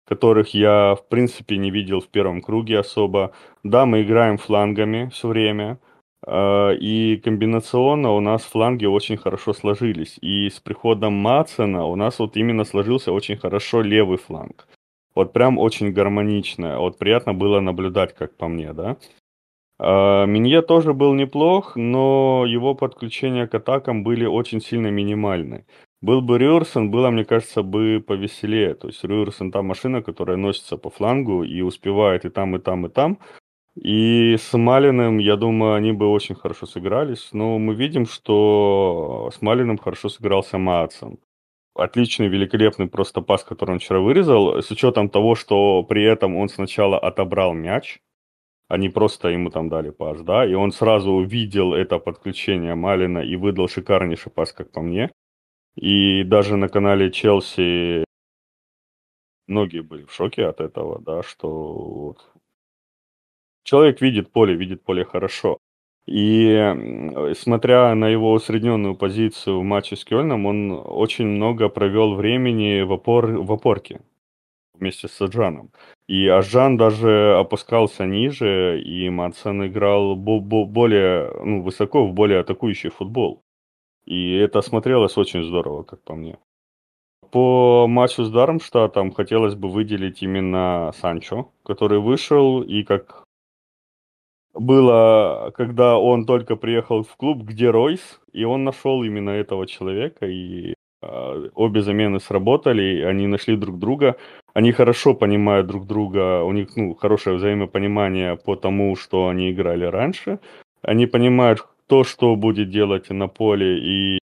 которых 0.10 0.56
я, 0.56 0.96
в 0.96 1.08
принципе, 1.08 1.58
не 1.58 1.72
видел 1.72 2.00
в 2.02 2.08
первом 2.08 2.42
круге 2.42 2.80
особо. 2.80 3.32
Да, 3.64 3.86
мы 3.86 4.02
играем 4.02 4.38
флангами 4.38 5.10
все 5.14 5.28
время, 5.28 5.78
э, 6.26 6.76
и 6.82 7.18
комбинационно 7.24 8.12
у 8.12 8.20
нас 8.20 8.42
фланги 8.44 8.88
очень 8.88 9.18
хорошо 9.18 9.54
сложились. 9.54 10.18
И 10.22 10.50
с 10.50 10.60
приходом 10.60 11.14
Мацена 11.14 11.86
у 11.86 11.96
нас 11.96 12.20
вот 12.20 12.38
именно 12.38 12.66
сложился 12.66 13.12
очень 13.12 13.38
хорошо 13.38 13.82
левый 13.84 14.18
фланг. 14.18 14.68
Вот 15.16 15.34
прям 15.34 15.60
очень 15.60 15.94
гармонично. 15.94 16.80
Вот 16.80 16.98
приятно 16.98 17.34
было 17.34 17.60
наблюдать, 17.60 18.16
как 18.16 18.36
по 18.36 18.48
мне, 18.48 18.74
да. 18.74 18.98
Э, 19.80 20.26
Минье 20.26 20.62
тоже 20.62 20.94
был 20.94 21.14
неплох, 21.14 21.76
но 21.76 22.46
его 22.48 22.74
подключения 22.74 23.48
к 23.48 23.54
атакам 23.54 24.04
были 24.04 24.26
очень 24.26 24.62
сильно 24.62 24.88
минимальны. 24.92 25.66
Был 26.02 26.22
бы 26.22 26.38
Рюрсон, 26.38 26.92
было, 26.92 27.10
мне 27.10 27.26
кажется, 27.26 27.62
бы 27.62 28.04
повеселее. 28.06 28.74
То 28.74 28.88
есть 28.88 29.04
Рюрсон 29.04 29.52
та 29.52 29.62
машина, 29.62 30.02
которая 30.02 30.38
носится 30.38 30.78
по 30.78 30.90
флангу 30.90 31.44
и 31.44 31.62
успевает 31.62 32.26
и 32.26 32.30
там, 32.30 32.56
и 32.56 32.60
там, 32.60 32.86
и 32.86 32.90
там. 32.90 33.20
И 33.76 34.36
с 34.38 34.58
Малиным, 34.58 35.20
я 35.20 35.36
думаю, 35.36 35.74
они 35.74 35.92
бы 35.92 36.08
очень 36.08 36.36
хорошо 36.36 36.66
сыгрались. 36.66 37.30
Но 37.34 37.60
мы 37.60 37.76
видим, 37.76 38.06
что 38.06 39.30
с 39.34 39.42
Малиным 39.42 39.78
хорошо 39.78 40.10
сыгрался 40.10 40.58
Маатсон. 40.58 41.20
Отличный, 41.76 42.28
великолепный 42.28 42.88
просто 42.88 43.22
пас, 43.22 43.44
который 43.44 43.72
он 43.72 43.80
вчера 43.80 44.00
вырезал. 44.00 44.62
С 44.62 44.72
учетом 44.72 45.10
того, 45.10 45.36
что 45.36 45.84
при 45.84 46.04
этом 46.04 46.36
он 46.38 46.50
сначала 46.50 46.98
отобрал 46.98 47.54
мяч, 47.54 48.00
они 48.70 48.90
просто 48.90 49.30
ему 49.30 49.50
там 49.50 49.70
дали 49.70 49.90
пас, 49.90 50.22
да, 50.22 50.46
и 50.46 50.54
он 50.54 50.72
сразу 50.72 51.12
увидел 51.12 51.74
это 51.74 52.00
подключение 52.00 52.76
Малина 52.76 53.20
и 53.20 53.36
выдал 53.36 53.68
шикарнейший 53.68 54.32
пас, 54.32 54.54
как 54.54 54.72
по 54.72 54.82
мне. 54.82 55.10
И 55.80 56.24
даже 56.24 56.58
на 56.58 56.68
канале 56.68 57.10
Челси 57.10 58.04
многие 59.48 59.82
были 59.82 60.04
в 60.04 60.12
шоке 60.12 60.46
от 60.46 60.60
этого, 60.60 61.00
да, 61.00 61.24
что 61.24 62.18
человек 63.64 64.02
видит 64.02 64.30
поле, 64.30 64.56
видит 64.56 64.84
поле 64.84 65.06
хорошо. 65.06 65.58
И 66.06 67.32
смотря 67.38 67.96
на 67.96 68.10
его 68.10 68.34
усредненную 68.34 68.96
позицию 68.96 69.62
в 69.62 69.64
матче 69.64 69.96
с 69.96 70.04
Кёльном, 70.04 70.46
он 70.48 70.72
очень 70.72 71.28
много 71.28 71.70
провел 71.70 72.16
времени 72.16 72.82
в, 72.82 72.92
опор, 72.92 73.28
в 73.28 73.50
опорке 73.50 74.02
вместе 74.74 75.08
с 75.08 75.12
Саджаном. 75.12 75.72
И 76.08 76.28
Ажан 76.28 76.76
даже 76.76 77.38
опускался 77.38 78.06
ниже, 78.06 78.82
и 78.82 79.10
Матсон 79.10 79.68
играл 79.68 80.18
более 80.18 81.32
ну, 81.42 81.62
высоко 81.62 82.06
в 82.06 82.12
более 82.12 82.40
атакующий 82.40 82.90
футбол. 82.90 83.44
И 84.10 84.34
это 84.34 84.62
смотрелось 84.62 85.18
очень 85.18 85.44
здорово, 85.44 85.84
как 85.84 86.02
по 86.04 86.16
мне. 86.16 86.40
По 87.32 87.86
матчу 87.88 88.24
с 88.24 88.32
Дармштадтом 88.32 89.12
хотелось 89.12 89.54
бы 89.54 89.70
выделить 89.70 90.24
именно 90.24 90.92
Санчо, 90.96 91.52
который 91.64 92.00
вышел 92.00 92.64
и 92.64 92.84
как 92.84 93.24
было, 94.56 95.54
когда 95.56 96.00
он 96.00 96.26
только 96.26 96.56
приехал 96.56 97.04
в 97.04 97.16
клуб, 97.18 97.44
где 97.44 97.70
Ройс, 97.70 98.20
и 98.34 98.44
он 98.46 98.64
нашел 98.64 99.04
именно 99.04 99.30
этого 99.30 99.68
человека, 99.68 100.26
и 100.26 100.74
э, 101.04 101.50
обе 101.54 101.82
замены 101.84 102.20
сработали, 102.20 103.04
они 103.04 103.28
нашли 103.28 103.56
друг 103.56 103.78
друга, 103.78 104.16
они 104.56 104.72
хорошо 104.72 105.14
понимают 105.14 105.68
друг 105.68 105.86
друга, 105.86 106.42
у 106.44 106.52
них 106.52 106.76
ну, 106.76 106.96
хорошее 106.96 107.36
взаимопонимание 107.36 108.38
по 108.38 108.56
тому, 108.56 108.96
что 108.96 109.28
они 109.28 109.52
играли 109.52 109.86
раньше, 109.86 110.40
они 110.82 111.06
понимают, 111.06 111.68
то, 111.90 112.04
что 112.04 112.36
будет 112.36 112.70
делать 112.70 113.10
на 113.10 113.28
поле, 113.28 113.80
и 113.80 114.20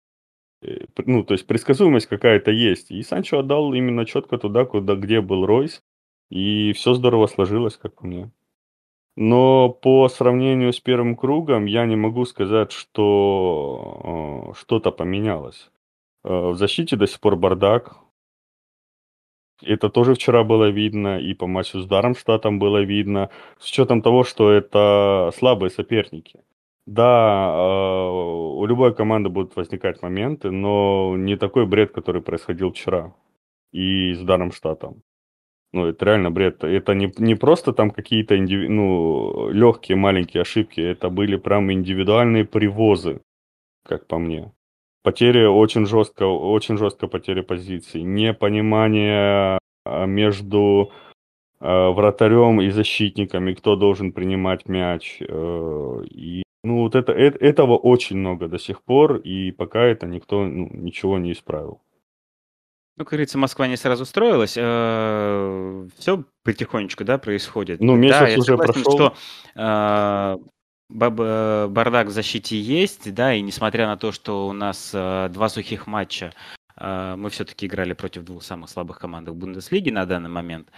э, 0.61 0.85
ну, 1.05 1.23
то 1.23 1.33
есть 1.33 1.47
предсказуемость 1.47 2.07
какая-то 2.07 2.51
есть. 2.51 2.91
И 2.91 3.01
Санчо 3.03 3.39
отдал 3.39 3.73
именно 3.73 4.05
четко 4.05 4.37
туда, 4.37 4.65
куда, 4.65 4.95
где 4.95 5.21
был 5.21 5.45
Ройс, 5.45 5.81
и 6.29 6.73
все 6.73 6.93
здорово 6.93 7.27
сложилось, 7.27 7.77
как 7.77 7.95
по 7.95 8.05
мне. 8.05 8.31
Но 9.15 9.69
по 9.69 10.09
сравнению 10.09 10.73
с 10.73 10.79
первым 10.79 11.15
кругом 11.15 11.65
я 11.65 11.85
не 11.85 11.95
могу 11.95 12.25
сказать, 12.25 12.71
что 12.73 14.51
э, 14.51 14.59
что-то 14.59 14.91
поменялось. 14.91 15.71
Э, 16.25 16.49
в 16.49 16.57
защите 16.57 16.97
до 16.97 17.07
сих 17.07 17.19
пор 17.21 17.37
бардак. 17.37 17.95
Это 19.61 19.89
тоже 19.89 20.15
вчера 20.15 20.43
было 20.43 20.69
видно, 20.69 21.19
и 21.19 21.33
по 21.33 21.47
матчу 21.47 21.79
с 21.79 21.85
Дармштадтом 21.85 22.59
было 22.59 22.81
видно, 22.83 23.29
с 23.59 23.69
учетом 23.69 24.01
того, 24.01 24.25
что 24.25 24.51
это 24.51 25.31
слабые 25.37 25.69
соперники. 25.69 26.41
Да, 26.85 27.53
э, 27.55 28.09
у 28.59 28.65
любой 28.65 28.93
команды 28.93 29.29
будут 29.29 29.55
возникать 29.55 30.01
моменты, 30.01 30.51
но 30.51 31.15
не 31.17 31.37
такой 31.37 31.65
бред, 31.65 31.91
который 31.91 32.21
происходил 32.21 32.71
вчера 32.71 33.13
и 33.71 34.13
с 34.13 34.21
Дармштадтом. 34.21 35.01
Ну, 35.73 35.87
это 35.87 36.05
реально 36.05 36.29
бред. 36.29 36.63
Это 36.63 36.93
не, 36.93 37.11
не 37.17 37.35
просто 37.35 37.73
там 37.73 37.89
какие-то 37.91 38.37
индиви... 38.37 38.67
ну, 38.67 39.49
легкие 39.49 39.97
маленькие 39.97 40.41
ошибки, 40.41 40.81
это 40.81 41.09
были 41.09 41.37
прям 41.37 41.71
индивидуальные 41.71 42.45
привозы, 42.45 43.21
как 43.83 44.05
по 44.07 44.19
мне. 44.19 44.51
Потеря 45.03 45.49
очень 45.49 45.85
жестко, 45.85 46.25
очень 46.25 46.77
жестко 46.77 47.07
потеря 47.07 47.43
позиций. 47.43 48.03
Непонимание 48.03 49.57
а, 49.85 50.05
между 50.05 50.91
э, 51.59 51.89
вратарем 51.89 52.61
и 52.61 52.69
защитниками, 52.69 53.53
кто 53.53 53.75
должен 53.75 54.13
принимать 54.13 54.69
мяч. 54.69 55.17
Э, 55.21 56.03
и 56.05 56.42
ну, 56.63 56.79
вот 56.79 56.95
это, 56.95 57.11
это, 57.11 57.37
этого 57.39 57.77
очень 57.77 58.17
много 58.17 58.47
до 58.47 58.57
сих 58.57 58.81
пор, 58.81 59.17
и 59.17 59.51
пока 59.51 59.83
это 59.83 60.07
никто 60.07 60.45
ну, 60.45 60.69
ничего 60.71 61.17
не 61.19 61.33
исправил. 61.33 61.81
Ну, 62.95 63.05
как 63.05 63.11
говорится, 63.11 63.37
Москва 63.37 63.67
не 63.67 63.75
сразу 63.75 64.05
строилась. 64.05 64.51
Все 64.51 66.23
потихонечку, 66.43 67.03
да, 67.03 67.17
происходит. 67.17 67.81
Ну, 67.81 67.93
Да, 67.93 67.99
месяц 67.99 68.29
я 68.29 68.37
уже 68.37 68.43
согласен, 68.43 68.83
прошел. 68.83 68.93
что 68.93 69.15
э, 69.55 70.37
э, 70.89 71.67
бардак 71.67 72.07
в 72.07 72.11
защите 72.11 72.59
есть, 72.59 73.13
да, 73.13 73.33
и 73.33 73.41
несмотря 73.41 73.87
на 73.87 73.97
то, 73.97 74.11
что 74.11 74.47
у 74.47 74.53
нас 74.53 74.91
э, 74.93 75.29
два 75.29 75.49
сухих 75.49 75.87
матча, 75.87 76.33
э, 76.77 77.15
мы 77.17 77.31
все-таки 77.31 77.65
играли 77.65 77.93
против 77.93 78.25
двух 78.25 78.43
самых 78.43 78.69
слабых 78.69 78.99
команд 78.99 79.27
в 79.27 79.33
Бундеслиге 79.33 79.91
на 79.91 80.05
данный 80.05 80.29
момент. 80.29 80.69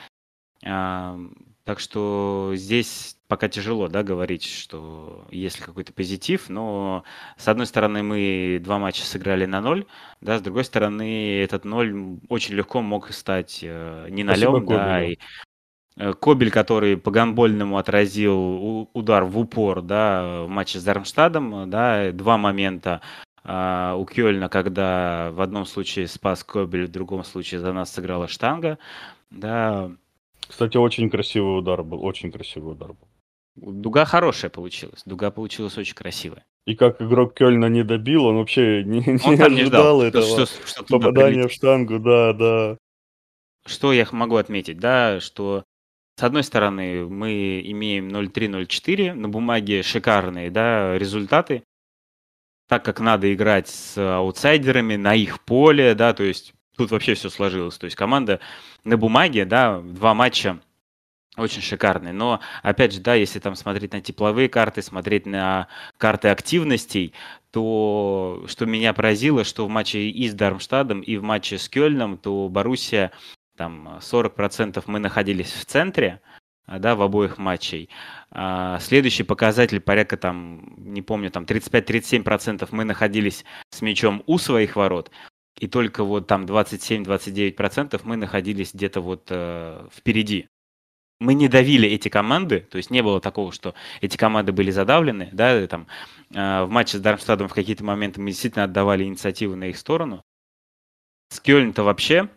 А, 0.66 1.20
Так 1.66 1.80
что 1.80 2.52
здесь 2.54 3.18
пока 3.28 3.50
тяжело, 3.50 3.88
да, 3.88 4.04
говорить, 4.04 4.44
что 4.44 5.26
есть 5.32 5.60
ли 5.60 5.66
какой-то 5.66 5.94
позитив, 5.94 6.48
но 6.48 7.04
с 7.38 7.48
одной 7.48 7.66
стороны 7.66 8.04
мы 8.04 8.62
два 8.64 8.78
матча 8.78 9.04
сыграли 9.04 9.46
на 9.48 9.62
ноль, 9.62 9.86
да, 10.22 10.38
с 10.38 10.44
другой 10.44 10.64
стороны 10.64 11.40
этот 11.40 11.66
ноль 11.66 12.20
очень 12.30 12.54
легко 12.54 12.84
мог 12.84 13.12
стать 13.12 13.62
э, 13.64 14.08
не 14.12 14.24
Спасибо 14.24 14.52
нолем, 14.52 14.66
да, 14.68 15.04
и 15.04 15.18
э, 15.98 16.14
Кобель, 16.14 16.52
который 16.52 16.98
по 16.98 17.10
гандбольному 17.10 17.80
отразил 17.80 18.88
удар 18.94 19.24
в 19.24 19.36
упор, 19.40 19.82
да, 19.82 20.44
в 20.44 20.50
матче 20.50 20.80
с 20.80 20.84
Дармштадом, 20.84 21.68
да, 21.68 22.12
два 22.12 22.38
момента 22.38 23.02
а, 23.44 23.96
у 23.96 24.06
Кёльна, 24.06 24.50
когда 24.50 25.32
в 25.32 25.42
одном 25.42 25.66
случае 25.66 26.08
спас 26.08 26.44
Кобель, 26.44 26.86
в 26.86 26.92
другом 26.92 27.24
случае 27.24 27.60
за 27.60 27.74
нас 27.74 27.92
сыграла 27.92 28.28
штанга, 28.28 28.78
да, 29.32 29.92
Кстати, 30.48 30.78
очень 30.78 31.10
красивый 31.10 31.60
удар 31.60 31.84
был, 31.84 32.04
очень 32.04 32.32
красивый 32.32 32.74
удар 32.74 32.94
был. 32.94 33.08
дуга 33.56 34.06
хорошая 34.06 34.50
получилась, 34.52 35.02
дуга 35.06 35.32
получилась 35.32 35.78
очень 35.78 35.96
красивая. 35.96 36.46
И 36.66 36.76
как 36.76 37.02
игрок 37.02 37.36
Кёльна 37.36 37.68
не 37.70 37.84
добил, 37.84 38.26
он 38.26 38.38
вообще 38.38 38.84
не, 38.84 38.98
Он 39.00 39.06
не 39.52 39.56
не 39.56 39.66
ждал, 39.66 40.00
ожидал 40.00 40.00
что, 40.00 40.08
этого 40.08 40.46
что- 40.46 40.68
что 40.68 40.84
туда 40.84 41.00
попадания 41.00 41.48
в 41.48 41.52
штангу, 41.52 42.00
да, 42.00 42.34
да. 42.34 42.78
Что 43.68 43.94
я 43.94 44.08
могу 44.12 44.36
отметить, 44.38 44.80
да, 44.80 45.20
что 45.20 45.64
с 46.18 46.24
одной 46.24 46.44
стороны 46.44 47.06
мы 47.08 47.62
имеем 47.66 48.08
0-3-0-4, 48.08 49.14
на 49.14 49.30
бумаге 49.30 49.84
шикарные, 49.84 50.50
да, 50.50 50.98
результаты, 50.98 51.64
так 52.68 52.84
как 52.84 53.00
надо 53.00 53.32
играть 53.32 53.68
с 53.68 53.96
аутсайдерами 53.98 54.96
на 54.96 55.14
их 55.14 55.44
поле, 55.46 55.94
да, 55.94 56.14
то 56.14 56.24
есть 56.24 56.55
тут 56.78 56.92
вообще 56.92 57.14
все 57.14 57.30
сложилось, 57.30 57.78
то 57.78 57.86
есть 57.86 57.96
команда 57.96 58.40
на 58.84 58.98
бумаге, 58.98 59.46
да, 59.46 59.82
два 59.82 60.14
матча 60.14 60.60
очень 61.38 61.62
шикарные, 61.62 62.14
но 62.14 62.40
опять 62.64 62.94
же, 62.94 63.02
да, 63.02 63.14
если 63.14 63.40
там 63.40 63.56
смотреть 63.56 63.94
на 63.94 64.02
тепловые 64.02 64.48
карты, 64.48 64.82
смотреть 64.82 65.26
на 65.26 65.68
карты 65.98 66.30
активностей, 66.30 67.14
то 67.52 68.44
что 68.48 68.66
меня 68.66 68.94
поразило, 68.94 69.44
что 69.44 69.66
в 69.66 69.70
матче 69.70 70.10
и 70.10 70.28
с 70.30 70.34
Дармштадом, 70.34 71.02
и 71.02 71.18
в 71.18 71.24
матче 71.24 71.58
с 71.58 71.68
Кёльном, 71.68 72.18
то 72.18 72.48
Боруссия 72.50 73.12
там 73.58 74.00
40% 74.02 74.84
мы 74.88 75.00
находились 75.00 75.52
в 75.52 75.66
центре, 75.66 76.22
а, 76.66 76.80
да, 76.80 76.96
в 76.96 77.02
обоих 77.02 77.38
матчей. 77.38 77.90
А, 78.32 78.80
Следующий 78.80 79.24
показатель 79.24 79.80
порядка 79.80 80.18
там, 80.18 80.74
не 80.78 81.02
помню, 81.02 81.32
там 81.32 81.44
35-37% 81.44 82.68
мы 82.72 82.86
находились 82.86 83.46
с 83.70 83.82
мячом 83.82 84.24
у 84.26 84.38
своих 84.38 84.76
ворот, 84.76 85.12
и 85.60 85.68
только 85.68 86.04
вот 86.04 86.28
там 86.28 86.46
27-29% 86.46 88.02
мы 88.04 88.18
находились 88.18 88.74
где-то 88.74 89.02
вот 89.02 89.28
э, 89.30 89.88
впереди. 89.94 90.50
Мы 91.20 91.34
не 91.34 91.48
давили 91.48 91.88
эти 91.88 92.10
команды, 92.10 92.60
то 92.70 92.78
есть 92.78 92.92
не 92.92 93.02
было 93.02 93.22
такого, 93.22 93.54
что 93.54 93.74
эти 94.02 94.18
команды 94.18 94.52
были 94.52 94.70
задавлены, 94.70 95.30
да, 95.32 95.66
там 95.68 95.88
э, 96.34 96.64
в 96.64 96.70
матче 96.70 96.98
с 96.98 97.02
Дармштадтом 97.02 97.48
в 97.48 97.54
какие-то 97.54 97.86
моменты 97.86 98.20
мы 98.20 98.32
действительно 98.32 98.66
отдавали 98.66 99.06
инициативу 99.06 99.56
на 99.56 99.66
их 99.66 99.78
сторону. 99.78 100.22
С 101.30 101.40
Кёльн-то 101.40 101.84
вообще, 101.84 102.30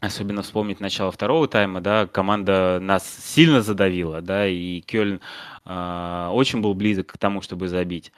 особенно 0.00 0.42
вспомнить 0.42 0.80
начало 0.80 1.12
второго 1.12 1.46
тайма, 1.46 1.82
да, 1.82 2.06
команда 2.06 2.78
нас 2.80 3.06
сильно 3.06 3.60
задавила, 3.60 4.22
да, 4.22 4.48
и 4.48 4.80
Кёльн 4.80 5.20
э, 5.66 6.28
очень 6.32 6.62
был 6.62 6.72
близок 6.72 7.08
к 7.12 7.18
тому, 7.18 7.42
чтобы 7.42 7.68
забить. 7.68 8.12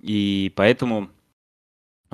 И 0.00 0.52
поэтому 0.56 1.10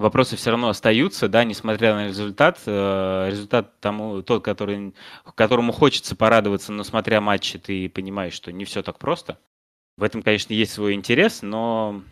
вопросы 0.01 0.36
все 0.36 0.51
равно 0.51 0.68
остаются, 0.68 1.28
да, 1.28 1.44
несмотря 1.44 1.94
на 1.94 2.09
результат. 2.09 2.61
Э, 2.66 3.28
Результат 3.30 3.78
тому, 3.80 4.22
тот, 4.22 4.44
который, 4.44 4.94
которому 5.34 5.72
хочется 5.72 6.16
порадоваться, 6.16 6.72
но 6.72 6.82
смотря 6.84 7.20
матчи, 7.20 7.59
ты 7.59 7.88
понимаешь, 7.88 8.32
что 8.32 8.53
не 8.53 8.64
все 8.64 8.82
так 8.82 8.98
просто. 8.98 9.38
В 9.96 10.03
этом, 10.03 10.22
конечно, 10.22 10.53
есть 10.53 10.72
свой 10.72 10.94
интерес, 10.94 11.42
но 11.42 12.03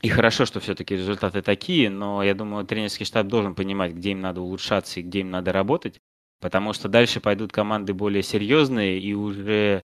и 0.00 0.08
хорошо, 0.08 0.46
что 0.46 0.60
все-таки 0.60 0.96
результаты 0.96 1.42
такие, 1.42 1.90
но 1.90 2.22
я 2.22 2.34
думаю, 2.34 2.64
тренерский 2.64 3.04
штаб 3.04 3.26
должен 3.26 3.54
понимать, 3.54 3.92
где 3.92 4.12
им 4.12 4.20
надо 4.20 4.40
улучшаться 4.40 5.00
и 5.00 5.02
где 5.02 5.20
им 5.20 5.30
надо 5.30 5.52
работать, 5.52 6.00
потому 6.40 6.72
что 6.72 6.88
дальше 6.88 7.20
пойдут 7.20 7.52
команды 7.52 7.92
более 7.94 8.22
серьезные, 8.22 8.98
и 9.00 9.14
уже 9.14 9.82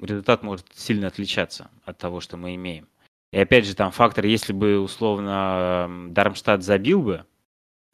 результат 0.00 0.42
может 0.42 0.66
сильно 0.74 1.08
отличаться 1.08 1.70
от 1.84 1.98
того, 1.98 2.20
что 2.20 2.36
мы 2.36 2.54
имеем. 2.54 2.88
И 3.32 3.38
опять 3.38 3.64
же, 3.64 3.76
там 3.76 3.92
фактор, 3.92 4.24
если 4.24 4.52
бы 4.52 4.80
условно 4.80 6.08
Дармштадт 6.10 6.62
забил 6.62 7.02
бы, 7.02 7.26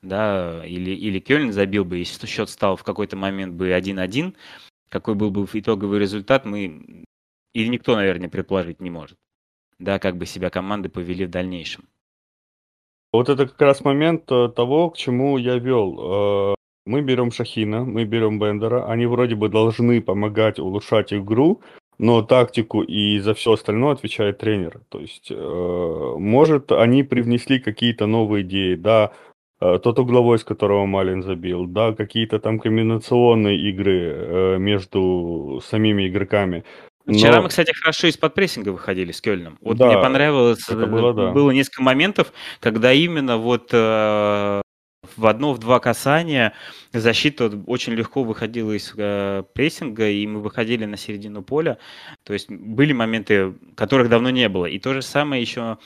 да, 0.02 0.64
или, 0.64 0.90
или 0.90 1.18
Кёльн 1.18 1.52
забил 1.52 1.84
бы, 1.84 1.98
если 1.98 2.26
счет 2.26 2.48
стал 2.48 2.76
в 2.76 2.84
какой-то 2.84 3.16
момент 3.16 3.54
бы 3.54 3.72
1-1, 3.72 4.34
какой 4.88 5.14
был 5.14 5.30
бы 5.30 5.46
итоговый 5.52 5.98
результат, 5.98 6.44
мы 6.44 7.04
или 7.56 7.68
никто, 7.68 7.96
наверное, 7.96 8.28
предположить 8.28 8.80
не 8.80 8.90
может. 8.90 9.18
Да, 9.78 9.98
как 9.98 10.16
бы 10.16 10.26
себя 10.26 10.50
команды 10.50 10.88
повели 10.88 11.24
в 11.24 11.30
дальнейшем. 11.30 11.88
Вот 13.12 13.30
это 13.30 13.46
как 13.46 13.60
раз 13.60 13.82
момент 13.82 14.30
э, 14.30 14.50
того, 14.54 14.90
к 14.90 14.96
чему 14.98 15.38
я 15.38 15.56
вел. 15.56 16.52
Э, 16.52 16.54
Мы 16.84 17.00
берем 17.00 17.30
Шахина, 17.30 17.84
мы 17.84 18.04
берем 18.04 18.38
Бендера, 18.38 18.90
они 18.90 19.06
вроде 19.06 19.36
бы 19.36 19.48
должны 19.48 20.02
помогать 20.02 20.58
улучшать 20.58 21.14
игру, 21.14 21.62
но 21.98 22.22
тактику 22.22 22.82
и 22.82 23.18
за 23.18 23.34
все 23.34 23.52
остальное 23.52 23.92
отвечает 23.94 24.38
тренер. 24.38 24.80
То 24.88 24.98
есть, 25.00 25.28
э, 25.30 26.14
может, 26.18 26.72
они 26.72 27.02
привнесли 27.02 27.58
какие-то 27.58 28.06
новые 28.06 28.42
идеи, 28.42 28.74
да, 28.74 29.12
э, 29.60 29.78
тот 29.82 29.98
угловой, 29.98 30.38
с 30.38 30.44
которого 30.44 30.84
Малин 30.86 31.22
забил, 31.22 31.66
да, 31.66 31.92
какие-то 31.92 32.38
там 32.38 32.58
комбинационные 32.58 33.58
игры 33.70 34.12
э, 34.14 34.58
между 34.58 35.60
самими 35.64 36.08
игроками. 36.08 36.64
Вчера 37.08 37.36
Но- 37.36 37.42
мы, 37.42 37.48
кстати, 37.50 37.72
хорошо 37.72 38.08
из-под 38.08 38.34
прессинга 38.34 38.70
выходили 38.70 39.12
с 39.12 39.20
Кёльном. 39.20 39.58
Вот 39.60 39.76
Да, 39.76 39.86
мне 39.86 39.96
понравилось, 39.96 40.68
это 40.68 40.82
э, 40.82 40.86
было, 40.86 41.14
да. 41.14 41.30
было 41.30 41.52
несколько 41.52 41.82
моментов, 41.82 42.32
когда 42.60 42.92
именно 42.92 43.36
вот 43.38 43.70
э, 43.72 44.60
в 45.16 45.26
одно, 45.26 45.52
в 45.52 45.58
два 45.58 45.80
касания 45.80 46.52
защита 46.92 47.50
очень 47.66 47.92
легко 47.94 48.24
выходила 48.24 48.72
из 48.72 48.92
э, 48.96 49.42
прессинга, 49.52 50.08
и 50.08 50.26
мы 50.26 50.40
выходили 50.40 50.84
на 50.84 50.96
середину 50.96 51.42
поля. 51.42 51.78
То 52.24 52.32
есть 52.32 52.50
были 52.50 52.92
моменты, 52.92 53.54
которых 53.74 54.08
давно 54.08 54.30
не 54.30 54.48
было. 54.48 54.66
И 54.66 54.78
то 54.78 54.94
же 54.94 55.02
самое 55.02 55.40
еще, 55.40 55.78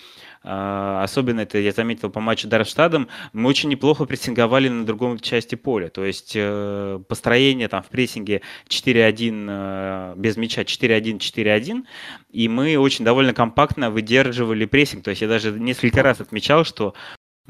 э, 0.42 1.00
особенно 1.02 1.40
это 1.40 1.58
я 1.58 1.72
заметил 1.72 2.10
по 2.10 2.20
матчу 2.20 2.46
с 2.46 2.50
Дармштадтом, 2.50 3.08
мы 3.32 3.48
очень 3.48 3.68
неплохо 3.68 4.04
прессинговали 4.04 4.68
на 4.68 4.84
другом 4.84 5.18
части 5.18 5.54
поля. 5.54 5.88
То 5.88 6.04
есть 6.04 6.32
э, 6.34 7.00
построение 7.08 7.68
там 7.68 7.82
в 7.82 7.88
прессинге 7.88 8.42
4-1 8.68 9.46
э, 9.48 10.14
без 10.16 10.36
мяча 10.36 10.62
4-1, 10.62 11.18
4-1, 11.18 11.84
и 12.30 12.48
мы 12.48 12.76
очень 12.76 13.04
довольно 13.04 13.34
компактно 13.34 13.90
выдерживали 13.90 14.64
прессинг. 14.66 15.04
То 15.04 15.10
есть 15.10 15.22
я 15.22 15.28
даже 15.28 15.52
несколько 15.52 16.02
раз 16.02 16.20
отмечал, 16.20 16.64
что 16.64 16.94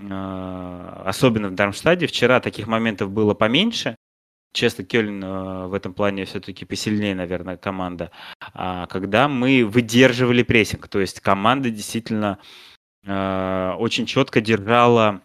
особенно 0.01 1.49
в 1.49 1.55
Дармштаде 1.55 2.07
вчера 2.07 2.41
таких 2.41 2.67
моментов 2.67 3.11
было 3.11 3.35
поменьше. 3.35 3.97
Честно, 4.53 4.85
Кёльн 4.85 5.23
э, 5.23 5.67
в 5.69 5.75
этом 5.75 5.95
плане 5.95 6.25
все-таки 6.25 6.65
посильнее, 6.65 7.15
наверное, 7.15 7.57
команда. 7.57 8.11
А, 8.53 8.87
когда 8.89 9.29
мы 9.29 9.65
выдерживали 9.65 10.43
прессинг, 10.43 10.89
то 10.89 10.99
есть 11.01 11.21
команда 11.21 11.71
действительно 11.71 12.39
очень 13.03 14.05
четко 14.05 14.43
держала 14.43 15.23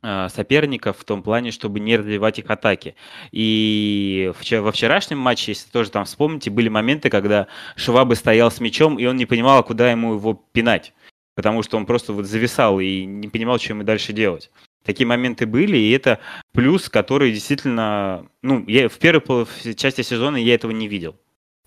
соперников 0.00 0.96
в 0.96 1.04
том 1.04 1.22
плане, 1.22 1.50
чтобы 1.50 1.78
не 1.78 1.98
развивать 1.98 2.38
их 2.38 2.48
атаки. 2.48 2.94
И 3.30 4.32
во 4.52 4.72
вчерашнем 4.72 5.18
матче, 5.18 5.52
если 5.52 5.70
тоже 5.70 5.90
там 5.90 6.06
вспомните, 6.06 6.48
были 6.48 6.70
моменты, 6.70 7.10
когда 7.10 7.46
Швабы 7.76 8.16
стоял 8.16 8.50
с 8.50 8.58
мячом, 8.58 8.98
и 8.98 9.04
он 9.04 9.16
не 9.16 9.26
понимал, 9.26 9.62
куда 9.64 9.90
ему 9.90 10.14
его 10.14 10.32
пинать. 10.52 10.94
Потому 11.34 11.62
что 11.62 11.76
он 11.76 11.86
просто 11.86 12.12
вот 12.12 12.26
зависал 12.26 12.80
и 12.80 13.04
не 13.04 13.28
понимал, 13.28 13.58
что 13.58 13.72
ему 13.72 13.82
дальше 13.82 14.12
делать. 14.12 14.50
Такие 14.84 15.06
моменты 15.06 15.46
были, 15.46 15.76
и 15.76 15.90
это 15.90 16.20
плюс, 16.52 16.88
который 16.88 17.32
действительно... 17.32 18.28
Ну, 18.42 18.64
я 18.68 18.88
в 18.88 18.98
первой 18.98 19.46
части 19.74 20.02
сезона 20.02 20.36
я 20.36 20.54
этого 20.54 20.70
не 20.70 20.88
видел. 20.88 21.16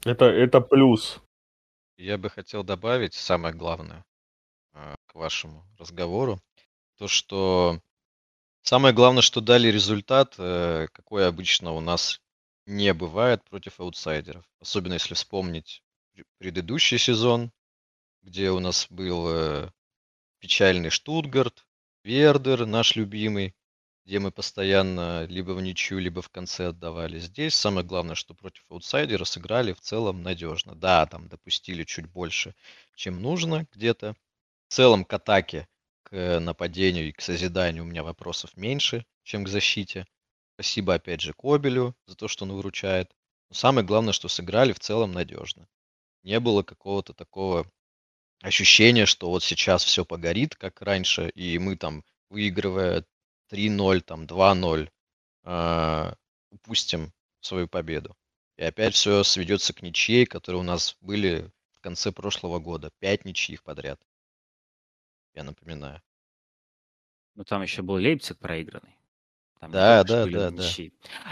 Это, 0.05 0.25
это 0.25 0.61
плюс. 0.61 1.19
Я 1.97 2.17
бы 2.17 2.29
хотел 2.29 2.63
добавить 2.63 3.15
самое 3.15 3.55
главное 3.55 4.05
а, 4.73 4.95
к 5.07 5.15
вашему 5.15 5.65
разговору. 5.79 6.39
То, 6.99 7.07
что 7.07 7.81
самое 8.61 8.93
главное, 8.93 9.23
что 9.23 9.41
дали 9.41 9.69
результат, 9.69 10.35
э, 10.37 10.87
какой 10.91 11.27
обычно 11.27 11.71
у 11.71 11.79
нас 11.79 12.21
не 12.67 12.93
бывает 12.93 13.43
против 13.43 13.79
аутсайдеров. 13.79 14.45
Особенно 14.61 14.93
если 14.93 15.15
вспомнить 15.15 15.81
пр- 16.13 16.25
предыдущий 16.37 16.99
сезон, 16.99 17.51
где 18.27 18.51
у 18.51 18.59
нас 18.59 18.87
был 18.89 19.29
э, 19.29 19.69
печальный 20.39 20.89
Штутгарт, 20.89 21.65
Вердер, 22.03 22.65
наш 22.65 22.97
любимый, 22.97 23.55
где 24.05 24.19
мы 24.19 24.31
постоянно 24.31 25.25
либо 25.27 25.51
в 25.51 25.61
ничью, 25.61 25.99
либо 25.99 26.21
в 26.21 26.27
конце 26.27 26.67
отдавали. 26.67 27.19
Здесь 27.19 27.55
самое 27.55 27.87
главное, 27.87 28.15
что 28.15 28.33
против 28.33 28.65
аутсайдера 28.69 29.23
сыграли 29.23 29.71
в 29.71 29.79
целом 29.79 30.23
надежно. 30.23 30.75
Да, 30.75 31.05
там 31.05 31.29
допустили 31.29 31.85
чуть 31.85 32.07
больше, 32.07 32.53
чем 32.95 33.21
нужно 33.21 33.65
где-то. 33.71 34.13
В 34.67 34.73
целом 34.73 35.05
к 35.05 35.13
атаке, 35.13 35.65
к 36.03 36.39
нападению 36.41 37.07
и 37.07 37.13
к 37.13 37.21
созиданию 37.21 37.83
у 37.83 37.87
меня 37.87 38.03
вопросов 38.03 38.57
меньше, 38.57 39.05
чем 39.23 39.45
к 39.45 39.49
защите. 39.49 40.05
Спасибо 40.55 40.95
опять 40.95 41.21
же 41.21 41.31
Кобелю 41.31 41.95
за 42.05 42.17
то, 42.17 42.27
что 42.27 42.43
он 42.43 42.51
выручает. 42.51 43.09
Но 43.49 43.55
самое 43.55 43.87
главное, 43.87 44.11
что 44.11 44.27
сыграли 44.27 44.73
в 44.73 44.79
целом 44.79 45.13
надежно. 45.13 45.65
Не 46.23 46.41
было 46.41 46.61
какого-то 46.61 47.13
такого 47.13 47.71
ощущения, 48.41 49.05
что 49.05 49.29
вот 49.29 49.43
сейчас 49.43 49.83
все 49.83 50.05
погорит, 50.05 50.55
как 50.55 50.81
раньше, 50.81 51.29
и 51.29 51.57
мы 51.59 51.75
там, 51.75 52.03
выигрывая 52.29 53.05
3-0, 53.51 54.01
там 54.01 54.25
2-0, 54.25 54.89
э, 55.43 56.13
упустим 56.51 57.13
свою 57.39 57.67
победу. 57.67 58.15
И 58.57 58.63
опять 58.63 58.95
все 58.95 59.23
сведется 59.23 59.73
к 59.73 59.81
ничьей, 59.81 60.25
которые 60.25 60.61
у 60.61 60.63
нас 60.63 60.97
были 61.01 61.51
в 61.73 61.79
конце 61.79 62.11
прошлого 62.11 62.59
года. 62.59 62.91
Пять 62.99 63.25
ничьих 63.25 63.63
подряд. 63.63 64.01
Я 65.33 65.43
напоминаю. 65.43 66.01
Ну, 67.35 67.43
там 67.43 67.61
еще 67.61 67.83
был 67.83 67.95
Лейпциг 67.95 68.39
проигранный. 68.39 68.96
Там 69.59 69.71
Да, 69.71 70.03
да, 70.03 70.25
да, 70.25 70.51
да. 70.51 70.63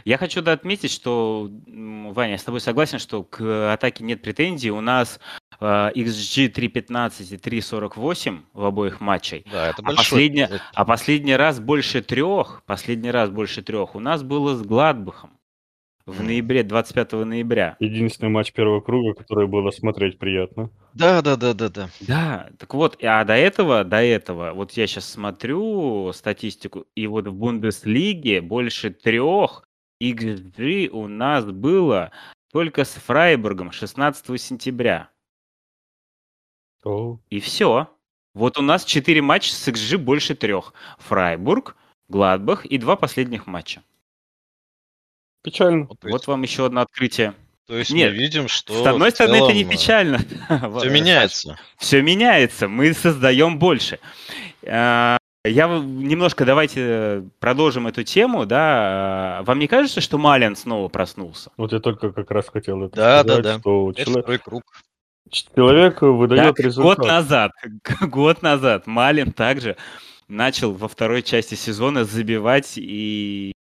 Я 0.04 0.18
хочу 0.18 0.42
да, 0.42 0.54
отметить, 0.54 0.92
что, 0.92 1.50
Ваня, 1.68 2.32
я 2.32 2.38
с 2.38 2.44
тобой 2.44 2.60
согласен, 2.60 3.00
что 3.00 3.24
к 3.24 3.74
атаке 3.74 4.04
нет 4.04 4.22
претензий. 4.22 4.72
У 4.72 4.82
нас 4.82 5.20
э, 5.60 5.66
XG 5.66 6.52
3.15 6.52 7.36
и 7.36 7.38
3.48 7.38 8.42
в 8.54 8.66
обоих 8.66 9.00
матчах. 9.00 9.44
Да, 9.52 9.68
это 9.70 9.82
А 9.84 9.92
показатель. 9.92 10.62
А 10.74 10.86
последний 10.86 11.36
раз 11.36 11.60
больше 11.60 12.02
трех, 12.02 12.64
последний 12.66 13.12
раз 13.12 13.30
больше 13.30 13.62
трех 13.62 13.96
у 13.96 14.00
нас 14.00 14.24
было 14.24 14.56
с 14.56 14.62
Гладбахом 14.62 15.38
в 16.06 16.22
ноябре, 16.22 16.64
25 16.64 17.14
ноября. 17.14 17.76
Единственный 17.80 18.30
матч 18.30 18.54
первого 18.54 18.80
круга, 18.82 19.14
который 19.14 19.48
было 19.48 19.72
смотреть 19.72 20.20
приятно. 20.20 20.70
Да, 20.94 21.22
да, 21.22 21.36
да, 21.36 21.54
да, 21.54 21.70
да. 21.70 21.90
Да, 22.02 22.50
так 22.58 22.74
вот, 22.74 23.04
а 23.04 23.24
до 23.24 23.34
этого, 23.34 23.84
до 23.84 23.98
этого, 23.98 24.54
вот 24.54 24.72
я 24.74 24.86
сейчас 24.88 25.10
смотрю 25.10 26.12
статистику, 26.14 26.86
и 26.96 27.08
вот 27.08 27.28
в 27.28 27.34
Бундеслиге 27.34 28.42
больше 28.42 28.92
трех 28.92 29.68
XG 30.02 30.90
у 30.90 31.08
нас 31.08 31.46
было 31.46 32.12
только 32.52 32.86
с 32.86 32.94
Фрайбургом 32.94 33.72
16 33.72 34.40
сентября. 34.40 35.10
О, 36.84 37.18
И 37.32 37.40
все. 37.40 37.90
Вот 38.36 38.58
у 38.60 38.62
нас 38.62 38.86
4 38.86 39.22
матча 39.22 39.54
с 39.54 39.68
XG 39.68 39.98
больше 39.98 40.36
трех. 40.36 40.74
Фрайбург, 41.00 41.76
Гладбах 42.10 42.66
и 42.66 42.78
два 42.78 42.96
последних 42.96 43.48
матча. 43.48 43.82
Печально. 45.46 45.86
Вот, 45.88 45.98
Вот 46.04 46.28
вам 46.28 46.42
еще 46.42 46.66
одно 46.66 46.82
открытие. 46.82 47.34
то 47.68 47.78
есть 47.78 47.92
Нет, 47.92 48.12
мы 48.12 48.18
видим, 48.18 48.48
что 48.50 48.84
С 48.84 48.86
одной 48.88 49.12
стороны, 49.12 49.36
это 49.38 49.54
не 49.54 49.64
целом, 49.64 49.70
э, 49.70 49.72
печально. 49.72 50.18
Все 50.80 50.90
меняется. 50.90 51.60
Все 51.78 52.02
меняется, 52.02 52.68
мы 52.68 52.94
создаем 52.94 53.58
больше. 53.60 54.00
А, 54.68 55.18
Я 55.46 55.68
немножко 55.68 56.44
давайте 56.44 56.82
э, 56.84 57.24
продолжим 57.40 57.86
эту 57.86 58.04
тему, 58.04 58.46
да. 58.48 59.42
Вам 59.46 59.60
не 59.60 59.68
кажется, 59.68 60.02
что 60.02 60.18
Малин 60.18 60.56
снова 60.56 60.88
проснулся? 60.90 61.52
Вот 61.58 61.72
я 61.72 61.80
только 61.80 62.12
как 62.12 62.32
раз 62.32 62.50
хотел 62.50 62.84
это 62.84 62.96
Да, 62.96 63.24
да, 63.24 63.34
сказать, 63.36 63.44
да. 63.44 63.60
что 63.60 63.92
Это 63.92 64.02
чело- 64.04 64.20
второй 64.22 64.40
круг. 64.40 64.64
человек 65.30 66.02
выдает 66.02 66.56
Да, 66.56 66.64
результат. 66.64 66.98
Год 66.98 67.08
назад, 67.08 67.52
год 68.02 68.42
назад 68.42 68.88
Малин 68.88 69.32
также 69.32 69.78
начал 70.28 70.72
во 70.74 70.88
второй 70.88 71.22
части 71.22 71.54
сезона 71.54 72.04
забивать 72.06 72.74
и, 72.78 73.52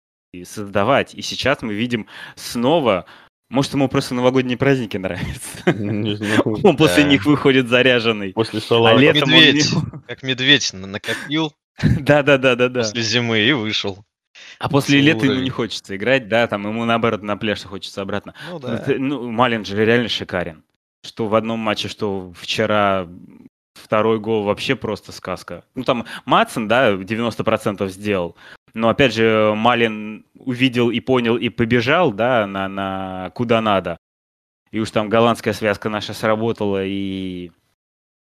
и 0.41 0.45
создавать. 0.45 1.13
И 1.13 1.21
сейчас 1.21 1.61
мы 1.61 1.73
видим 1.73 2.07
снова, 2.35 3.05
может 3.49 3.73
ему 3.73 3.87
просто 3.89 4.15
новогодние 4.15 4.57
праздники 4.57 4.97
нравятся. 4.97 5.71
Не 5.73 6.15
знаю. 6.15 6.41
Он 6.63 6.75
после 6.77 7.03
них 7.03 7.25
выходит 7.25 7.67
заряженный. 7.67 8.33
После 8.33 8.59
А 8.59 8.61
салата. 8.61 8.97
летом 8.97 9.29
медведь. 9.29 9.69
Как 10.07 10.23
медведь 10.23 10.73
на- 10.73 10.87
накопил 10.87 11.53
Да, 11.81 12.23
да, 12.23 12.37
да, 12.37 12.55
да, 12.55 12.69
да. 12.69 12.81
после 12.81 13.01
зимы 13.01 13.39
и 13.39 13.51
вышел. 13.51 14.03
А 14.59 14.67
после 14.69 14.99
Целый 14.99 15.13
лета 15.13 15.25
ему 15.27 15.41
не 15.41 15.49
хочется 15.49 15.95
играть, 15.95 16.27
да, 16.27 16.47
там 16.47 16.67
ему 16.67 16.83
наоборот 16.85 17.21
на 17.23 17.37
пляж 17.37 17.61
хочется 17.63 18.01
обратно. 18.01 18.33
Ну 18.49 18.59
Ну, 18.59 18.59
да. 18.59 18.83
Ну, 18.97 19.31
Малин 19.31 19.63
же 19.65 19.83
реально 19.85 20.09
шикарен. 20.09 20.63
Что 21.05 21.27
в 21.27 21.35
одном 21.35 21.59
матче, 21.59 21.87
что 21.87 22.33
вчера 22.35 23.07
второй 23.75 24.19
гол 24.19 24.43
вообще 24.43 24.75
просто 24.75 25.11
сказка. 25.11 25.63
Ну, 25.75 25.83
там 25.83 26.05
Матсон, 26.25 26.67
да, 26.67 26.93
90% 26.93 27.87
сделал. 27.89 28.35
Но, 28.75 28.89
опять 28.89 29.13
же, 29.13 29.53
Малин 29.55 30.25
увидел 30.33 30.91
и 30.91 30.99
понял 30.99 31.37
и 31.37 31.47
побежал, 31.47 32.11
да, 32.11 32.45
на, 32.45 32.67
на 32.67 33.31
куда 33.33 33.61
надо. 33.61 33.97
И 34.69 34.79
уж 34.81 34.91
там 34.91 35.07
голландская 35.07 35.53
связка 35.53 35.87
наша 35.87 36.13
сработала, 36.13 36.83
и... 36.85 37.51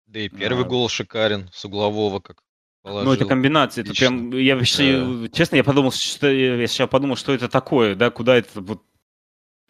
Да 0.06 0.20
и 0.20 0.28
первый 0.28 0.66
А. 0.66 0.68
гол 0.68 0.90
шикарен 0.90 1.48
с 1.54 1.64
углового, 1.64 2.20
как 2.20 2.42
положил. 2.82 3.08
Ну, 3.08 3.14
это 3.14 3.24
комбинация, 3.24 3.82
это 3.82 3.94
прям... 3.94 4.30
Я 4.32 4.56
вообще, 4.56 5.26
честно, 5.32 5.56
я 5.56 5.64
подумал, 5.64 5.90
что... 5.90 6.30
Я 6.30 6.66
сейчас 6.66 6.86
подумал, 6.90 7.16
что 7.16 7.32
это 7.32 7.48
такое, 7.48 7.94
да, 7.94 8.10
куда 8.10 8.36
это... 8.36 8.60
Вот, 8.60 8.82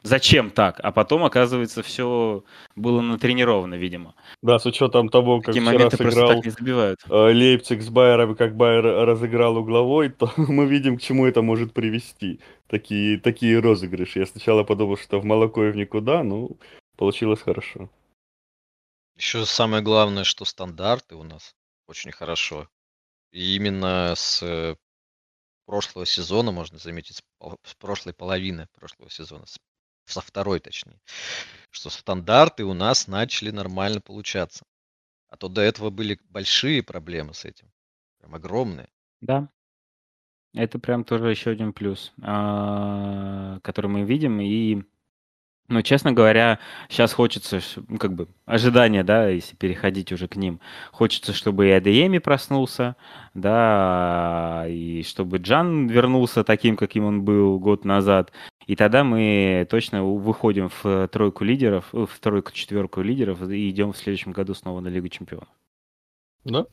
зачем 0.02 0.50
так? 0.50 0.80
А 0.82 0.92
потом, 0.92 1.24
оказывается, 1.24 1.82
все 1.82 2.44
было 2.76 3.00
натренировано, 3.00 3.74
видимо. 3.74 4.14
Да, 4.42 4.58
с 4.58 4.66
учетом 4.66 5.08
того, 5.08 5.38
как 5.38 5.46
Такие 5.46 5.62
вчера 5.62 5.72
моменты 5.74 5.96
просто 5.96 6.10
сыграл 6.20 6.34
так 6.36 6.44
не 6.44 6.50
забивают. 6.50 7.00
э, 7.08 7.32
Лейпциг 7.32 7.82
с 7.82 7.88
Байером, 7.88 8.34
как 8.36 8.56
Байер 8.56 8.84
разыграл 9.06 9.56
угловой, 9.56 10.08
то 10.10 10.32
мы 10.36 10.66
видим, 10.66 10.98
к 10.98 11.02
чему 11.02 11.26
это 11.26 11.42
может 11.42 11.72
привести. 11.72 12.40
Такие, 12.68 13.18
такие 13.20 13.58
розыгрыши. 13.60 14.20
Я 14.20 14.26
сначала 14.26 14.64
подумал, 14.64 14.96
что 14.96 15.20
в 15.20 15.24
молоко 15.24 15.64
и 15.64 15.70
в 15.70 15.76
никуда, 15.76 16.22
ну, 16.22 16.56
получилось 16.96 17.40
хорошо. 17.40 17.90
Еще 19.16 19.44
самое 19.44 19.82
главное, 19.82 20.24
что 20.24 20.44
стандарты 20.44 21.14
у 21.16 21.22
нас 21.22 21.54
очень 21.86 22.12
хорошо. 22.12 22.68
И 23.30 23.56
именно 23.56 24.14
с 24.16 24.42
э, 24.42 24.76
прошлого 25.66 26.06
сезона, 26.06 26.50
можно 26.52 26.78
заметить, 26.78 27.20
с 27.64 27.74
прошлой 27.74 28.14
половины 28.14 28.68
прошлого 28.78 29.10
сезона, 29.10 29.46
с- 29.46 29.58
со 30.04 30.20
второй 30.20 30.60
точнее, 30.60 31.00
что 31.70 31.90
стандарты 31.90 32.64
у 32.64 32.74
нас 32.74 33.08
начали 33.08 33.50
нормально 33.50 34.00
получаться. 34.00 34.64
А 35.28 35.36
то 35.36 35.48
до 35.48 35.62
этого 35.62 35.88
были 35.90 36.18
большие 36.28 36.82
проблемы 36.82 37.32
с 37.32 37.46
этим. 37.46 37.72
Прям 38.18 38.34
огромные. 38.34 38.88
Да. 39.22 39.48
Это 40.54 40.78
прям 40.78 41.04
тоже 41.04 41.30
еще 41.30 41.50
один 41.50 41.72
плюс, 41.72 42.12
а, 42.20 43.58
который 43.60 43.86
мы 43.86 44.02
видим. 44.02 44.40
И, 44.40 44.82
ну, 45.68 45.80
честно 45.80 46.12
говоря, 46.12 46.58
сейчас 46.90 47.14
хочется, 47.14 47.60
ну, 47.88 47.96
как 47.96 48.12
бы, 48.12 48.28
ожидания, 48.44 49.02
да, 49.02 49.28
если 49.28 49.56
переходить 49.56 50.12
уже 50.12 50.28
к 50.28 50.36
ним. 50.36 50.60
Хочется, 50.90 51.32
чтобы 51.32 51.68
и 51.68 51.70
Адееми 51.70 52.18
проснулся, 52.18 52.96
да, 53.32 54.66
и 54.68 55.02
чтобы 55.04 55.38
Джан 55.38 55.88
вернулся 55.88 56.44
таким, 56.44 56.76
каким 56.76 57.06
он 57.06 57.22
был 57.22 57.58
год 57.58 57.86
назад. 57.86 58.32
И 58.66 58.76
тогда 58.76 59.04
мы 59.04 59.66
точно 59.68 60.04
выходим 60.04 60.70
в 60.82 61.08
тройку 61.08 61.44
лидеров, 61.44 61.88
э, 61.92 62.06
в 62.08 62.18
тройку-четверку 62.20 63.02
лидеров 63.02 63.42
и 63.42 63.70
идем 63.70 63.92
в 63.92 63.96
следующем 63.96 64.32
году 64.32 64.54
снова 64.54 64.80
на 64.80 64.88
Лигу 64.88 65.08
Чемпионов. 65.08 65.48
Да? 66.44 66.66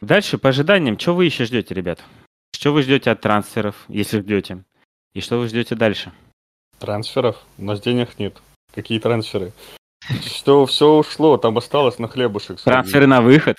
Дальше 0.00 0.38
по 0.38 0.50
ожиданиям, 0.50 0.98
что 0.98 1.14
вы 1.14 1.24
еще 1.24 1.44
ждете, 1.46 1.74
ребят? 1.74 2.02
Что 2.54 2.72
вы 2.72 2.82
ждете 2.82 3.10
от 3.10 3.20
трансферов, 3.20 3.84
если 3.88 4.20
ждете? 4.20 4.64
И 5.14 5.20
что 5.20 5.38
вы 5.38 5.48
ждете 5.48 5.74
дальше? 5.74 6.12
Трансферов? 6.78 7.42
У 7.58 7.64
нас 7.64 7.80
денег 7.80 8.18
нет. 8.18 8.40
Какие 8.74 8.98
трансферы? 8.98 9.52
Что 10.24 10.66
все 10.66 10.88
ушло, 10.98 11.36
там 11.36 11.58
осталось 11.58 11.98
на 11.98 12.08
хлебушек. 12.08 12.60
Трансферы 12.60 13.06
на 13.06 13.20
выход. 13.20 13.56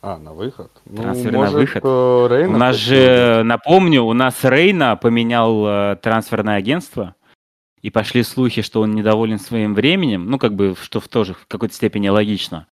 А, 0.00 0.18
на 0.18 0.32
выход? 0.32 0.70
Ну, 0.84 1.02
Трансферы 1.02 1.32
на 1.32 1.38
может, 1.38 1.54
выход. 1.54 1.82
э, 1.84 2.26
Рейна 2.30 2.54
У 2.54 2.58
нас 2.58 2.76
же, 2.76 3.42
напомню, 3.44 4.02
у 4.02 4.12
нас 4.12 4.44
Рейна 4.44 4.96
поменял 4.96 5.66
э, 5.66 5.96
трансферное 5.96 6.56
агентство, 6.56 7.14
и 7.84 7.90
пошли 7.90 8.22
слухи, 8.22 8.62
что 8.62 8.80
он 8.80 8.94
недоволен 8.94 9.38
своим 9.38 9.74
временем, 9.74 10.30
ну, 10.30 10.38
как 10.38 10.54
бы, 10.54 10.74
что 10.80 11.00
в 11.00 11.08
тоже 11.08 11.34
в 11.34 11.46
какой-то 11.46 11.74
степени 11.74 12.08
логично. 12.08 12.66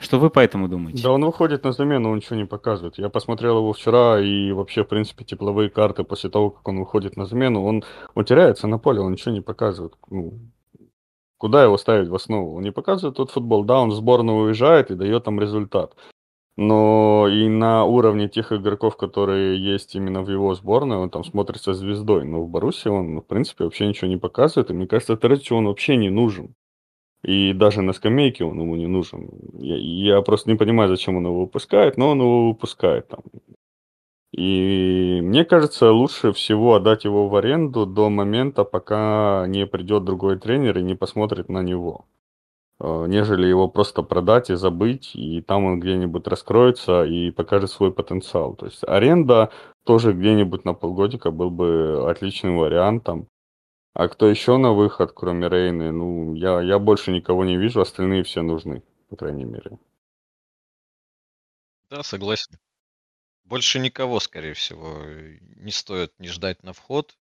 Что 0.00 0.18
вы 0.18 0.28
по 0.28 0.40
этому 0.40 0.66
думаете? 0.66 1.02
Да 1.04 1.12
он 1.12 1.24
выходит 1.24 1.62
на 1.62 1.70
замену, 1.70 2.10
он 2.10 2.16
ничего 2.16 2.34
не 2.34 2.46
показывает. 2.46 2.98
Я 2.98 3.10
посмотрел 3.10 3.58
его 3.58 3.72
вчера, 3.72 4.18
и 4.18 4.50
вообще, 4.50 4.82
в 4.82 4.88
принципе, 4.88 5.24
тепловые 5.24 5.70
карты 5.70 6.02
после 6.02 6.30
того, 6.30 6.50
как 6.50 6.66
он 6.66 6.80
выходит 6.80 7.16
на 7.16 7.26
замену, 7.26 7.62
он, 7.62 7.84
он 8.14 8.24
теряется 8.24 8.66
на 8.66 8.78
поле, 8.78 9.00
он 9.00 9.12
ничего 9.12 9.32
не 9.32 9.40
показывает. 9.40 9.92
Ну, 10.08 10.40
куда 11.40 11.64
его 11.64 11.78
ставить 11.78 12.08
в 12.08 12.14
основу? 12.14 12.56
Он 12.56 12.62
не 12.62 12.70
показывает 12.70 13.16
тот 13.16 13.30
футбол. 13.30 13.64
Да, 13.64 13.80
он 13.80 13.90
в 13.90 13.94
сборную 13.94 14.44
уезжает 14.44 14.90
и 14.90 14.94
дает 14.94 15.24
там 15.24 15.40
результат. 15.40 15.96
Но 16.56 17.26
и 17.28 17.48
на 17.48 17.84
уровне 17.84 18.28
тех 18.28 18.52
игроков, 18.52 18.98
которые 18.98 19.58
есть 19.58 19.94
именно 19.94 20.22
в 20.22 20.30
его 20.30 20.54
сборной, 20.54 20.98
он 20.98 21.08
там 21.08 21.24
смотрится 21.24 21.72
звездой. 21.72 22.24
Но 22.24 22.42
в 22.42 22.50
Баруси 22.50 22.88
он, 22.88 23.20
в 23.20 23.26
принципе, 23.26 23.64
вообще 23.64 23.86
ничего 23.86 24.08
не 24.08 24.18
показывает. 24.18 24.70
И 24.70 24.74
мне 24.74 24.86
кажется, 24.86 25.16
Теречи 25.16 25.54
он 25.54 25.66
вообще 25.66 25.96
не 25.96 26.10
нужен. 26.10 26.54
И 27.22 27.54
даже 27.54 27.80
на 27.82 27.94
скамейке 27.94 28.44
он 28.44 28.60
ему 28.60 28.76
не 28.76 28.86
нужен. 28.86 29.30
Я, 29.58 29.76
я 30.16 30.22
просто 30.22 30.50
не 30.50 30.56
понимаю, 30.56 30.90
зачем 30.90 31.16
он 31.16 31.24
его 31.24 31.40
выпускает, 31.40 31.96
но 31.96 32.10
он 32.10 32.20
его 32.20 32.48
выпускает 32.48 33.08
там. 33.08 33.20
И 34.32 35.20
мне 35.22 35.44
кажется, 35.44 35.90
лучше 35.90 36.32
всего 36.32 36.74
отдать 36.74 37.04
его 37.04 37.28
в 37.28 37.34
аренду 37.34 37.84
до 37.84 38.10
момента, 38.10 38.64
пока 38.64 39.46
не 39.48 39.66
придет 39.66 40.04
другой 40.04 40.38
тренер 40.38 40.78
и 40.78 40.82
не 40.82 40.94
посмотрит 40.94 41.48
на 41.48 41.62
него. 41.62 42.06
Э, 42.80 43.06
нежели 43.08 43.46
его 43.46 43.68
просто 43.68 44.02
продать 44.02 44.50
и 44.50 44.54
забыть, 44.54 45.14
и 45.14 45.42
там 45.42 45.64
он 45.64 45.80
где-нибудь 45.80 46.26
раскроется 46.26 47.04
и 47.04 47.30
покажет 47.30 47.70
свой 47.70 47.92
потенциал. 47.92 48.54
То 48.54 48.66
есть 48.66 48.84
аренда 48.84 49.50
тоже 49.84 50.12
где-нибудь 50.12 50.64
на 50.64 50.74
полгодика 50.74 51.30
был 51.30 51.50
бы 51.50 52.08
отличным 52.08 52.58
вариантом. 52.58 53.28
А 53.92 54.08
кто 54.08 54.28
еще 54.28 54.56
на 54.56 54.72
выход, 54.72 55.12
кроме 55.12 55.48
Рейны? 55.48 55.90
Ну, 55.90 56.34
я, 56.34 56.60
я 56.60 56.78
больше 56.78 57.10
никого 57.10 57.44
не 57.44 57.56
вижу, 57.56 57.80
остальные 57.80 58.22
все 58.22 58.42
нужны, 58.42 58.82
по 59.08 59.16
крайней 59.16 59.44
мере. 59.44 59.78
Да, 61.90 62.04
согласен. 62.04 62.56
Больше 63.50 63.80
никого, 63.80 64.20
скорее 64.20 64.54
всего, 64.54 65.02
не 65.56 65.72
стоит 65.72 66.12
не 66.20 66.28
ждать 66.28 66.62
на 66.62 66.72
вход. 66.72 67.18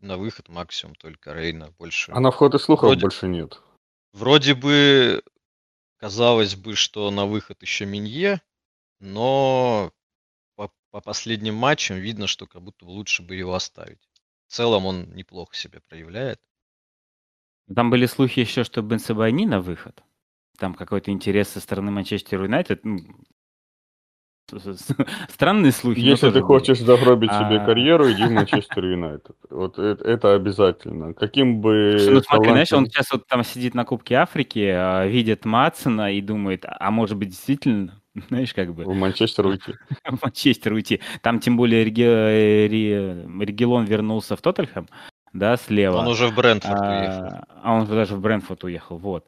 На 0.00 0.16
выход 0.16 0.48
максимум 0.48 0.94
только 0.94 1.32
Рейна. 1.32 1.72
Больше. 1.80 2.12
А 2.12 2.20
на 2.20 2.30
вход 2.30 2.54
и 2.54 2.60
слухов 2.60 2.86
Вроде... 2.86 3.00
больше 3.00 3.26
нет. 3.26 3.60
Вроде 4.12 4.54
бы 4.54 5.24
казалось 5.96 6.54
бы, 6.54 6.76
что 6.76 7.10
на 7.10 7.26
выход 7.26 7.60
еще 7.62 7.86
Минье, 7.86 8.40
но 9.00 9.92
по, 10.54 10.70
по 10.92 11.00
последним 11.00 11.56
матчам 11.56 11.96
видно, 11.96 12.28
что 12.28 12.46
как 12.46 12.62
будто 12.62 12.84
лучше 12.84 13.24
бы 13.24 13.34
его 13.34 13.54
оставить. 13.54 14.08
В 14.46 14.52
целом 14.52 14.86
он 14.86 15.12
неплохо 15.16 15.56
себя 15.56 15.80
проявляет. 15.88 16.40
Там 17.74 17.90
были 17.90 18.06
слухи 18.06 18.38
еще, 18.38 18.62
что 18.62 18.80
Бенсебайни 18.80 19.44
на 19.44 19.60
выход. 19.60 20.04
Там 20.56 20.74
какой-то 20.74 21.10
интерес 21.10 21.48
со 21.48 21.58
стороны 21.58 21.90
Манчестер 21.90 22.44
Юнайтед. 22.44 22.84
Ну, 22.84 23.24
Странные 25.28 25.72
слухи. 25.72 26.00
Если 26.00 26.30
ты 26.30 26.40
хочешь 26.40 26.78
были. 26.78 26.86
загробить 26.86 27.30
а... 27.32 27.44
себе 27.44 27.64
карьеру, 27.64 28.10
иди 28.10 28.24
в 28.24 28.30
Манчестер 28.30 28.84
Юнайтед. 28.84 29.36
Вот 29.50 29.78
это, 29.78 30.04
это 30.04 30.34
обязательно. 30.34 31.14
Каким 31.14 31.60
бы... 31.60 31.96
Ну 32.10 32.20
смотри, 32.20 32.50
знаешь, 32.50 32.72
он 32.72 32.86
сейчас 32.86 33.10
вот 33.12 33.26
там 33.26 33.44
сидит 33.44 33.74
на 33.74 33.84
Кубке 33.84 34.16
Африки, 34.16 34.72
а, 34.74 35.06
видит 35.06 35.44
Матсона 35.44 36.12
и 36.12 36.20
думает, 36.20 36.64
а 36.66 36.90
может 36.90 37.16
быть 37.16 37.30
действительно, 37.30 38.00
знаешь, 38.28 38.54
как 38.54 38.74
бы... 38.74 38.84
В 38.84 38.94
Манчестер 38.94 39.46
уйти. 39.46 39.74
В 40.04 40.22
Манчестер 40.22 40.72
уйти. 40.72 41.00
Там 41.22 41.40
тем 41.40 41.56
более 41.56 41.84
Регелон 41.84 43.84
вернулся 43.84 44.36
в 44.36 44.40
Тоттельхэм, 44.40 44.88
да, 45.32 45.56
слева. 45.56 45.98
Он 45.98 46.08
уже 46.08 46.28
в 46.28 46.34
Брентфорд 46.34 46.80
а, 46.80 46.90
уехал. 46.90 47.38
А 47.62 47.74
он 47.74 47.86
даже 47.86 48.14
в 48.14 48.20
Брентфорд 48.20 48.64
уехал, 48.64 48.98
вот. 48.98 49.26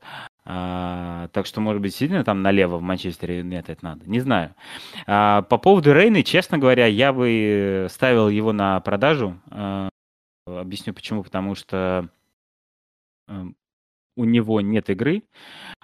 А, 0.48 1.28
так 1.32 1.44
что, 1.44 1.60
может 1.60 1.82
быть, 1.82 1.90
действительно 1.90 2.22
там 2.22 2.40
налево 2.40 2.76
в 2.76 2.82
Манчестере 2.82 3.40
это 3.52 3.76
надо. 3.82 4.08
Не 4.08 4.20
знаю. 4.20 4.54
А, 5.06 5.42
по 5.42 5.58
поводу 5.58 5.92
Рейны, 5.92 6.22
честно 6.22 6.56
говоря, 6.56 6.86
я 6.86 7.12
бы 7.12 7.88
ставил 7.90 8.28
его 8.28 8.52
на 8.52 8.78
продажу. 8.80 9.40
А, 9.50 9.88
объясню 10.46 10.94
почему. 10.94 11.24
Потому 11.24 11.56
что 11.56 12.08
а, 13.28 13.46
у 14.16 14.24
него 14.24 14.60
нет 14.60 14.88
игры. 14.88 15.24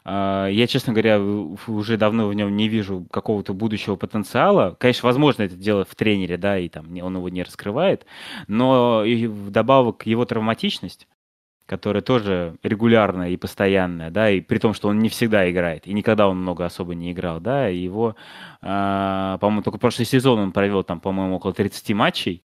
А, 0.05 0.47
я, 0.47 0.69
честно 0.69 0.93
говоря, 0.93 1.21
уже 1.21 1.97
давно 1.97 2.29
в 2.29 2.35
нем 2.35 2.57
не 2.57 2.69
вижу 2.69 3.05
какого-то 3.11 3.55
будущего 3.55 3.97
потенциала. 3.97 4.77
Конечно, 4.79 5.09
возможно, 5.09 5.43
это 5.43 5.57
дело 5.57 5.85
в 5.85 5.97
тренере, 5.97 6.37
да, 6.37 6.57
и 6.57 6.69
там 6.69 6.87
он 7.03 7.17
его 7.17 7.29
не 7.29 7.43
раскрывает. 7.43 8.07
Но 8.47 9.05
и 9.05 9.27
вдобавок 9.27 10.07
его 10.07 10.25
травматичность 10.25 11.09
которая 11.73 12.03
тоже 12.03 12.57
регулярная 12.63 13.31
и 13.31 13.39
постоянная, 13.39 14.11
да, 14.11 14.29
и 14.29 14.43
при 14.43 14.59
том, 14.59 14.75
что 14.75 14.89
он 14.89 14.99
не 14.99 15.09
всегда 15.09 15.51
играет, 15.51 15.87
и 15.87 15.95
никогда 15.95 16.29
он 16.29 16.37
много 16.37 16.67
особо 16.67 16.95
не 16.95 17.13
играл, 17.13 17.41
да, 17.41 17.71
и 17.71 17.79
его, 17.79 18.15
э, 18.61 19.39
по-моему, 19.41 19.63
только 19.63 19.79
прошлый 19.79 20.05
сезон 20.05 20.39
он 20.39 20.53
провел 20.53 20.85
там, 20.85 21.01
по-моему, 21.01 21.37
около 21.37 21.55
30 21.55 21.95
матчей, 21.95 22.45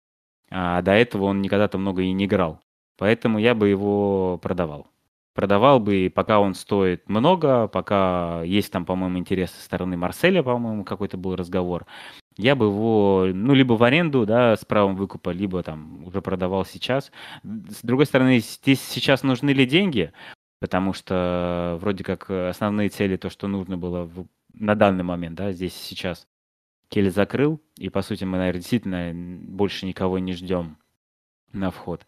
а 0.53 0.83
до 0.83 0.93
этого 0.93 1.25
он 1.25 1.43
никогда 1.43 1.67
там 1.67 1.81
много 1.81 2.03
и 2.03 2.13
не 2.13 2.27
играл. 2.27 2.61
Поэтому 2.97 3.41
я 3.41 3.57
бы 3.57 3.69
его 3.69 4.39
продавал. 4.41 4.87
Продавал 5.35 5.81
бы, 5.81 6.13
пока 6.15 6.39
он 6.39 6.55
стоит 6.55 7.09
много, 7.09 7.67
пока 7.67 8.43
есть 8.45 8.71
там, 8.71 8.85
по-моему, 8.85 9.19
интерес 9.19 9.51
со 9.51 9.65
стороны 9.65 9.97
Марселя, 9.97 10.45
по-моему, 10.45 10.85
какой-то 10.85 11.17
был 11.17 11.35
разговор 11.35 11.87
я 12.39 12.55
бы 12.55 12.67
его, 12.67 13.27
ну, 13.35 13.53
либо 13.53 13.75
в 13.75 13.83
аренду, 13.83 14.25
да, 14.25 14.57
с 14.57 14.65
правом 14.65 14.95
выкупа, 14.95 15.31
либо 15.31 15.63
там 15.63 16.05
уже 16.07 16.23
продавал 16.23 16.65
сейчас. 16.65 17.11
С 17.43 17.83
другой 17.83 18.07
стороны, 18.07 18.39
здесь 18.39 18.81
сейчас 18.81 19.25
нужны 19.25 19.51
ли 19.51 19.67
деньги? 19.67 20.13
Потому 20.61 20.93
что 20.93 21.79
вроде 21.81 22.05
как 22.05 22.31
основные 22.31 22.89
цели, 22.89 23.17
то, 23.17 23.29
что 23.29 23.49
нужно 23.49 23.77
было 23.77 24.05
в, 24.05 24.27
на 24.55 24.77
данный 24.77 25.05
момент, 25.05 25.37
да, 25.37 25.53
здесь 25.53 25.75
сейчас 25.75 26.29
Келли 26.89 27.11
закрыл, 27.11 27.61
и, 27.77 27.89
по 27.91 28.03
сути, 28.03 28.25
мы, 28.25 28.39
наверное, 28.39 28.61
действительно 28.61 29.13
больше 29.13 29.85
никого 29.85 30.19
не 30.21 30.33
ждем 30.33 30.79
на 31.53 31.71
вход. 31.73 32.07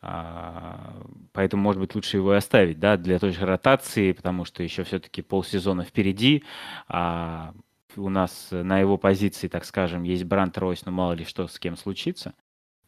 А, 0.00 1.06
поэтому, 1.32 1.62
может 1.62 1.80
быть, 1.80 1.94
лучше 1.94 2.16
его 2.16 2.32
и 2.32 2.36
оставить, 2.36 2.78
да, 2.78 2.96
для 2.96 3.18
той 3.18 3.32
же 3.32 3.44
ротации, 3.44 4.12
потому 4.12 4.44
что 4.46 4.62
еще 4.62 4.84
все-таки 4.84 5.20
полсезона 5.20 5.84
впереди, 5.84 6.44
а 6.88 7.54
у 7.96 8.08
нас 8.08 8.48
на 8.50 8.78
его 8.78 8.98
позиции, 8.98 9.48
так 9.48 9.64
скажем, 9.64 10.02
есть 10.02 10.24
Брант 10.24 10.58
Ройс, 10.58 10.84
но 10.84 10.92
мало 10.92 11.12
ли 11.12 11.24
что 11.24 11.46
с 11.48 11.58
кем 11.58 11.76
случится, 11.76 12.34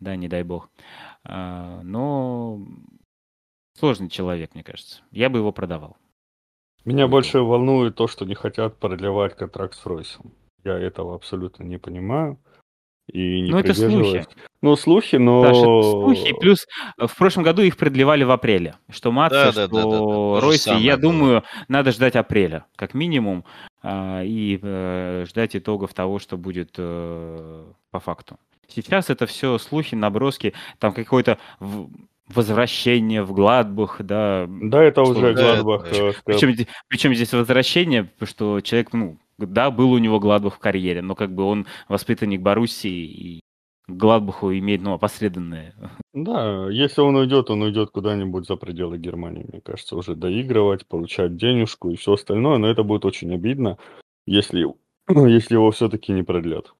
да, 0.00 0.16
не 0.16 0.28
дай 0.28 0.42
бог. 0.42 0.70
А, 1.24 1.80
но 1.82 2.60
сложный 3.78 4.08
человек, 4.08 4.54
мне 4.54 4.62
кажется. 4.62 5.02
Я 5.10 5.28
бы 5.28 5.38
его 5.38 5.52
продавал. 5.52 5.96
Меня 6.84 7.08
больше 7.08 7.40
волнует 7.40 7.96
то, 7.96 8.06
что 8.06 8.24
не 8.24 8.34
хотят 8.34 8.78
продлевать 8.78 9.36
контракт 9.36 9.74
с 9.74 9.84
Ройсом. 9.84 10.32
Я 10.64 10.78
этого 10.78 11.14
абсолютно 11.14 11.64
не 11.64 11.78
понимаю. 11.78 12.38
И 13.10 13.40
не 13.40 13.50
ну, 13.50 13.58
это 13.58 13.74
слухи. 13.74 14.26
Ну, 14.60 14.76
слухи, 14.76 15.16
но... 15.16 15.42
Саша, 15.42 15.60
слухи. 15.60 16.34
Плюс 16.40 16.66
э, 16.98 17.06
в 17.06 17.16
прошлом 17.16 17.42
году 17.42 17.62
их 17.62 17.76
продлевали 17.76 18.24
в 18.24 18.30
апреле. 18.30 18.74
Что 18.90 19.12
Матса, 19.12 19.46
да, 19.46 19.52
что 19.52 19.68
да, 19.68 19.82
да, 19.82 19.90
да, 19.90 20.40
Ройси. 20.40 20.78
Я 20.78 20.96
думаю, 20.96 21.42
надо 21.68 21.92
ждать 21.92 22.16
апреля, 22.16 22.66
как 22.76 22.94
минимум, 22.94 23.44
и 23.84 24.58
э, 24.60 25.24
ждать 25.28 25.56
итогов 25.56 25.94
того, 25.94 26.18
что 26.18 26.36
будет 26.36 26.74
э, 26.78 27.64
по 27.90 28.00
факту. 28.00 28.38
Сейчас 28.66 29.08
это 29.08 29.26
все 29.26 29.58
слухи, 29.58 29.94
наброски, 29.94 30.52
там 30.78 30.92
какое-то 30.92 31.38
возвращение 32.28 33.22
в 33.22 33.32
Гладбах, 33.32 33.96
да. 34.00 34.46
Да, 34.48 34.82
это 34.82 35.02
уже 35.02 35.32
Гладбах. 35.32 35.84
Да, 35.90 36.12
причем, 36.24 36.66
причем 36.88 37.14
здесь 37.14 37.32
возвращение, 37.32 38.10
что 38.22 38.60
человек, 38.60 38.92
ну, 38.92 39.18
да, 39.38 39.70
был 39.70 39.92
у 39.92 39.98
него 39.98 40.20
Гладбах 40.20 40.56
в 40.56 40.58
карьере, 40.58 41.00
но 41.00 41.14
как 41.14 41.32
бы 41.32 41.44
он 41.44 41.66
воспитанник 41.88 42.42
Боруссии 42.42 43.04
и 43.04 43.40
Гладбаху 43.88 44.52
имеет, 44.52 44.82
ну, 44.82 44.92
опосредованное. 44.92 45.74
Да, 46.12 46.68
если 46.70 47.00
он 47.00 47.16
уйдет, 47.16 47.48
он 47.48 47.62
уйдет 47.62 47.90
куда-нибудь 47.90 48.46
за 48.46 48.56
пределы 48.56 48.98
Германии, 48.98 49.46
мне 49.50 49.60
кажется, 49.62 49.96
уже 49.96 50.14
доигрывать, 50.14 50.86
получать 50.86 51.36
денежку 51.36 51.90
и 51.90 51.96
все 51.96 52.12
остальное, 52.12 52.58
но 52.58 52.68
это 52.68 52.82
будет 52.82 53.06
очень 53.06 53.34
обидно, 53.34 53.78
если, 54.26 54.66
если 55.08 55.54
его 55.54 55.70
все-таки 55.70 56.12
не 56.12 56.22
продлят. 56.22 56.74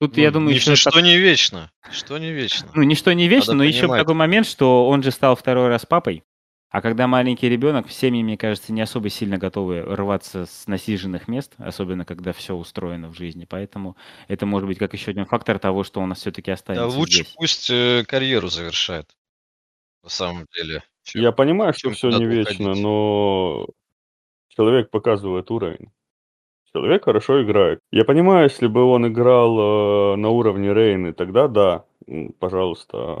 Тут, 0.00 0.16
ну, 0.16 0.22
я 0.22 0.30
думаю, 0.30 0.54
еще... 0.54 0.74
Что 0.74 0.90
так... 0.90 1.02
не 1.02 1.16
вечно. 1.16 1.70
Что 1.90 2.18
не 2.18 2.32
вечно. 2.32 2.68
Ну, 2.74 2.82
ничто 2.82 3.12
не 3.12 3.28
вечно, 3.28 3.54
Надо 3.54 3.64
но 3.64 3.70
понимать. 3.70 3.76
еще 3.76 3.86
такой 3.88 4.14
момент, 4.14 4.46
что 4.46 4.88
он 4.88 5.02
же 5.02 5.12
стал 5.12 5.36
второй 5.36 5.68
раз 5.68 5.86
папой. 5.86 6.24
А 6.72 6.80
когда 6.80 7.06
маленький 7.06 7.50
ребенок, 7.50 7.90
семьи, 7.90 8.22
мне 8.22 8.38
кажется, 8.38 8.72
не 8.72 8.80
особо 8.80 9.10
сильно 9.10 9.36
готовы 9.36 9.82
рваться 9.82 10.46
с 10.46 10.66
насиженных 10.66 11.28
мест, 11.28 11.52
особенно 11.58 12.06
когда 12.06 12.32
все 12.32 12.54
устроено 12.54 13.08
в 13.10 13.14
жизни. 13.14 13.44
Поэтому 13.48 13.96
это 14.26 14.46
может 14.46 14.66
быть 14.68 14.78
как 14.78 14.94
еще 14.94 15.10
один 15.10 15.26
фактор 15.26 15.58
того, 15.58 15.84
что 15.84 16.00
у 16.00 16.06
нас 16.06 16.20
все-таки 16.20 16.50
останется 16.50 16.88
Да 16.88 16.98
лучше 16.98 17.24
здесь. 17.24 17.34
пусть 17.36 17.68
э, 17.70 18.04
карьеру 18.08 18.48
завершает, 18.48 19.10
на 20.02 20.08
самом 20.08 20.46
деле. 20.56 20.82
Чем, 21.04 21.22
Я 21.22 21.32
понимаю, 21.32 21.74
что 21.74 21.90
все 21.90 22.10
не 22.10 22.24
вечно, 22.26 22.70
уходить. 22.70 22.82
но 22.82 23.66
человек 24.48 24.90
показывает 24.90 25.50
уровень. 25.50 25.90
Человек 26.72 27.04
хорошо 27.04 27.42
играет. 27.42 27.80
Я 27.90 28.04
понимаю, 28.04 28.44
если 28.44 28.66
бы 28.66 28.84
он 28.84 29.06
играл 29.08 30.14
э, 30.14 30.16
на 30.16 30.30
уровне 30.30 30.72
Рейны, 30.72 31.12
тогда 31.12 31.48
да, 31.48 31.84
пожалуйста, 32.38 33.16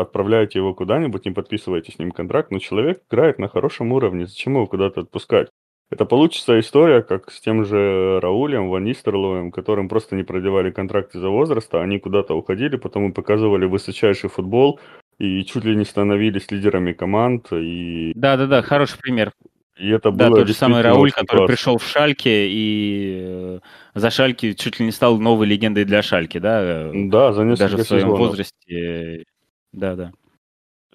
отправляйте 0.00 0.58
его 0.58 0.74
куда-нибудь, 0.74 1.24
не 1.24 1.32
подписывайте 1.32 1.92
с 1.92 1.98
ним 1.98 2.12
контракт, 2.12 2.50
но 2.50 2.58
человек 2.58 3.02
играет 3.10 3.38
на 3.38 3.48
хорошем 3.48 3.92
уровне, 3.92 4.26
зачем 4.26 4.54
его 4.54 4.66
куда-то 4.66 5.00
отпускать? 5.00 5.48
Это 5.90 6.04
получится 6.04 6.60
история, 6.60 7.02
как 7.02 7.30
с 7.30 7.40
тем 7.40 7.64
же 7.64 8.20
Раулем, 8.20 8.68
Ван 8.68 8.84
Нистерлоем, 8.84 9.50
которым 9.50 9.88
просто 9.88 10.16
не 10.16 10.22
продлевали 10.22 10.70
контракт 10.70 11.14
из-за 11.14 11.30
возраста, 11.30 11.80
они 11.80 11.98
куда-то 11.98 12.34
уходили, 12.34 12.76
потом 12.76 13.08
и 13.08 13.12
показывали 13.12 13.64
высочайший 13.64 14.28
футбол, 14.28 14.80
и 15.18 15.42
чуть 15.44 15.64
ли 15.64 15.74
не 15.74 15.84
становились 15.84 16.50
лидерами 16.50 16.92
команд. 16.92 17.52
И... 17.52 18.12
Да-да-да, 18.14 18.60
хороший 18.62 18.98
пример. 18.98 19.32
И 19.78 19.88
это 19.90 20.10
да, 20.10 20.28
было 20.28 20.38
тот 20.40 20.48
же 20.48 20.54
самый 20.54 20.82
Рауль, 20.82 21.12
который 21.12 21.38
классно. 21.38 21.46
пришел 21.46 21.78
в 21.78 21.84
Шальке 21.86 22.48
и 22.50 23.20
э, 23.22 23.60
за 23.94 24.10
Шальки 24.10 24.54
чуть 24.54 24.80
ли 24.80 24.86
не 24.86 24.92
стал 24.92 25.18
новой 25.18 25.46
легендой 25.46 25.84
для 25.84 26.02
Шальки, 26.02 26.38
да? 26.38 26.90
Да, 26.92 27.32
за 27.32 27.44
несколько 27.44 27.70
Даже 27.70 27.76
в 27.84 27.86
своем 27.86 28.02
сезонов. 28.02 28.18
возрасте. 28.18 29.24
Да, 29.72 29.94
да. 29.94 30.12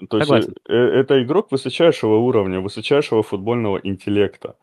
То 0.10 0.18
есть 0.18 0.28
Согласен. 0.28 0.56
э, 0.68 0.74
это 0.76 1.24
игрок 1.24 1.52
высочайшего 1.52 2.16
уровня, 2.18 2.60
высочайшего 2.60 3.24
футбольного 3.24 3.80
интеллекта. 3.84 4.56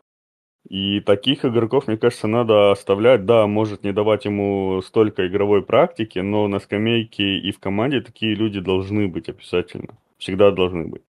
И 0.69 0.99
таких 0.99 1.43
игроков, 1.43 1.87
мне 1.87 1.97
кажется, 1.97 2.27
надо 2.27 2.71
оставлять. 2.71 3.25
Да, 3.25 3.47
может 3.47 3.83
не 3.83 3.91
давать 3.93 4.25
ему 4.25 4.81
столько 4.83 5.27
игровой 5.27 5.63
практики, 5.63 6.19
но 6.19 6.47
на 6.47 6.59
скамейке 6.59 7.39
и 7.39 7.51
в 7.51 7.59
команде 7.59 8.01
такие 8.01 8.35
люди 8.35 8.59
должны 8.59 9.07
быть 9.07 9.29
обязательно. 9.29 9.97
Всегда 10.19 10.51
должны 10.51 10.87
быть. 10.87 11.01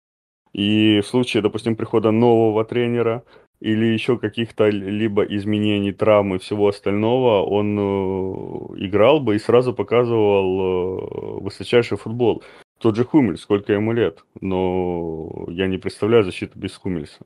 И 0.52 1.00
в 1.00 1.06
случае, 1.06 1.42
допустим, 1.42 1.76
прихода 1.76 2.10
нового 2.10 2.64
тренера 2.64 3.24
или 3.60 3.86
еще 3.86 4.18
каких-то 4.18 4.68
либо 4.68 5.22
изменений, 5.22 5.92
травм 5.92 6.34
и 6.34 6.38
всего 6.38 6.68
остального, 6.68 7.42
он 7.42 7.78
э, 7.78 8.86
играл 8.86 9.20
бы 9.20 9.36
и 9.36 9.38
сразу 9.38 9.72
показывал 9.72 11.38
э, 11.38 11.40
высочайший 11.42 11.96
футбол. 11.96 12.42
Тот 12.80 12.96
же 12.96 13.04
Хумель, 13.04 13.38
сколько 13.38 13.72
ему 13.72 13.92
лет, 13.92 14.24
но 14.40 15.46
я 15.48 15.68
не 15.68 15.78
представляю 15.78 16.24
защиту 16.24 16.58
без 16.58 16.76
Хумельса. 16.76 17.24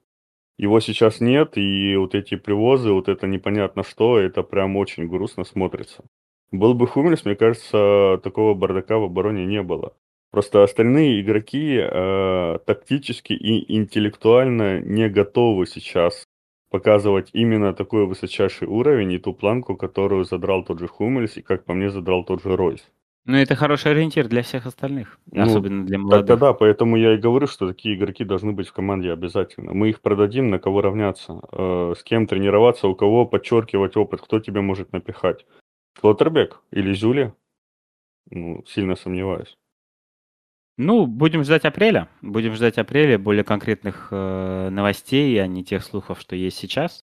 Его 0.59 0.81
сейчас 0.81 1.21
нет, 1.21 1.57
и 1.57 1.97
вот 1.97 2.15
эти 2.15 2.37
привозы, 2.37 2.93
вот 2.93 3.09
это 3.09 3.27
непонятно 3.27 3.83
что, 3.83 4.19
это 4.19 4.43
прям 4.43 4.77
очень 4.77 5.09
грустно 5.09 5.45
смотрится. 5.45 6.05
Был 6.53 6.75
бы 6.75 6.87
Хумельс, 6.87 7.25
мне 7.25 7.35
кажется, 7.35 8.21
такого 8.23 8.55
бардака 8.55 8.99
в 8.99 9.05
обороне 9.05 9.47
не 9.47 9.63
было. 9.63 9.95
Просто 10.37 10.63
остальные 10.63 11.23
игроки 11.23 11.81
э, 11.81 12.59
тактически 12.67 13.33
и 13.33 13.75
интеллектуально 13.75 14.81
не 14.81 15.09
готовы 15.09 15.65
сейчас 15.65 16.25
показывать 16.71 17.31
именно 17.33 17.73
такой 17.73 18.05
высочайший 18.05 18.69
уровень 18.69 19.13
и 19.13 19.19
ту 19.19 19.33
планку, 19.33 19.77
которую 19.77 20.25
задрал 20.25 20.63
тот 20.63 20.79
же 20.79 20.89
Хумельс 20.89 21.39
и, 21.39 21.41
как 21.41 21.65
по 21.65 21.73
мне, 21.73 21.89
задрал 21.89 22.23
тот 22.23 22.43
же 22.43 22.55
Ройс. 22.55 22.87
Ну, 23.25 23.39
это 23.39 23.55
хороший 23.55 23.93
ориентир 23.93 24.29
для 24.29 24.43
всех 24.43 24.67
остальных, 24.67 25.19
Ну, 25.33 25.43
особенно 25.45 25.87
для 25.87 25.99
молодых. 25.99 26.39
да, 26.39 26.53
поэтому 26.53 26.99
я 26.99 27.15
и 27.15 27.17
говорю, 27.17 27.47
что 27.47 27.67
такие 27.69 27.95
игроки 27.95 28.23
должны 28.23 28.53
быть 28.53 28.69
в 28.69 28.75
команде 28.75 29.13
обязательно. 29.13 29.73
Мы 29.73 29.89
их 29.89 30.03
продадим, 30.03 30.51
на 30.51 30.59
кого 30.59 30.83
равняться, 30.83 31.41
э, 31.51 31.95
с 31.97 32.03
кем 32.03 32.27
тренироваться, 32.27 32.89
у 32.89 32.95
кого 32.95 33.25
подчеркивать 33.25 33.97
опыт, 33.97 34.21
кто 34.21 34.39
тебя 34.39 34.61
может 34.61 34.93
напихать. 34.93 35.47
Шлоттербек 35.95 36.61
или 36.73 36.93
Зюля? 36.93 37.33
Ну, 38.31 38.63
сильно 38.67 38.97
сомневаюсь. 38.97 39.57
Ну, 40.79 41.07
будем 41.07 41.43
ждать 41.43 41.65
апреля. 41.65 42.09
Будем 42.21 42.55
ждать 42.55 42.77
апреля 42.77 43.19
более 43.19 43.45
конкретных 43.45 44.09
э, 44.11 44.69
новостей, 44.71 45.43
а 45.43 45.47
не 45.47 45.65
тех 45.65 45.83
слухов, 45.83 46.21
что 46.21 46.37
есть 46.37 46.59
сейчас. 46.59 47.03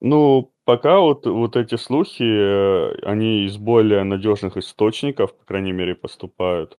Ну, 0.00 0.52
пока 0.64 0.98
вот, 0.98 1.26
вот 1.26 1.56
эти 1.56 1.76
слухи, 1.76 2.24
э, 2.24 2.98
они 3.02 3.44
из 3.46 3.56
более 3.58 4.02
надежных 4.02 4.56
источников, 4.56 5.36
по 5.36 5.44
крайней 5.44 5.72
мере, 5.72 5.94
поступают. 5.94 6.78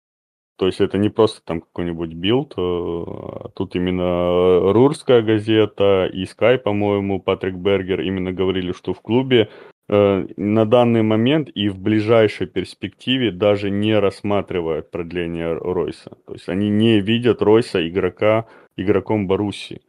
То 0.58 0.66
есть 0.66 0.82
это 0.82 0.98
не 0.98 1.10
просто 1.10 1.42
там 1.46 1.62
какой-нибудь 1.62 2.14
Bild, 2.14 2.54
э, 2.58 2.60
а 2.60 3.50
тут 3.56 3.76
именно 3.76 4.74
Рурская 4.74 5.22
газета 5.22 6.10
и 6.12 6.24
Sky, 6.24 6.58
по-моему, 6.58 7.22
Патрик 7.22 7.56
Бергер 7.56 8.02
именно 8.02 8.34
говорили, 8.34 8.74
что 8.74 8.94
в 8.94 9.02
клубе 9.02 9.50
на 9.90 10.66
данный 10.66 11.02
момент 11.02 11.50
и 11.56 11.70
в 11.70 11.80
ближайшей 11.80 12.48
перспективе 12.48 13.32
даже 13.32 13.70
не 13.70 13.98
рассматривают 13.98 14.92
продление 14.92 15.54
Ройса. 15.54 16.18
То 16.26 16.34
есть 16.34 16.50
они 16.50 16.70
не 16.70 17.00
видят 17.00 17.42
Ройса 17.42 17.88
игрока 17.88 18.48
игроком 18.76 19.28
Боруссии. 19.28 19.82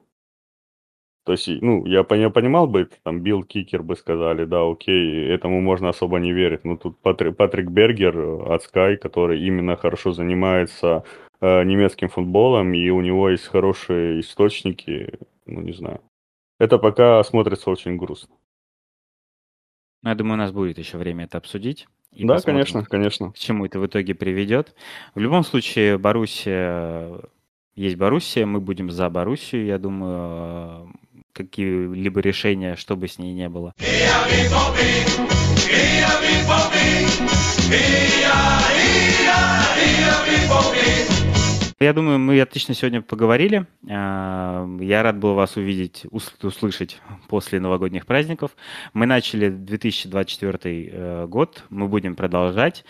То 1.29 1.33
есть, 1.33 1.47
ну, 1.61 1.85
я, 1.85 2.05
пон- 2.05 2.21
я 2.21 2.31
понимал 2.31 2.67
бы, 2.67 2.89
там 3.03 3.21
Билл 3.21 3.45
Кикер 3.45 3.83
бы 3.83 3.97
сказали, 3.97 4.47
да, 4.47 4.63
окей, 4.67 5.29
этому 5.29 5.61
можно 5.61 5.91
особо 5.91 6.19
не 6.19 6.33
верить. 6.33 6.65
Но 6.65 6.79
тут 6.79 6.97
Патри- 7.03 7.33
Патрик 7.35 7.69
Бергер 7.69 8.19
э, 8.19 8.55
от 8.55 8.63
Sky, 8.65 8.97
который 8.97 9.39
именно 9.47 9.77
хорошо 9.77 10.13
занимается 10.13 11.05
э, 11.43 11.65
немецким 11.65 12.09
футболом, 12.09 12.73
и 12.73 12.89
у 12.89 13.03
него 13.03 13.29
есть 13.29 13.47
хорошие 13.47 14.21
источники, 14.21 15.19
ну, 15.45 15.61
не 15.61 15.73
знаю. 15.73 16.01
Это 16.59 16.79
пока 16.79 17.23
смотрится 17.25 17.69
очень 17.71 17.99
грустно. 17.99 18.35
Ну, 20.03 20.11
Я 20.11 20.15
думаю, 20.15 20.35
у 20.35 20.39
нас 20.39 20.53
будет 20.53 20.79
еще 20.79 20.99
время 20.99 21.25
это 21.25 21.39
обсудить. 21.39 21.87
И 22.13 22.25
да, 22.25 22.35
посмотрим, 22.35 22.55
конечно, 22.55 22.85
конечно. 22.85 23.33
к 23.33 23.39
чему 23.39 23.67
это 23.67 23.79
в 23.79 23.87
итоге 23.87 24.15
приведет. 24.15 24.75
В 25.15 25.21
любом 25.21 25.45
случае, 25.45 25.99
Боруссия 25.99 27.21
есть 27.79 27.97
Боруссия, 27.97 28.45
мы 28.45 28.61
будем 28.61 28.91
за 28.91 29.09
Боруссию, 29.09 29.65
я 29.65 29.79
думаю, 29.79 30.13
э, 30.13 30.87
какие-либо 31.33 32.19
решения, 32.21 32.75
что 32.75 32.97
бы 32.97 33.07
с 33.07 33.19
ней 33.19 33.33
не 33.35 33.49
было. 33.49 33.73
Я 41.81 41.93
думаю, 41.93 42.19
мы 42.19 42.41
отлично 42.41 42.75
сегодня 42.75 43.03
поговорили. 43.03 43.67
А, 43.89 44.67
Я 44.81 45.03
рад 45.05 45.19
был 45.19 45.35
вас 45.35 45.57
увидеть, 45.57 46.07
ус- 46.11 46.35
услышать 46.43 47.01
после 47.29 47.61
новогодних 47.61 48.05
праздников. 48.05 48.57
Мы 48.95 49.07
начали 49.07 49.49
2024 49.49 50.89
э, 50.91 51.27
год, 51.27 51.65
мы 51.71 51.87
будем 51.87 52.17
продолжать. 52.17 52.85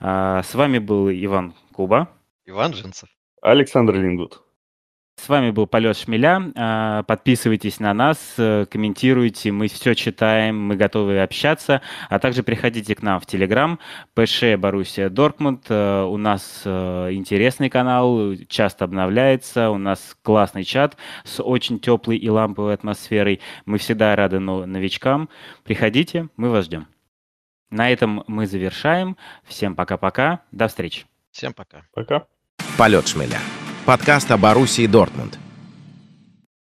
А, 0.00 0.42
С 0.42 0.54
вами 0.56 0.78
был 0.78 1.08
Иван 1.08 1.54
Куба. 1.72 2.08
Иван 2.44 2.74
Жинцев. 2.74 3.08
Александр 3.40 3.94
Лингут. 3.94 4.41
С 5.22 5.28
вами 5.28 5.52
был 5.52 5.68
Полет 5.68 5.96
Шмеля. 5.96 6.50
А, 6.56 7.04
Подписывайтесь 7.04 7.78
на 7.78 7.94
нас, 7.94 8.18
э, 8.38 8.66
комментируйте, 8.68 9.52
мы 9.52 9.68
все 9.68 9.94
читаем, 9.94 10.58
мы 10.60 10.74
готовы 10.74 11.20
общаться. 11.22 11.80
А 12.08 12.18
также 12.18 12.42
приходите 12.42 12.96
к 12.96 13.02
нам 13.02 13.20
в 13.20 13.26
Телеграм, 13.26 13.78
ПШ 14.14 14.56
Боруссия 14.58 15.08
Дортмунд. 15.10 15.66
Э, 15.68 16.02
У 16.02 16.16
нас 16.16 16.62
э, 16.64 17.10
интересный 17.12 17.70
канал, 17.70 18.34
часто 18.48 18.84
обновляется, 18.84 19.70
у 19.70 19.78
нас 19.78 20.16
классный 20.22 20.64
чат 20.64 20.96
с 21.22 21.40
очень 21.40 21.78
теплой 21.78 22.16
и 22.16 22.28
ламповой 22.28 22.74
атмосферой. 22.74 23.40
Мы 23.64 23.78
всегда 23.78 24.16
рады 24.16 24.40
но- 24.40 24.66
новичкам. 24.66 25.28
Приходите, 25.62 26.30
мы 26.36 26.50
вас 26.50 26.64
ждем. 26.64 26.88
На 27.70 27.90
этом 27.92 28.24
мы 28.26 28.48
завершаем. 28.48 29.16
Всем 29.44 29.76
пока-пока. 29.76 30.40
До 30.50 30.66
встречи. 30.66 31.06
Всем 31.30 31.52
пока. 31.52 31.82
Пока. 31.94 32.24
Полет 32.76 33.06
шмеля. 33.06 33.38
Подкаст 33.84 34.30
о 34.30 34.36
Боруссии 34.36 34.86
Дортмунд. 34.86 35.38